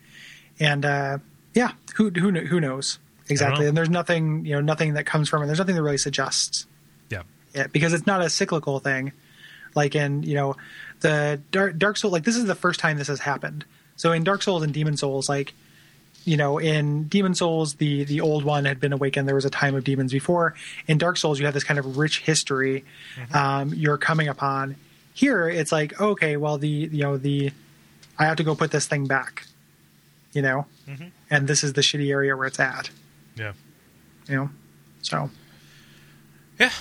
[0.59, 1.17] And uh,
[1.53, 2.97] yeah, who who who knows
[3.29, 3.67] exactly?
[3.67, 5.47] And there's nothing you know nothing that comes from it.
[5.47, 6.65] There's nothing that really suggests
[7.09, 7.23] Yeah.
[7.53, 9.11] it because it's not a cyclical thing.
[9.75, 10.55] Like in you know
[11.01, 13.65] the Dark Dark Souls, like this is the first time this has happened.
[13.95, 15.53] So in Dark Souls and Demon Souls, like
[16.25, 19.27] you know in Demon Souls, the the old one had been awakened.
[19.27, 20.53] There was a time of demons before.
[20.87, 22.85] In Dark Souls, you have this kind of rich history
[23.33, 24.75] um, you're coming upon.
[25.15, 27.51] Here, it's like okay, well the you know the
[28.19, 29.47] I have to go put this thing back,
[30.33, 30.67] you know,
[31.31, 32.91] and this is the shitty area where it's at,
[33.35, 33.53] Yeah.
[34.27, 34.49] you know.
[35.01, 35.29] So,
[36.59, 36.71] Yeah.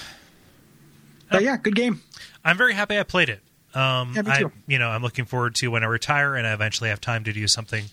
[1.31, 2.03] but yeah, good game.
[2.45, 3.41] I'm very happy I played it.
[3.75, 4.53] Um, Yeah, me I, too.
[4.67, 7.33] you know, I'm looking forward to when I retire and I eventually have time to
[7.33, 7.85] do something,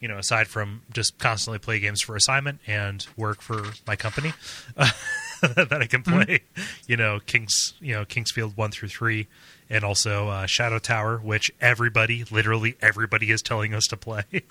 [0.00, 4.32] you know, aside from just constantly play games for assignment and work for my company
[4.76, 6.22] that I can Mm-hmm.
[6.22, 6.40] play,
[6.86, 9.26] you know, Kings, you know, King's Field one through three,
[9.68, 14.22] and also uh, Shadow Tower, which everybody, literally everybody, is telling us to play.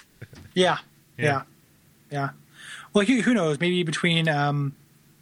[0.55, 0.77] Yeah,
[1.17, 1.25] Yeah.
[1.25, 1.41] yeah,
[2.11, 2.29] yeah.
[2.93, 3.59] Well, who, who knows?
[3.59, 4.73] Maybe between um,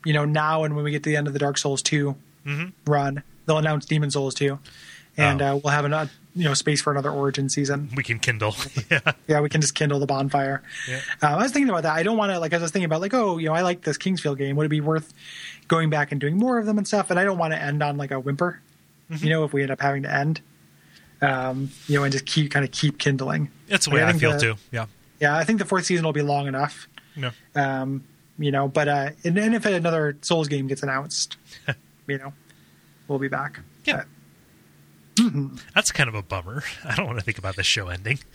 [0.05, 2.15] you know now and when we get to the end of the Dark Souls 2
[2.85, 4.59] run, they'll announce Demon Souls two,
[5.17, 5.45] and Oh.
[5.45, 7.89] uh, we'll have an, you know space for another Origin season.
[7.95, 8.55] we can kindle.
[8.91, 8.99] yeah.
[9.27, 10.63] Yeah, we can just kindle the bonfire.
[10.89, 11.01] Yeah.
[11.21, 11.93] Uh, I was thinking about that.
[11.95, 12.53] I don't want to like.
[12.53, 14.55] I was thinking about like, oh, you know, I like this King's Field game.
[14.55, 15.13] Would it be worth
[15.67, 17.09] going back and doing more of them and stuff?
[17.11, 18.59] And I don't want to end on like a whimper.
[19.11, 19.23] Mm-hmm.
[19.23, 20.41] You know, if we end up having to end,
[21.21, 23.49] um, you know, and just keep kind of keep kindling.
[23.67, 24.55] That's the way I, think feel the- too.
[24.71, 24.85] Yeah.
[25.19, 26.87] Yeah, I think the fourth season will be long enough.
[27.15, 27.31] No.
[27.55, 28.03] Um,
[28.39, 31.37] you know, but uh, and, and if another Souls game gets announced,
[32.07, 32.33] you know,
[33.07, 33.59] we'll be back.
[33.85, 34.03] Yeah.
[35.75, 36.63] That's kind of a bummer.
[36.85, 38.19] I don't want to think about this show ending.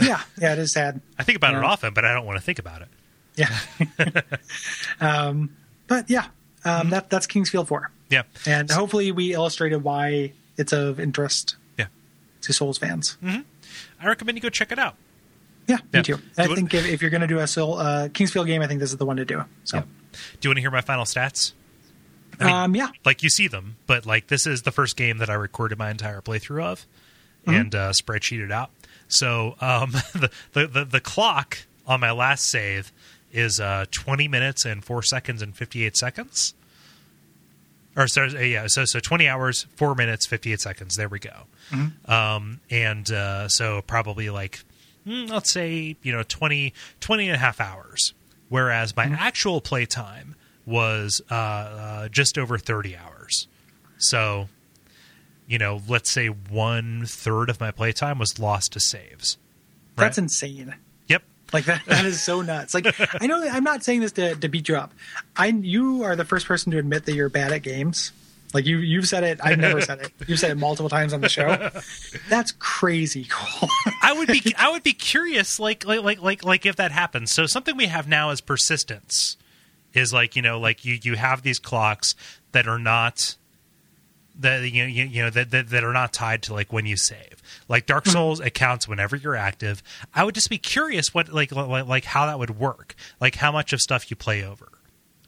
[0.00, 1.00] Yeah, yeah, it is sad.
[1.18, 2.88] I think about it often, but I don't want to think about it.
[3.34, 4.20] Yeah.
[5.00, 5.50] um,
[5.88, 6.26] but yeah,
[6.64, 8.22] um, that that's King's Field Four, Yeah.
[8.46, 11.86] and hopefully we illustrated why it's of interest Yeah.
[12.42, 13.16] to Souls fans.
[13.20, 13.40] Mm-hmm.
[14.00, 14.94] I recommend you go check it out.
[15.70, 16.00] Yeah, Yeah.
[16.00, 16.16] me too.
[16.16, 17.44] Do I it- think if, if you're going to do a
[17.74, 19.44] uh, King's Field game, I think this is the one to do.
[19.64, 19.82] So, Yeah.
[20.12, 21.52] Do you want to hear my final stats?
[22.40, 25.18] I mean, um, yeah, Like you see them, but like this is the first game
[25.18, 26.86] that I recorded my entire playthrough of
[27.46, 27.54] Mm-hmm.
[27.58, 28.70] and uh, spreadsheeted out.
[29.08, 32.92] So um, the, the the the clock on my last save
[33.32, 36.52] is uh, 20 minutes and four seconds and 58 seconds.
[37.96, 40.96] Or so uh, yeah, so so 20 hours, four minutes, 58 seconds.
[40.96, 41.44] There we go.
[42.06, 44.62] Um, and uh, so probably like
[45.10, 48.14] let's say you know 20, 20 and a half hours.
[48.48, 50.34] Whereas my actual playtime
[50.66, 53.46] was uh, uh, just over 30 hours.
[53.98, 54.48] So
[55.50, 59.36] you know, let's say one third of my playtime was lost to saves.
[59.96, 60.04] Right?
[60.04, 60.76] That's insane.
[61.08, 61.24] Yep.
[61.52, 62.72] Like that, that is so nuts.
[62.72, 62.86] Like
[63.20, 64.94] I know that I'm not saying this to, to beat you up.
[65.36, 68.12] I you are the first person to admit that you're bad at games.
[68.52, 69.40] Like you you've said it.
[69.42, 70.12] I've never said it.
[70.26, 71.70] You've said it multiple times on the show.
[72.28, 73.68] That's crazy cool.
[74.02, 77.32] I would be I would be curious like like like like like if that happens.
[77.32, 79.36] So something we have now is persistence.
[79.92, 82.14] Is like, you know, like you you have these clocks
[82.52, 83.36] that are not
[84.38, 86.96] that you you, you know that, that that are not tied to like when you
[86.96, 87.42] save.
[87.68, 88.10] Like Dark hmm.
[88.10, 89.82] Souls it counts whenever you're active.
[90.14, 92.94] I would just be curious what like like, like how that would work.
[93.20, 94.69] Like how much of stuff you play over.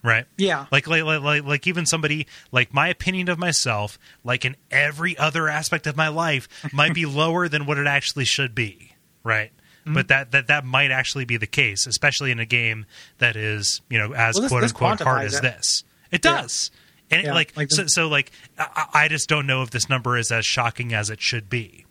[0.03, 0.27] Right?
[0.37, 0.67] Yeah.
[0.73, 5.49] Like, like like like even somebody like my opinion of myself, like in every other
[5.49, 8.95] aspect of my life, might be lower than what it actually should be.
[9.23, 9.53] Right?
[9.83, 9.95] Mm-hmm.
[9.95, 12.87] But that, that that might actually be the case, especially in a game
[13.19, 15.43] that is, you know, as Well, this- quote this unquote hard as it.
[15.43, 15.85] this.
[16.11, 16.43] It Yeah.
[16.43, 16.71] does.
[17.11, 20.17] And Yeah, like, like so, so like I, I just don't know if this number
[20.17, 21.85] is as shocking as it should be.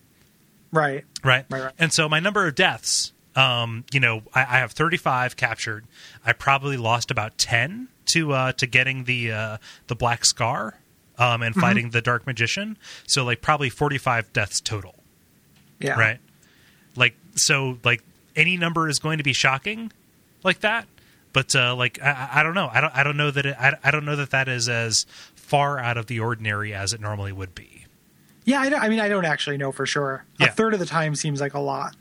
[0.71, 1.05] right.
[1.23, 1.45] Right.
[1.49, 1.73] Right, right.
[1.79, 5.85] And so my number of deaths, um, you know, I, I have 35 captured.
[6.25, 9.57] I probably lost about 10 to uh, to getting the uh,
[9.87, 10.77] the black scar
[11.17, 12.77] um, and fighting the dark magician.
[13.07, 14.95] So like probably 45 deaths total.
[15.79, 15.99] Yeah.
[15.99, 16.19] Right.
[16.95, 18.03] Like so like
[18.35, 19.91] any number is going to be shocking
[20.43, 20.87] like that.
[21.33, 22.69] But uh, like I, I don't know.
[22.71, 22.95] I don't.
[22.95, 23.45] I don't know that.
[23.45, 25.05] It, I, I don't know that that is as
[25.35, 27.85] far out of the ordinary as it normally would be.
[28.43, 30.25] Yeah, I, don't, I mean, I don't actually know for sure.
[30.39, 30.47] Yeah.
[30.47, 31.95] A third of the time seems like a lot.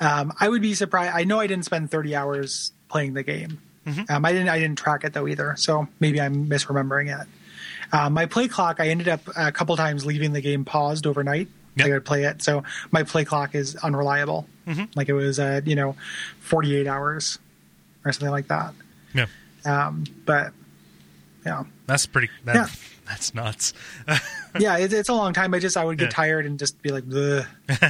[0.00, 1.12] Um, I would be surprised.
[1.14, 3.60] I know I didn't spend 30 hours playing the game.
[3.86, 4.02] Mm-hmm.
[4.12, 4.48] Um, I didn't.
[4.48, 5.54] I didn't track it though either.
[5.56, 7.26] So maybe I'm misremembering it.
[7.92, 8.76] Um, my play clock.
[8.80, 11.48] I ended up a couple times leaving the game paused overnight.
[11.76, 11.86] Yep.
[11.86, 12.42] I would play it.
[12.42, 14.46] So my play clock is unreliable.
[14.66, 14.84] Mm-hmm.
[14.94, 15.96] Like it was, uh, you know,
[16.40, 17.38] 48 hours
[18.04, 18.74] or something like that.
[19.14, 19.26] Yeah.
[19.64, 20.52] Um, but
[21.46, 22.28] yeah, That's pretty.
[22.44, 22.66] That, Yeah.
[23.06, 23.72] That's nuts.
[24.58, 25.52] yeah, it, it's a long time.
[25.54, 26.10] I just I would get Yeah.
[26.10, 27.44] tired and just be like, you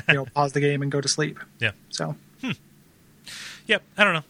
[0.08, 1.38] know, pause the game and go to sleep.
[1.60, 1.72] Yeah.
[1.90, 2.16] So
[3.66, 3.82] Yep.
[3.98, 4.22] I don't know.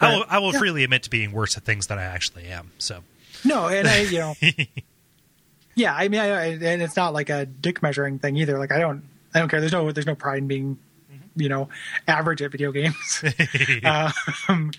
[0.00, 0.24] I will.
[0.28, 0.58] I will yeah.
[0.58, 2.70] freely admit to being worse at things than I actually am.
[2.78, 3.02] So.
[3.44, 4.34] no, and I you know,
[5.74, 8.58] yeah, I mean, I, and it's not like a dick measuring thing either.
[8.58, 9.02] Like I don't
[9.34, 9.60] I don't care.
[9.60, 10.78] There's no there's no pride in being
[11.36, 11.68] you know
[12.06, 13.22] average at video games.
[14.48, 14.72] um,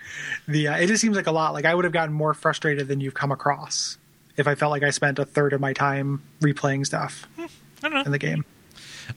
[0.48, 1.54] the uh, it just seems like a lot.
[1.54, 3.98] Like I would have gotten more frustrated than you've come across
[4.38, 7.48] if I felt like I spent a third of my time replaying stuff I
[7.82, 8.02] don't know.
[8.04, 8.46] in the game.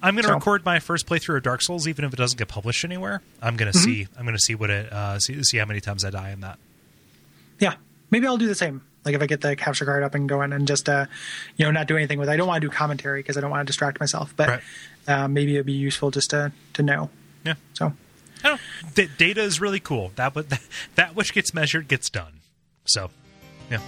[0.02, 2.38] I'm going to So- record my first playthrough of Dark Souls, even if it doesn't
[2.38, 3.20] get published anywhere.
[3.42, 3.84] I'm going to Mm-hmm.
[3.84, 4.08] see.
[4.16, 4.92] I'm going to see what it.
[4.92, 6.58] Uh, see, see how many times I die in that.
[7.58, 7.74] Yeah,
[8.10, 8.82] maybe I'll do the same.
[9.04, 11.06] Like if I get the capture card up and going and just uh,
[11.56, 12.28] you know not do anything with.
[12.28, 12.32] it.
[12.32, 14.32] I don't want to do commentary because I don't want to distract myself.
[14.36, 14.60] But Right.
[15.08, 17.10] uh, maybe it'd be useful just to to know.
[17.44, 17.54] Yeah.
[17.74, 17.92] So
[18.44, 18.60] I don't.
[18.94, 20.12] D- data is really cool.
[20.14, 20.46] That what
[20.94, 22.34] that which gets measured gets done.
[22.84, 23.10] So,
[23.70, 23.80] yeah.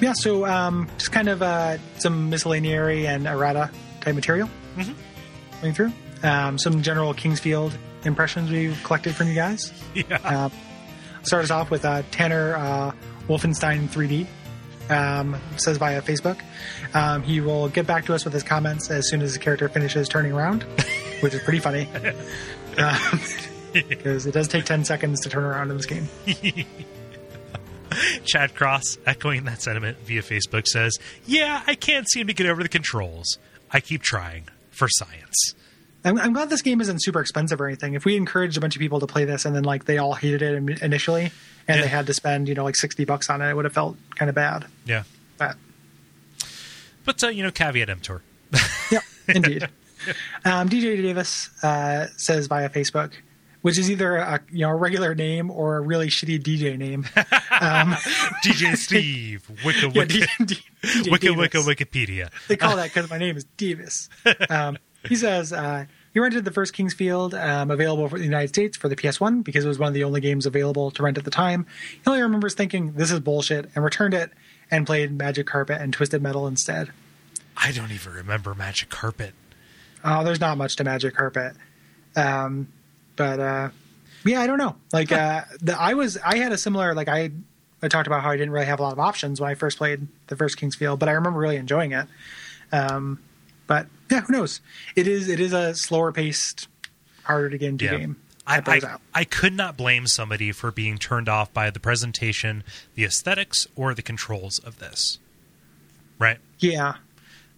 [0.00, 3.70] Yeah, so um, just kind of uh, some miscellaneous and errata
[4.00, 4.48] type material
[5.60, 5.92] going through.
[6.22, 9.72] Um, some general King's Field impressions we've collected from you guys.
[9.94, 10.18] Yeah.
[10.22, 10.48] Uh,
[11.22, 12.92] start us off with uh, Tanner uh,
[13.28, 14.26] Wolfenstein 3D.
[14.90, 16.40] Um, says via Facebook.
[16.94, 19.68] Um, he will get back to us with his comments as soon as the character
[19.68, 20.62] finishes turning around,
[21.20, 21.88] which is pretty funny.
[23.88, 26.08] Because it does take 10 seconds to turn around in this game.
[28.24, 30.96] Chad Cross, echoing that sentiment via Facebook, says,
[31.26, 33.38] "Yeah, I can't seem to get over the controls.
[33.70, 35.54] I keep trying for science."
[36.04, 37.94] I'm, I'm glad this game isn't super expensive or anything.
[37.94, 40.14] If we encouraged a bunch of people to play this and then like they all
[40.14, 41.24] hated it initially
[41.66, 41.82] and Yeah.
[41.82, 43.96] they had to spend, you know, like 60 bucks on it, it would have felt
[44.14, 44.64] kind of bad.
[44.86, 45.02] Yeah.
[45.38, 45.56] But
[47.04, 48.22] But uh, you know, caveat emptor.
[48.92, 49.64] Yeah, indeed.
[50.44, 53.12] um, DJ Davis uh, says via Facebook,
[53.62, 57.04] which is either a you know a regular name or a really shitty DJ name.
[58.44, 60.14] DJ Steve, Wicca Yeah, Wicca,
[60.44, 62.30] DJ Wicca Wicca Wikipedia.
[62.48, 64.08] They call that because my name is Davis.
[64.48, 64.78] Um,
[65.08, 68.76] he says uh, he rented the first King's Field um, available for the United States
[68.76, 71.24] for the PS1 because it was one of the only games available to rent at
[71.24, 71.66] the time.
[71.92, 74.30] He only remembers thinking this is bullshit and returned it
[74.70, 76.90] and played Magic Carpet and Twisted Metal instead.
[77.56, 79.34] I don't even remember Magic Carpet.
[80.04, 81.54] Oh, there's not much to Magic Carpet.
[82.14, 82.68] Um,
[83.18, 83.68] but uh,
[84.24, 84.76] yeah, I don't know.
[84.92, 87.30] Like uh, the, I was, I had a similar like I
[87.82, 89.76] I talked about how I didn't really have a lot of options when I first
[89.76, 92.06] played the first King's Field, but I remember really enjoying it.
[92.72, 93.20] Um,
[93.66, 94.60] but yeah, who knows?
[94.96, 96.68] It is it is a slower paced,
[97.24, 97.98] harder to get into Yeah.
[97.98, 98.16] game.
[98.46, 98.80] I, I.
[99.14, 102.64] I could not blame somebody for being turned off by the presentation,
[102.94, 105.18] the aesthetics, or the controls of this.
[106.18, 106.38] Right?
[106.58, 106.94] Yeah,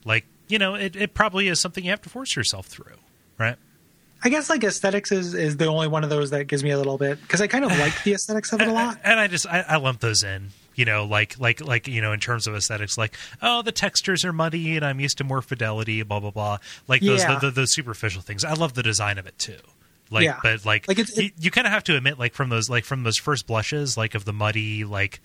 [0.05, 2.97] Like, you know, it, it probably is something you have to force yourself through.
[3.39, 3.57] Right?
[4.23, 6.77] I guess like aesthetics is is the only one of those that gives me a
[6.79, 8.99] little bit because I kind of like the aesthetics of it a lot.
[9.05, 10.49] and I just I, I lump those in.
[10.77, 14.25] You know, like like like you know, in terms of aesthetics, like oh, the textures
[14.25, 16.59] are muddy, and I'm used to more fidelity, blah blah blah.
[16.89, 17.35] Like those Yeah.
[17.39, 18.45] the, the, those superficial things.
[18.45, 19.59] I love the design of it too.
[20.13, 20.39] Like, Yeah.
[20.43, 22.85] but like, Like, it's- you, you kind of have to admit, like from those like
[22.85, 25.21] from those first blushes, like of the muddy, like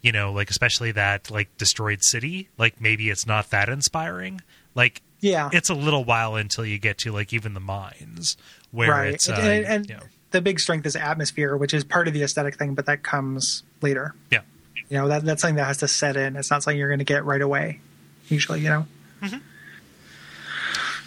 [0.00, 2.48] you know, like especially that like destroyed city.
[2.56, 4.40] Like maybe it's not that inspiring.
[4.74, 8.36] Like Yeah, it's a little while until you get to like even the mines
[8.70, 9.14] where right.
[9.14, 12.14] it's uh, and and, you know, the big strength is atmosphere, which is part of
[12.14, 14.14] the aesthetic thing, but that comes later.
[14.30, 14.40] yeah.
[14.88, 16.34] You know that that's something that has to set in.
[16.36, 17.80] It's not something you're going to get right away.
[18.28, 18.86] Usually, you know.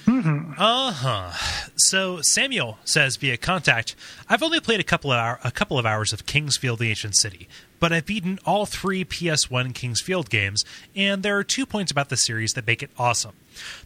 [0.06, 1.32] Uh huh.
[1.76, 3.96] So Samuel says via contact,
[4.30, 6.90] I've only played a couple of hour, a couple of hours of King's Field: The
[6.90, 7.48] Ancient City,
[7.80, 10.64] but I've beaten all three PS1 King's Field games,
[10.96, 13.34] and there are two points about the series that make it awesome.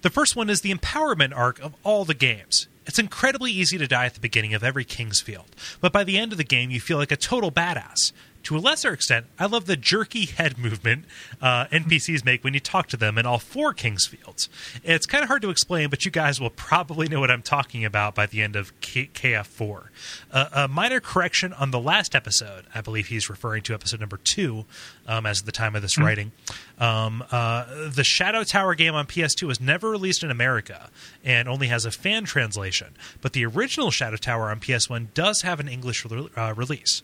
[0.02, 2.68] The first one is the empowerment arc of all the games.
[2.86, 5.48] It's incredibly easy to die at the beginning of every King's Field,
[5.82, 8.14] but by the end of the game, you feel like a total badass.
[8.48, 11.04] To a lesser extent, I love the jerky head movement
[11.42, 14.48] uh, NPCs make when you talk to them in all four King's Fields.
[14.86, 17.84] It's kind of hard to explain, but you guys will probably know what I'm talking
[17.84, 19.88] about by the end of K- KF4.
[20.32, 24.16] Uh, a minor correction on the last episode, I believe he's referring to episode number
[24.16, 24.64] two
[25.08, 26.32] um, as of the time of this writing.
[26.80, 30.90] Um, uh, the Shadow Tower game on PS2 was never released in America
[31.22, 35.60] and only has a fan translation, but the original Shadow Tower on PS1 does have
[35.60, 37.04] an English re- uh, release.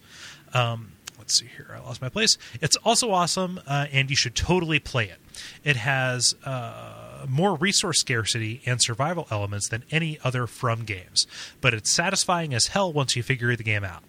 [0.53, 0.92] Um,
[1.23, 1.73] let's see here.
[1.73, 2.37] I lost my place.
[2.59, 5.19] It's also awesome, uh, and you should totally play it.
[5.63, 11.25] It has uh, more resource scarcity and survival elements than any other From games,
[11.61, 14.03] but it's satisfying as hell once you figure the game out.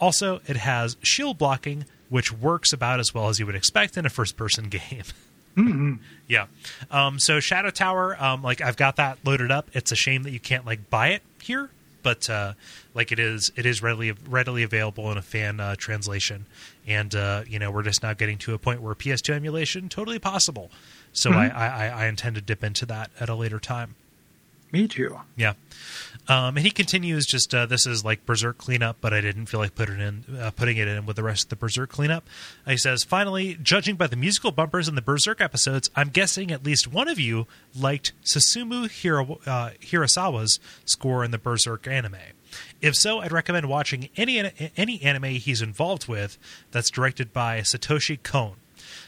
[0.00, 4.06] Also, it has shield blocking, which works about as well as you would expect in
[4.06, 4.68] a first person
[5.56, 5.96] game.
[6.28, 6.46] Yeah.
[6.92, 9.68] Um, so Shadow Tower, um, like I've got that loaded up.
[9.74, 11.70] It's a shame that you can't like buy it here,
[12.02, 12.54] but uh,
[12.94, 16.46] like it is, it is readily readily available in a fan uh, translation,
[16.86, 20.18] and uh, you know we're just now getting to a point where PS2 emulation totally
[20.18, 20.70] possible.
[21.12, 23.96] So I, I, I intend to dip into that at a later time.
[24.72, 25.20] Me too.
[25.36, 25.52] Yeah.
[26.28, 29.60] Um, and he continues just uh, this is like Berserk cleanup, but I didn't feel
[29.60, 32.28] like putting in uh, putting it in with the rest of the Berserk cleanup.
[32.66, 36.64] he says, finally, judging by the musical bumpers in the Berserk episodes, I'm guessing at
[36.64, 42.16] least one of you liked Susumu Hiro, uh, Hirasawa's score in the Berserk anime.
[42.80, 44.38] If so, I'd recommend watching any
[44.76, 46.38] any anime he's involved with
[46.70, 48.56] that's directed by Satoshi Kon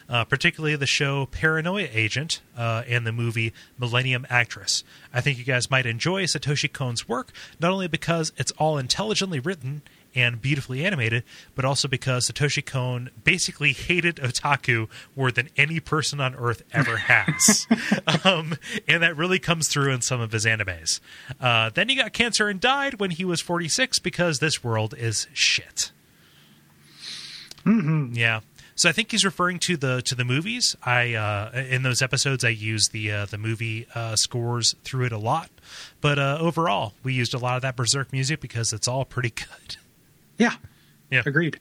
[0.08, 4.84] uh, particularly the show Paranoia Agent uh, and the movie Millennium Actress.
[5.12, 9.40] I think you guys might enjoy Satoshi Kon's work, not only because it's all intelligently
[9.40, 9.82] written
[10.14, 11.24] and beautifully animated,
[11.54, 16.96] but also because Satoshi Kon basically hated otaku more than any person on earth ever
[16.96, 17.66] has.
[18.24, 18.56] um,
[18.86, 21.00] and that really comes through in some of his animes.
[21.40, 25.26] Uh, then he got cancer and died when he was 46 because this world is
[25.32, 25.90] shit.
[27.66, 28.40] Yeah.
[28.76, 30.74] So I think he's referring to the to the movies.
[30.84, 35.12] I uh, in those episodes I used the uh, the movie uh, scores through it
[35.12, 35.48] a lot,
[36.00, 39.30] but uh, overall we used a lot of that Berserk music because it's all pretty
[39.34, 39.76] good.
[40.38, 40.54] Yeah,
[41.10, 41.22] Yeah.
[41.24, 41.60] agreed.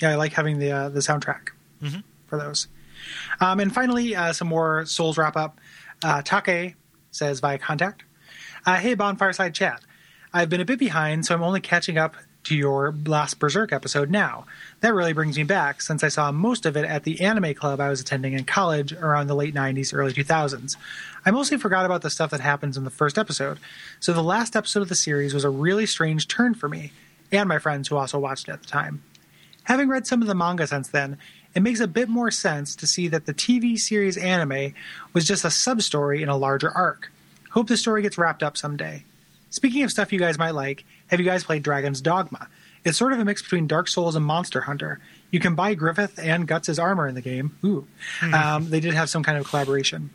[0.00, 1.48] Yeah, I like having the uh, the soundtrack
[1.82, 2.00] Mm-hmm.
[2.26, 2.68] for those.
[3.40, 5.60] Um, and finally, uh, some more Souls wrap up.
[6.02, 6.76] Uh, Take
[7.10, 8.04] says via contact,
[8.64, 9.82] uh, "Hey, Bonfireside Chat,
[10.32, 14.10] I've been a bit behind, so I'm only catching up to your last Berserk episode
[14.10, 14.46] now.
[14.80, 17.80] That really brings me back since I saw most of it at the anime club
[17.80, 20.76] I was attending in college around the late 90s, early 2000s.
[21.26, 23.58] I mostly forgot about the stuff that happens in the first episode,
[24.00, 26.92] so the last episode of the series was a really strange turn for me
[27.32, 29.02] and my friends who also watched it at the time.
[29.64, 31.18] Having read some of the manga since then,
[31.54, 34.74] it makes a bit more sense to see that the TV series anime
[35.12, 37.10] was just a sub story in a larger arc.
[37.50, 39.04] Hope the story gets wrapped up someday.
[39.54, 42.48] Speaking of stuff you guys might like, have you guys played Dragon's Dogma?
[42.84, 44.98] It's sort of a mix between Dark Souls and Monster Hunter.
[45.30, 47.56] You can buy Griffith and Guts' armor in the game.
[47.64, 47.86] Ooh.
[48.20, 50.10] Um, they did have some kind of collaboration.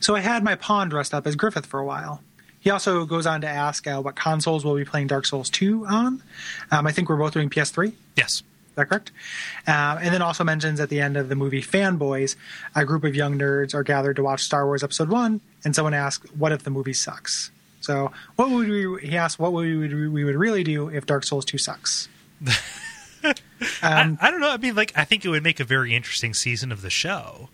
[0.00, 2.20] So I had my pawn dressed up as Griffith for a while.
[2.58, 5.86] He also goes on to ask uh, what consoles we'll be playing Dark Souls 2
[5.86, 6.20] on.
[6.72, 7.92] Um, I think we're both doing PS3.
[8.16, 8.38] Yes.
[8.38, 8.42] Is
[8.74, 9.12] that correct?
[9.68, 12.34] Um, and then also mentions at the end of the movie Fanboys,
[12.74, 15.94] a group of young nerds are gathered to watch Star Wars Episode 1, and someone
[15.94, 17.52] asks, What if the movie sucks?
[17.90, 21.24] So, what would we, he asked, what would we, we would really do if Dark
[21.24, 22.08] Souls 2 sucks?
[23.82, 24.48] Um, I, I don't know.
[24.48, 27.50] I mean, like, I think it would make a very interesting season of the show.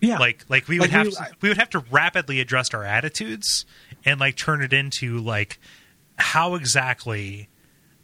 [0.00, 2.74] yeah, Like, like we would Like, have we- to, we would have to rapidly adjust
[2.74, 3.66] our attitudes
[4.06, 5.58] and like turn it into like
[6.16, 7.48] how exactly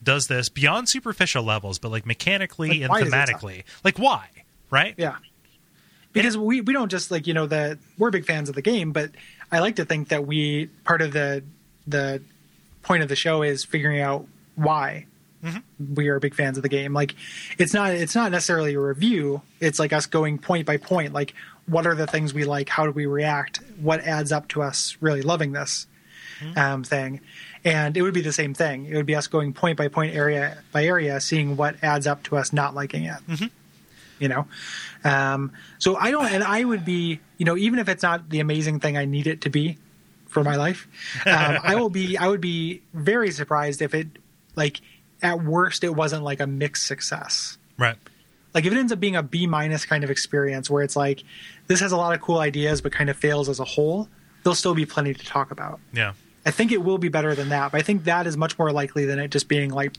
[0.03, 3.41] does this beyond superficial levels, but like mechanically Like, and why does it suck?
[3.41, 4.29] thematically, like why,
[4.71, 4.95] right?
[4.99, 5.17] yeah.
[6.13, 8.93] Because we, we don't just like you know that we're big fans of the game,
[8.93, 9.11] but
[9.53, 11.43] I like to think that we part of the
[11.87, 12.23] the
[12.83, 14.27] point of the show is figuring out
[14.57, 15.07] why
[15.45, 15.95] Mm-hmm.
[15.95, 16.95] we are big fans of the game.
[16.95, 17.15] Like
[17.59, 19.43] it's not it's not necessarily a review.
[19.61, 21.13] It's like us going point by point.
[21.13, 21.35] Like
[21.67, 22.71] what are the things we like?
[22.71, 23.61] How do we react?
[23.79, 25.87] What adds up to us really loving this
[26.41, 26.59] Mm-hmm.
[26.59, 27.21] um, thing?
[27.63, 28.87] And it would be the same thing.
[28.87, 32.23] It would be us going point by point, area by area, seeing what adds up
[32.25, 33.21] to us not liking it.
[33.29, 33.47] Mm-hmm.
[34.19, 34.47] You know,
[35.05, 38.41] um, so I don't, and I would be, you know, even if it's not the
[38.41, 39.79] amazing thing I need it to be
[40.29, 40.87] for my life,
[41.27, 44.09] um, I will be, I would be very surprised if it,
[44.57, 44.81] like,
[45.23, 47.57] at worst, it wasn't like a mixed success.
[47.79, 47.97] Right.
[48.53, 51.25] Like, if it ends up being a B minus kind of experience where it's like,
[51.67, 54.09] this has a lot of cool ideas, but kind of fails as a whole,
[54.43, 55.81] there'll still be plenty to talk about.
[55.93, 56.13] Yeah.
[56.47, 58.71] I think it will be better than that, but I think that is much more
[58.71, 59.97] likely than it just being like,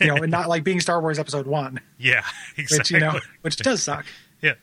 [0.00, 2.22] you know, and not like being Star Wars Episode One, Yeah.
[2.56, 2.94] which Exactly.
[2.94, 4.06] you know, which does suck.
[4.40, 4.54] yeah.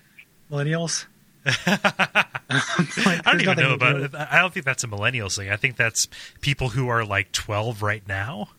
[0.49, 1.05] Millennials.
[1.45, 4.11] I don't even know about it.
[4.15, 5.49] I don't think that's a millennials thing.
[5.49, 6.07] I think that's
[6.41, 8.49] people who are like 12 right now.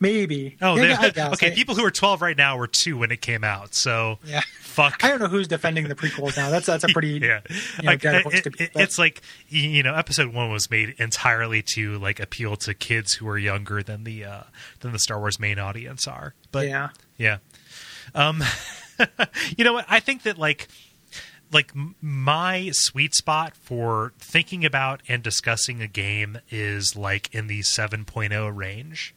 [0.00, 0.56] Maybe.
[0.62, 1.32] Oh, Yeah, they- yeah, guess.
[1.34, 1.50] okay.
[1.52, 3.74] I- People who are 12 right now were two when it came out.
[3.74, 4.42] So Yeah.
[4.60, 5.02] fuck.
[5.04, 6.50] I don't know who's defending the prequels now.
[6.50, 10.32] That's that's a pretty yeah, you know, like, it- it- it's like you know, episode
[10.32, 14.42] one was made entirely to like appeal to kids who are younger than the uh,
[14.80, 16.34] than the Star Wars main audience are.
[16.52, 16.90] But yeah.
[17.16, 17.38] yeah.
[18.14, 18.42] Um,
[19.56, 19.84] you know what?
[19.88, 20.68] I think that like
[21.52, 27.60] like my sweet spot for thinking about and discussing a game is like in the
[27.60, 29.14] 7.0 range.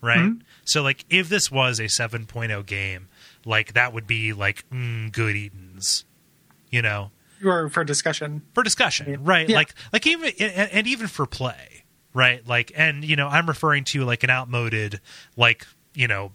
[0.00, 0.18] Right?
[0.18, 0.40] Mm-hmm.
[0.64, 3.08] So like if this was a 7.0 game,
[3.44, 6.04] like that would be like mm, good Edens.
[6.70, 7.12] You know,
[7.44, 8.42] Or for discussion.
[8.52, 9.48] for discussion, right?
[9.48, 9.54] Yeah.
[9.56, 12.44] Like, like even and, and even for play, right?
[12.48, 15.00] Like, and you know, I'm referring to like an outmoded,
[15.36, 15.64] like
[15.94, 16.32] you know,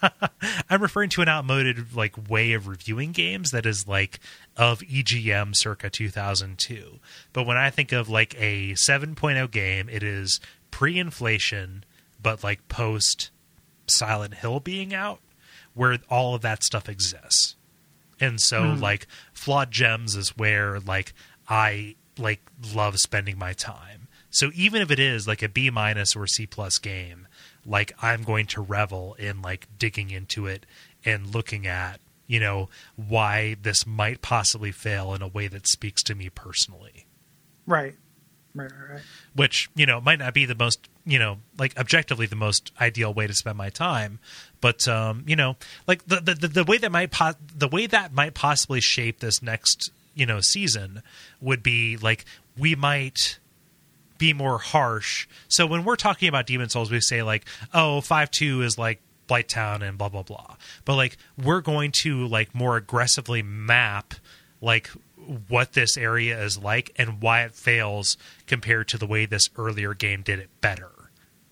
[0.70, 4.20] I'm referring to an outmoded like way of reviewing games that is like
[4.56, 6.98] of EGM circa 2002.
[7.32, 10.40] But when I think of like a 7.0 game, it is
[10.70, 11.84] pre-inflation,
[12.22, 13.30] but like post
[13.86, 15.20] Silent Hill being out,
[15.74, 17.56] where all of that stuff exists.
[18.20, 18.80] And so hmm.
[18.80, 21.12] like flawed gems is where like
[21.48, 22.40] i like
[22.74, 24.08] love spending my time.
[24.30, 27.26] So even if it is like a b minus or c plus game
[27.66, 30.64] like i'm going to revel in like digging into it
[31.04, 36.02] and looking at you know why this might possibly fail in a way that speaks
[36.02, 37.06] to me personally
[37.66, 37.96] Right.
[38.54, 39.02] Right, right, right.
[39.34, 43.12] which you know might not be the most you know like objectively the most ideal
[43.12, 44.18] way to spend my time
[44.62, 45.56] but um you know
[45.86, 49.42] like the the, the, way that might po- the way that might possibly shape this
[49.42, 51.02] next you know season
[51.38, 52.24] would be like
[52.56, 53.38] we might
[54.18, 55.26] be more harsh.
[55.48, 59.82] So when we're talking about demon souls we say like oh 5-2 is like Blighttown
[59.82, 60.56] and blah blah blah.
[60.84, 64.14] But like we're going to like more aggressively map
[64.60, 64.88] like
[65.48, 68.16] what this area is like and why it fails
[68.46, 70.90] compared to the way this earlier game did it better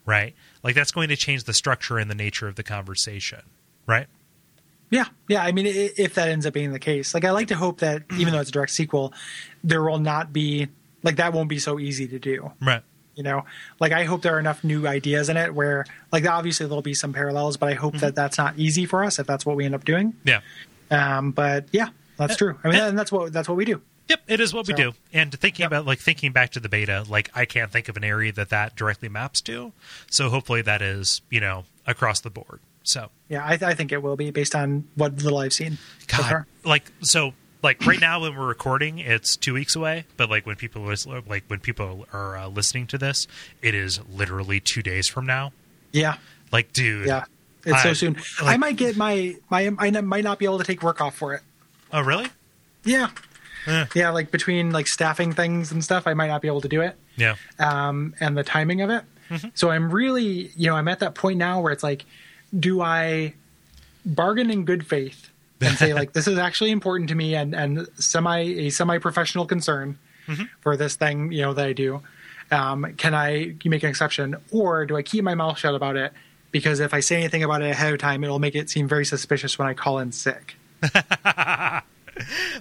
[0.06, 0.34] right?
[0.62, 3.40] Like that's going to change the structure and the nature of the conversation
[3.86, 4.06] right?
[4.90, 5.42] Yeah, yeah.
[5.42, 8.04] I mean, if that ends up being the case, like I like to hope that
[8.16, 9.12] even though it's a direct sequel,
[9.64, 10.68] there will not be
[11.04, 12.50] like that won't be so easy to do.
[12.60, 12.82] right
[13.14, 13.44] You know,
[13.78, 16.94] like I hope there are enough new ideas in it where, like, obviously there'll be
[16.94, 19.64] some parallels, but I hope that that's not easy for us if that's what we
[19.64, 20.14] end up doing.
[20.24, 20.40] yeah
[20.90, 22.58] Um, but yeah, that's true.
[22.64, 23.80] I mean, and that's what that's what we do.
[24.08, 24.92] Yep, it is what we do.
[25.12, 25.68] And thinking Yep.
[25.68, 28.50] about like thinking back to the beta, like I can't think of an area that
[28.50, 29.72] that directly maps to.
[30.10, 32.60] So hopefully that is you know across the board.
[32.82, 35.78] So Yeah, I, I think it will be based on what little I've seen.
[36.06, 37.32] God, like so,
[37.64, 40.04] like right now when we're recording, it's two weeks away.
[40.16, 43.26] But like when people listen, like when people are uh, listening to this,
[43.62, 45.52] it is literally two days from now.
[45.92, 46.18] Yeah,
[46.52, 47.24] Like, dude, yeah.
[47.64, 48.16] It's so I- soon.
[48.42, 51.34] I might get my my I might not be able to take work off for
[51.34, 51.40] it.
[51.92, 52.28] Oh, really?
[52.84, 53.08] Yeah,
[53.66, 53.86] Eh.
[53.94, 54.10] yeah.
[54.10, 56.96] Like between like staffing things and stuff, I might not be able to do it.
[57.16, 57.36] Yeah.
[57.58, 59.04] um, and the timing of it.
[59.54, 62.04] So I'm really, you know, I'm at that point now where it's like,
[62.56, 63.34] do I
[64.04, 65.30] bargain in good faith
[65.64, 69.46] and say like this is actually important to me and and semi a semi professional
[69.46, 69.98] concern
[70.60, 72.02] for this thing, you know, that I do.
[72.50, 76.12] Um, can I make an exception, or do I keep my mouth shut about it?
[76.50, 79.04] Because if I say anything about it ahead of time, it'll make it seem very
[79.04, 80.56] suspicious when I call in sick.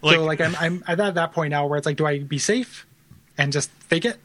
[0.01, 2.39] Like, so like I'm I'm at that point now where it's like, do I be
[2.39, 2.87] safe
[3.37, 4.17] and just fake it,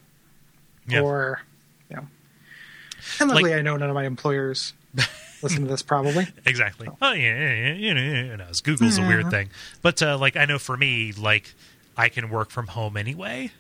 [0.89, 1.03] yeah.
[1.03, 1.43] or
[1.91, 2.07] you know.
[3.21, 4.73] And luckily, I know none of my employers
[5.43, 6.27] listen to this probably.
[6.47, 6.89] exactly.
[7.01, 9.51] Oh yeah, yeah, yeah, you know, you know, Google's a weird thing,
[9.83, 11.55] but uh, like I know for me, like
[11.97, 13.51] I can work from home anyway,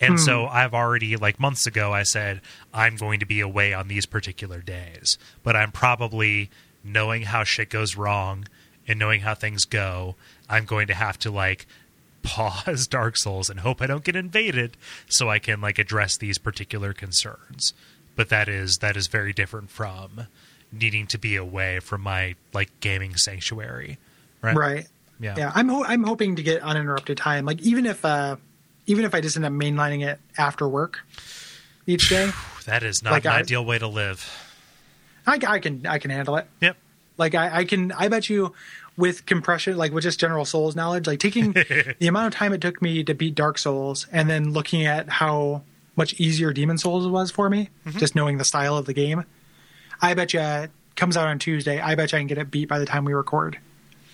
[0.00, 2.40] and so I've already like months ago I said
[2.72, 6.50] I'm going to be away on these particular days, but I'm probably
[6.84, 8.46] knowing how shit goes wrong
[8.86, 10.14] and knowing how things go,
[10.48, 11.66] I'm going to have to like
[12.22, 14.76] pause Dark Souls and hope I don't get invaded
[15.08, 17.72] so I can like address these particular concerns.
[18.16, 20.26] But that is that is very different from
[20.72, 23.98] needing to be away from my like gaming sanctuary.
[24.42, 24.56] Right.
[24.56, 24.88] Right.
[25.20, 25.34] Yeah.
[25.38, 25.52] Yeah.
[25.54, 27.44] I'm ho- I'm hoping to get uninterrupted time.
[27.46, 28.36] Like even if uh
[28.86, 31.00] even if I just end up mainlining it after work
[31.86, 32.30] each day,
[32.66, 34.28] That is not Like an I- ideal way to live.
[35.26, 36.46] I, I can I can handle it.
[36.60, 36.76] Yep.
[37.18, 38.52] Like I, I can I bet you
[38.96, 41.52] with compression, like with just general Souls knowledge, like taking
[41.98, 45.08] the amount of time it took me to beat Dark Souls and then looking at
[45.08, 45.62] how
[45.96, 47.98] much easier Demon Souls was for me, Mm-hmm.
[47.98, 49.24] just knowing the style of the game.
[50.00, 51.80] I bet you it comes out on Tuesday.
[51.80, 53.58] I bet you I can get it beat by the time we record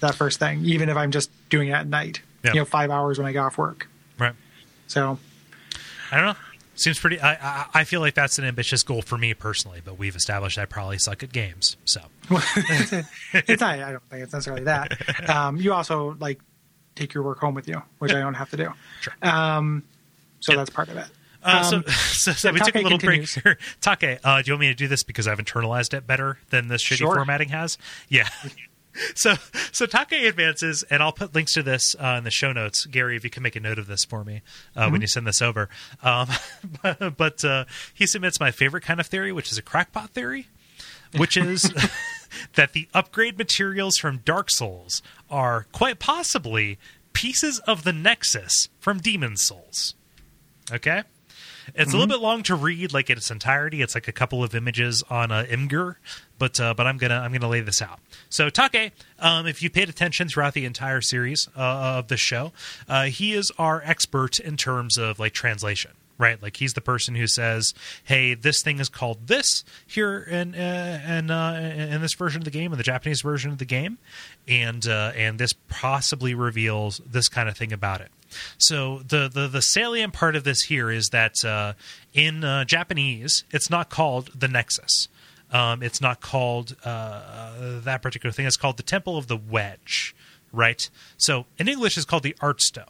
[0.00, 2.20] that first thing, even if I'm just doing it at night.
[2.44, 2.52] Yeah.
[2.54, 3.88] You know, five hours when I get off work.
[4.18, 4.34] Right.
[4.88, 5.18] So
[6.10, 6.34] I don't know.
[6.74, 7.20] Seems pretty.
[7.20, 10.58] I, I I feel like that's an ambitious goal for me personally, but we've established
[10.58, 11.76] I probably suck at games.
[11.84, 12.00] So
[12.30, 13.78] it's not.
[13.78, 15.28] I don't think it's necessarily that.
[15.28, 16.40] Um, you also like
[16.96, 18.72] take your work home with you, which I don't have to do.
[19.02, 19.14] Sure.
[19.22, 19.84] Um,
[20.40, 20.56] so Yeah.
[20.58, 21.06] that's part of it.
[21.42, 23.34] Uh, Um, so, so, so yeah, we took a little continues.
[23.34, 23.58] break here.
[23.80, 26.68] Take, uh, do you want me to do this because I've internalized it better than
[26.68, 27.14] this shitty Sure.
[27.14, 27.78] formatting has?
[28.08, 28.28] Yeah.
[29.14, 29.36] So,
[29.72, 32.84] so Take advances, and I'll put links to this uh, in the show notes.
[32.84, 34.42] Gary, if you can make a note of this for me
[34.76, 34.92] uh, Mm-hmm.
[34.92, 35.70] when you send this over.
[36.02, 36.28] Um,
[36.82, 37.64] but but uh,
[37.94, 40.48] he submits my favorite kind of theory, which is a crackpot theory,
[41.16, 41.72] which is
[42.54, 45.00] that the upgrade materials from Dark Souls
[45.30, 46.78] are quite possibly
[47.14, 49.94] pieces of the Nexus from Demon Souls.
[50.70, 51.02] Okay?
[51.74, 53.82] It's a little bit long to read, like in its entirety.
[53.82, 55.96] It's like a couple of images on uh, Imgur,
[56.38, 58.00] but uh, but I'm gonna I'm gonna lay this out.
[58.28, 61.60] So Take, um, if you paid attention throughout the entire series uh,
[61.98, 62.52] of the show,
[62.88, 65.92] uh, he is our expert in terms of like translation.
[66.18, 67.74] Right, like he's the person who says,
[68.04, 72.44] "Hey, this thing is called this here in uh, in, uh, in this version of
[72.44, 73.98] the game, in the Japanese version of the game,
[74.46, 78.12] and uh, and this possibly reveals this kind of thing about it."
[78.58, 81.74] So the, the the salient part of this here is that uh,
[82.12, 85.08] in uh, Japanese, it's not called the Nexus.
[85.50, 88.46] Um, it's not called uh, that particular thing.
[88.46, 90.14] It's called the Temple of the Wedge,
[90.50, 90.88] right?
[91.18, 92.88] So in English, it's called the Archstone.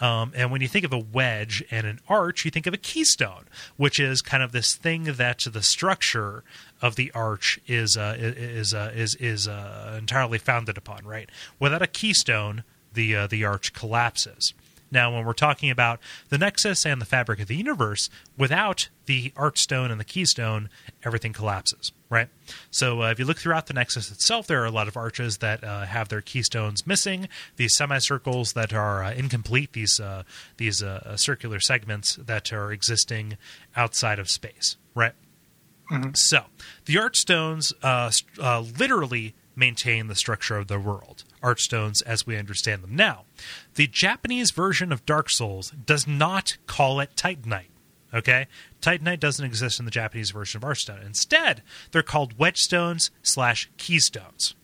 [0.00, 2.78] Um, and when you think of a wedge and an arch, you think of a
[2.78, 3.44] keystone,
[3.76, 6.44] which is kind of this thing that the structure
[6.80, 11.04] of the arch is uh, is uh, is is uh, entirely founded upon.
[11.04, 11.28] Right?
[11.58, 12.62] Without a keystone,
[12.92, 14.54] the uh, the arch collapses.
[14.90, 19.30] Now, when we're talking about the nexus and the fabric of the universe, without the
[19.30, 20.70] archstone and the keystone,
[21.04, 22.28] everything collapses, right?
[22.70, 25.38] So, uh, if you look throughout the nexus itself, there are a lot of arches
[25.38, 27.28] that uh, have their keystones missing.
[27.56, 29.72] These semicircles that are uh, incomplete.
[29.72, 30.22] These uh,
[30.56, 33.36] these uh, circular segments that are existing
[33.76, 35.14] outside of space, right?
[36.14, 36.44] So,
[36.84, 41.24] the archstones uh, uh, literally maintain the structure of the world.
[41.42, 43.24] Archstones as we understand them now.
[43.74, 47.70] The Japanese version of Dark Souls does not call it Titanite.
[48.14, 48.46] Okay?
[48.80, 51.04] Titanite doesn't exist in the Japanese version of Archstone.
[51.04, 54.54] Instead, they're called Wedgestones slash Keystones.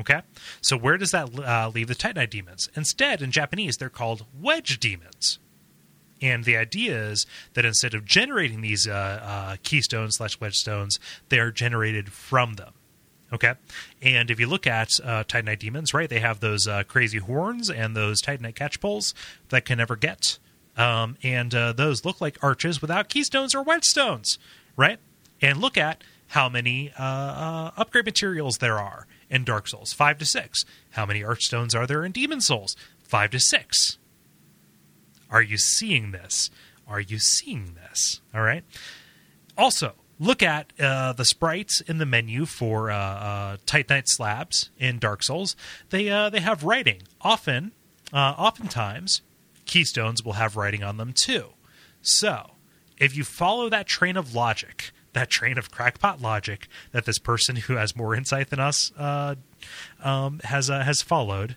[0.00, 0.22] Okay?
[0.60, 2.68] So, where does that uh, leave the Titanite demons?
[2.74, 5.38] Instead, in Japanese, they're called Wedge demons.
[6.22, 10.98] And the idea is that instead of generating these uh, uh, keystones slash wedge stones,
[11.28, 12.72] they are generated from them.
[13.32, 13.54] Okay,
[14.00, 17.68] and if you look at uh, Titanite demons, right, they have those uh, crazy horns
[17.68, 19.14] and those Titanite catch poles
[19.48, 20.38] that can never get,
[20.76, 24.38] um, and uh, those look like arches without keystones or wedge stones,
[24.76, 24.98] right?
[25.40, 30.18] And look at how many uh, uh, upgrade materials there are in Dark Souls, five
[30.18, 30.64] to six.
[30.90, 32.76] How many archstones are there in Demon Souls?
[33.02, 33.98] Five to six.
[35.30, 36.50] Are you seeing this?
[36.86, 38.20] Are you seeing this?
[38.34, 38.64] All right.
[39.56, 44.98] Also, look at uh, the sprites in the menu for uh, uh, Titanite slabs in
[44.98, 45.56] Dark Souls.
[45.90, 47.02] They uh, they have writing.
[47.20, 47.72] Often,
[48.12, 49.22] uh, oftentimes,
[49.66, 51.50] keystones will have writing on them too.
[52.02, 52.52] So,
[52.98, 57.56] if you follow that train of logic, that train of crackpot logic that this person
[57.56, 59.36] who has more insight than us uh,
[60.02, 61.56] um, has has followed,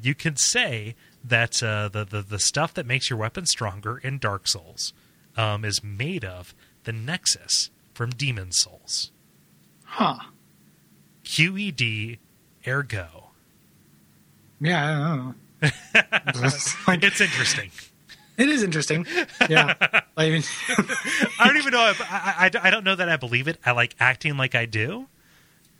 [0.00, 0.94] you can say
[1.24, 4.92] that the, the the stuff that makes your weapon stronger in Dark Souls
[5.36, 6.54] um, is made of
[6.84, 9.10] the Nexus from Demon Souls.
[9.84, 10.16] Huh.
[11.22, 12.16] QED,
[12.66, 13.32] ergo.
[14.58, 15.34] Yeah, I don't know.
[16.46, 17.70] It's like, It's interesting.
[18.38, 19.04] it is interesting.
[19.50, 19.74] Yeah.
[20.16, 20.42] I mean,
[21.38, 21.90] I don't even know.
[21.90, 23.58] If, I, I I don't know that I believe it.
[23.66, 25.06] I like acting like I do,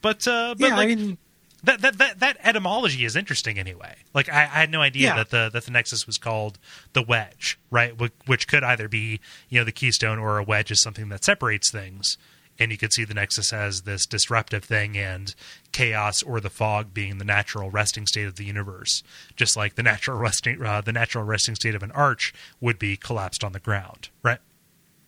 [0.02, 1.18] But uh, but yeah, like, I mean,
[1.64, 3.96] that, that that that etymology is interesting anyway.
[4.14, 5.16] Like I, I had no idea Yeah.
[5.16, 6.58] that the that the Nexus was called
[6.92, 7.98] the wedge, right?
[7.98, 11.24] Which, which could either be you know the keystone or a wedge is something that
[11.24, 12.16] separates things.
[12.58, 15.34] And you could see the Nexus as this disruptive thing, and
[15.72, 19.02] chaos or the fog being the natural resting state of the universe,
[19.34, 22.98] just like the natural resting uh, the natural resting state of an arch would be
[22.98, 24.40] collapsed on the ground, right?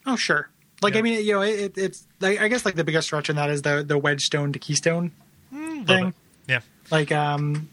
[0.07, 0.49] oh sure.
[0.81, 1.01] Like Yeah.
[1.01, 3.51] I mean, you know, it, it's like I guess like the biggest stretch in that
[3.51, 5.13] is the the wedge stone to keystone
[5.53, 6.15] little thing.
[6.49, 6.61] Yeah,
[6.91, 7.69] Like um,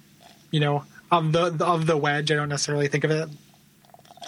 [0.52, 3.30] you know, of the of the wedge, I don't necessarily think of it,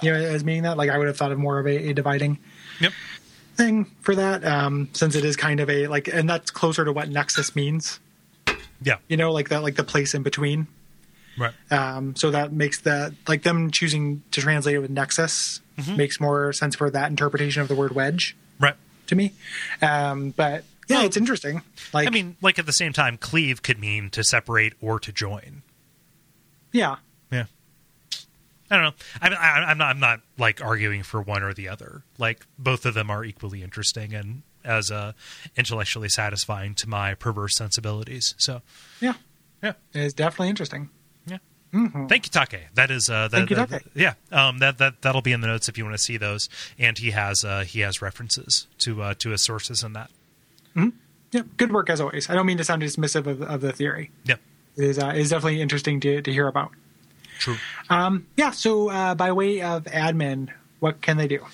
[0.02, 0.78] you know, as meaning that.
[0.78, 2.40] Like I would have thought of more of a, a dividing
[2.80, 2.92] yep,
[3.56, 6.92] thing for that, um, since it is kind of a like, and that's closer to
[6.92, 8.00] what nexus means.
[8.82, 10.68] yeah, You know, like that, like the place in between.
[11.38, 11.54] right.
[11.70, 15.96] Um, so that makes the like them choosing to translate it with nexus Mm-hmm.
[15.98, 18.76] makes more sense for that interpretation of the word wedge Right.
[19.08, 19.32] to me.
[19.82, 21.62] Um, but yeah, Well, it's interesting.
[21.94, 25.12] Like, I mean, like at the same time, cleave could mean to separate or to
[25.12, 25.62] join.
[26.72, 26.98] yeah,
[27.32, 27.46] Yeah.
[28.70, 28.94] I don't know.
[29.22, 29.88] I mean, I, I'm not.
[29.90, 32.04] I'm not like arguing for one or the other.
[32.18, 35.12] Like both of them are equally interesting and as uh,
[35.58, 38.34] intellectually satisfying to my perverse sensibilities.
[38.38, 38.62] So,
[39.02, 39.16] yeah,
[39.62, 40.90] yeah, it's definitely interesting.
[41.28, 41.40] yeah.
[41.74, 42.74] Thank you, Take.
[42.76, 43.82] That is uh, that, Thank you, that- Take.
[43.94, 44.14] yeah.
[44.32, 46.48] Um, that that that'll be in the notes if you want to see those.
[46.80, 50.12] And he has uh, he has references to uh, to his sources in that.
[51.32, 52.30] Yeah, good work as always.
[52.30, 54.12] I don't mean to sound dismissive of, of the theory.
[54.26, 54.40] Yep.
[54.76, 56.72] It is uh, it is definitely interesting to to hear about.
[57.40, 57.58] True.
[57.90, 58.52] Um, yeah.
[58.52, 60.50] So uh, by way of admin,
[60.80, 61.46] what can they do?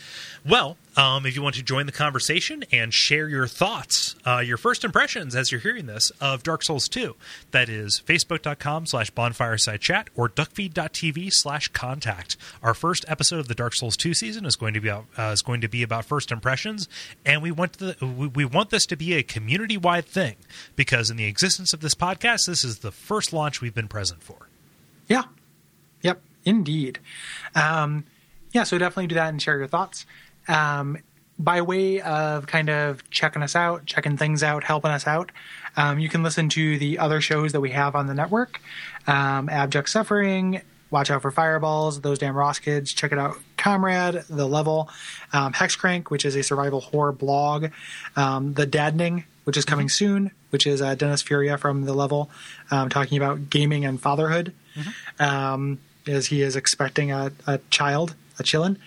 [0.45, 4.57] Well, um, if you want to join the conversation and share your thoughts, uh, your
[4.57, 7.15] first impressions as you're hearing this of Dark Souls 2,
[7.51, 12.35] that is facebook.com slash bonfireside chat or duckfeed.tv slash contact.
[12.63, 15.31] Our first episode of the Dark Souls 2 season is going to be about, uh,
[15.31, 16.89] is going to be about first impressions,
[17.25, 20.35] and we want the, we, we want this to be a community wide thing
[20.75, 24.23] because in the existence of this podcast, this is the first launch we've been present
[24.23, 24.47] for.
[25.07, 25.23] Yeah.
[26.01, 26.21] Yep.
[26.43, 26.99] Indeed.
[27.55, 28.05] Um,
[28.51, 28.63] yeah.
[28.63, 30.05] So definitely do that and share your thoughts.
[30.47, 30.97] Um,
[31.39, 35.31] by way of kind of checking us out, checking things out, helping us out,
[35.75, 38.59] um, you can listen to the other shows that we have on the network.
[39.05, 44.23] Um, Abject Suffering, Watch Out for Fireballs, Those Damn Ross Kids, check it out, Comrade,
[44.29, 44.89] The Level,
[45.33, 47.67] um, Hexcrank, which is a survival horror blog,
[48.15, 52.31] um, The Daddening, which is coming soon, which is uh, Dennis Furia from The Level,
[52.71, 54.53] um, talking about gaming and fatherhood,
[55.19, 58.77] um, as he is expecting a, a child, a chillin.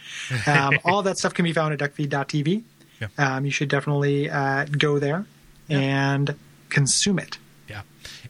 [0.47, 2.63] Um, all that stuff can be found at duckfeed.tv.
[3.01, 3.09] Yeah.
[3.19, 5.25] Um, you should definitely uh, go there
[5.69, 6.35] and
[6.69, 7.39] consume it.
[7.69, 7.83] Yeah.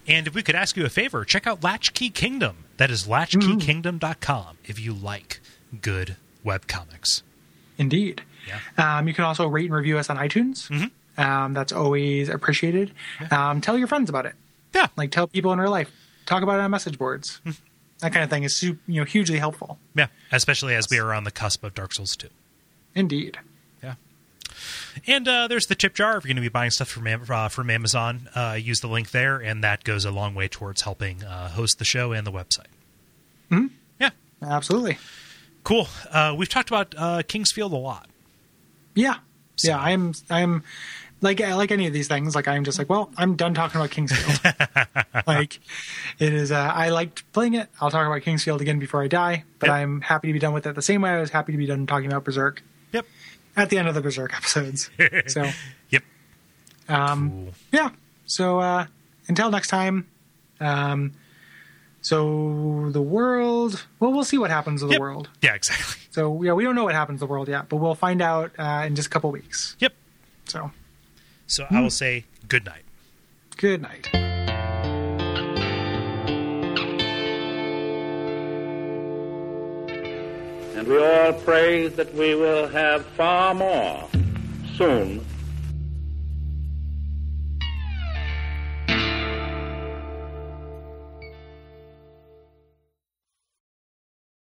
[0.07, 2.65] And if we could ask you a favor, check out Latchkey Kingdom.
[2.77, 5.41] That is latchkeykingdom.com if you like
[5.83, 7.23] good webcomics.
[7.79, 8.23] Indeed.
[8.47, 8.99] Yeah.
[8.99, 10.91] Um, you can also rate and review us on iTunes.
[11.19, 12.93] Um, that's always appreciated.
[13.31, 14.35] Um, tell your friends about it.
[14.75, 14.89] Yeah.
[14.97, 15.91] Like tell people in real life.
[16.27, 17.41] Talk about it on message boards.
[18.01, 19.79] That kind of thing is you know hugely helpful.
[19.95, 20.07] Yeah.
[20.33, 22.29] Especially as we are on the cusp of Dark Souls 2.
[22.95, 23.39] Indeed.
[23.83, 23.95] Yeah.
[25.07, 26.17] And uh, there's the tip jar.
[26.17, 29.11] If you're going to be buying stuff from uh, from Amazon, uh, use the link
[29.11, 32.33] there, and that goes a long way towards helping uh, host the show and the
[32.33, 32.67] website.
[33.51, 33.67] Mm-hmm.
[34.01, 34.11] Yeah,
[34.43, 34.99] Absolutely.
[35.65, 35.89] cool.
[36.11, 38.09] Uh, we've talked about uh, King's Field a lot.
[38.95, 39.17] Yeah.
[39.57, 39.79] So- Yeah.
[39.79, 40.15] I'm.
[40.31, 40.63] I'm
[41.23, 42.35] like like any of these things.
[42.35, 44.55] Like I'm just like, well, I'm done talking about King's Field.
[45.27, 45.59] like
[46.19, 46.51] it is.
[46.53, 47.69] Uh, I liked playing it.
[47.81, 49.45] I'll talk about King's Field again before I die.
[49.59, 49.77] But Yep.
[49.77, 51.67] I'm happy to be done with it the same way I was happy to be
[51.67, 53.07] done talking about Berserk Yep.
[53.57, 54.91] at the end of the Berserk episodes.
[55.27, 55.49] so
[55.91, 56.03] Yep.
[56.89, 57.55] um, Cool.
[57.73, 57.91] yeah.
[58.27, 58.87] So uh,
[59.29, 60.07] until next time.
[60.61, 61.13] Um,
[62.03, 63.85] so the world.
[63.99, 65.01] Well, we'll see what happens to the Yep.
[65.01, 65.29] world.
[65.43, 66.01] Yeah, exactly.
[66.11, 68.53] So yeah, we don't know what happens to the world yet, but we'll find out
[68.59, 69.77] uh, in just a couple weeks.
[69.81, 69.93] Yep.
[70.47, 70.71] So
[71.51, 72.85] So I will say good night.
[73.57, 74.09] good night.
[80.77, 84.09] And we all pray that we will have far more
[84.77, 85.27] soon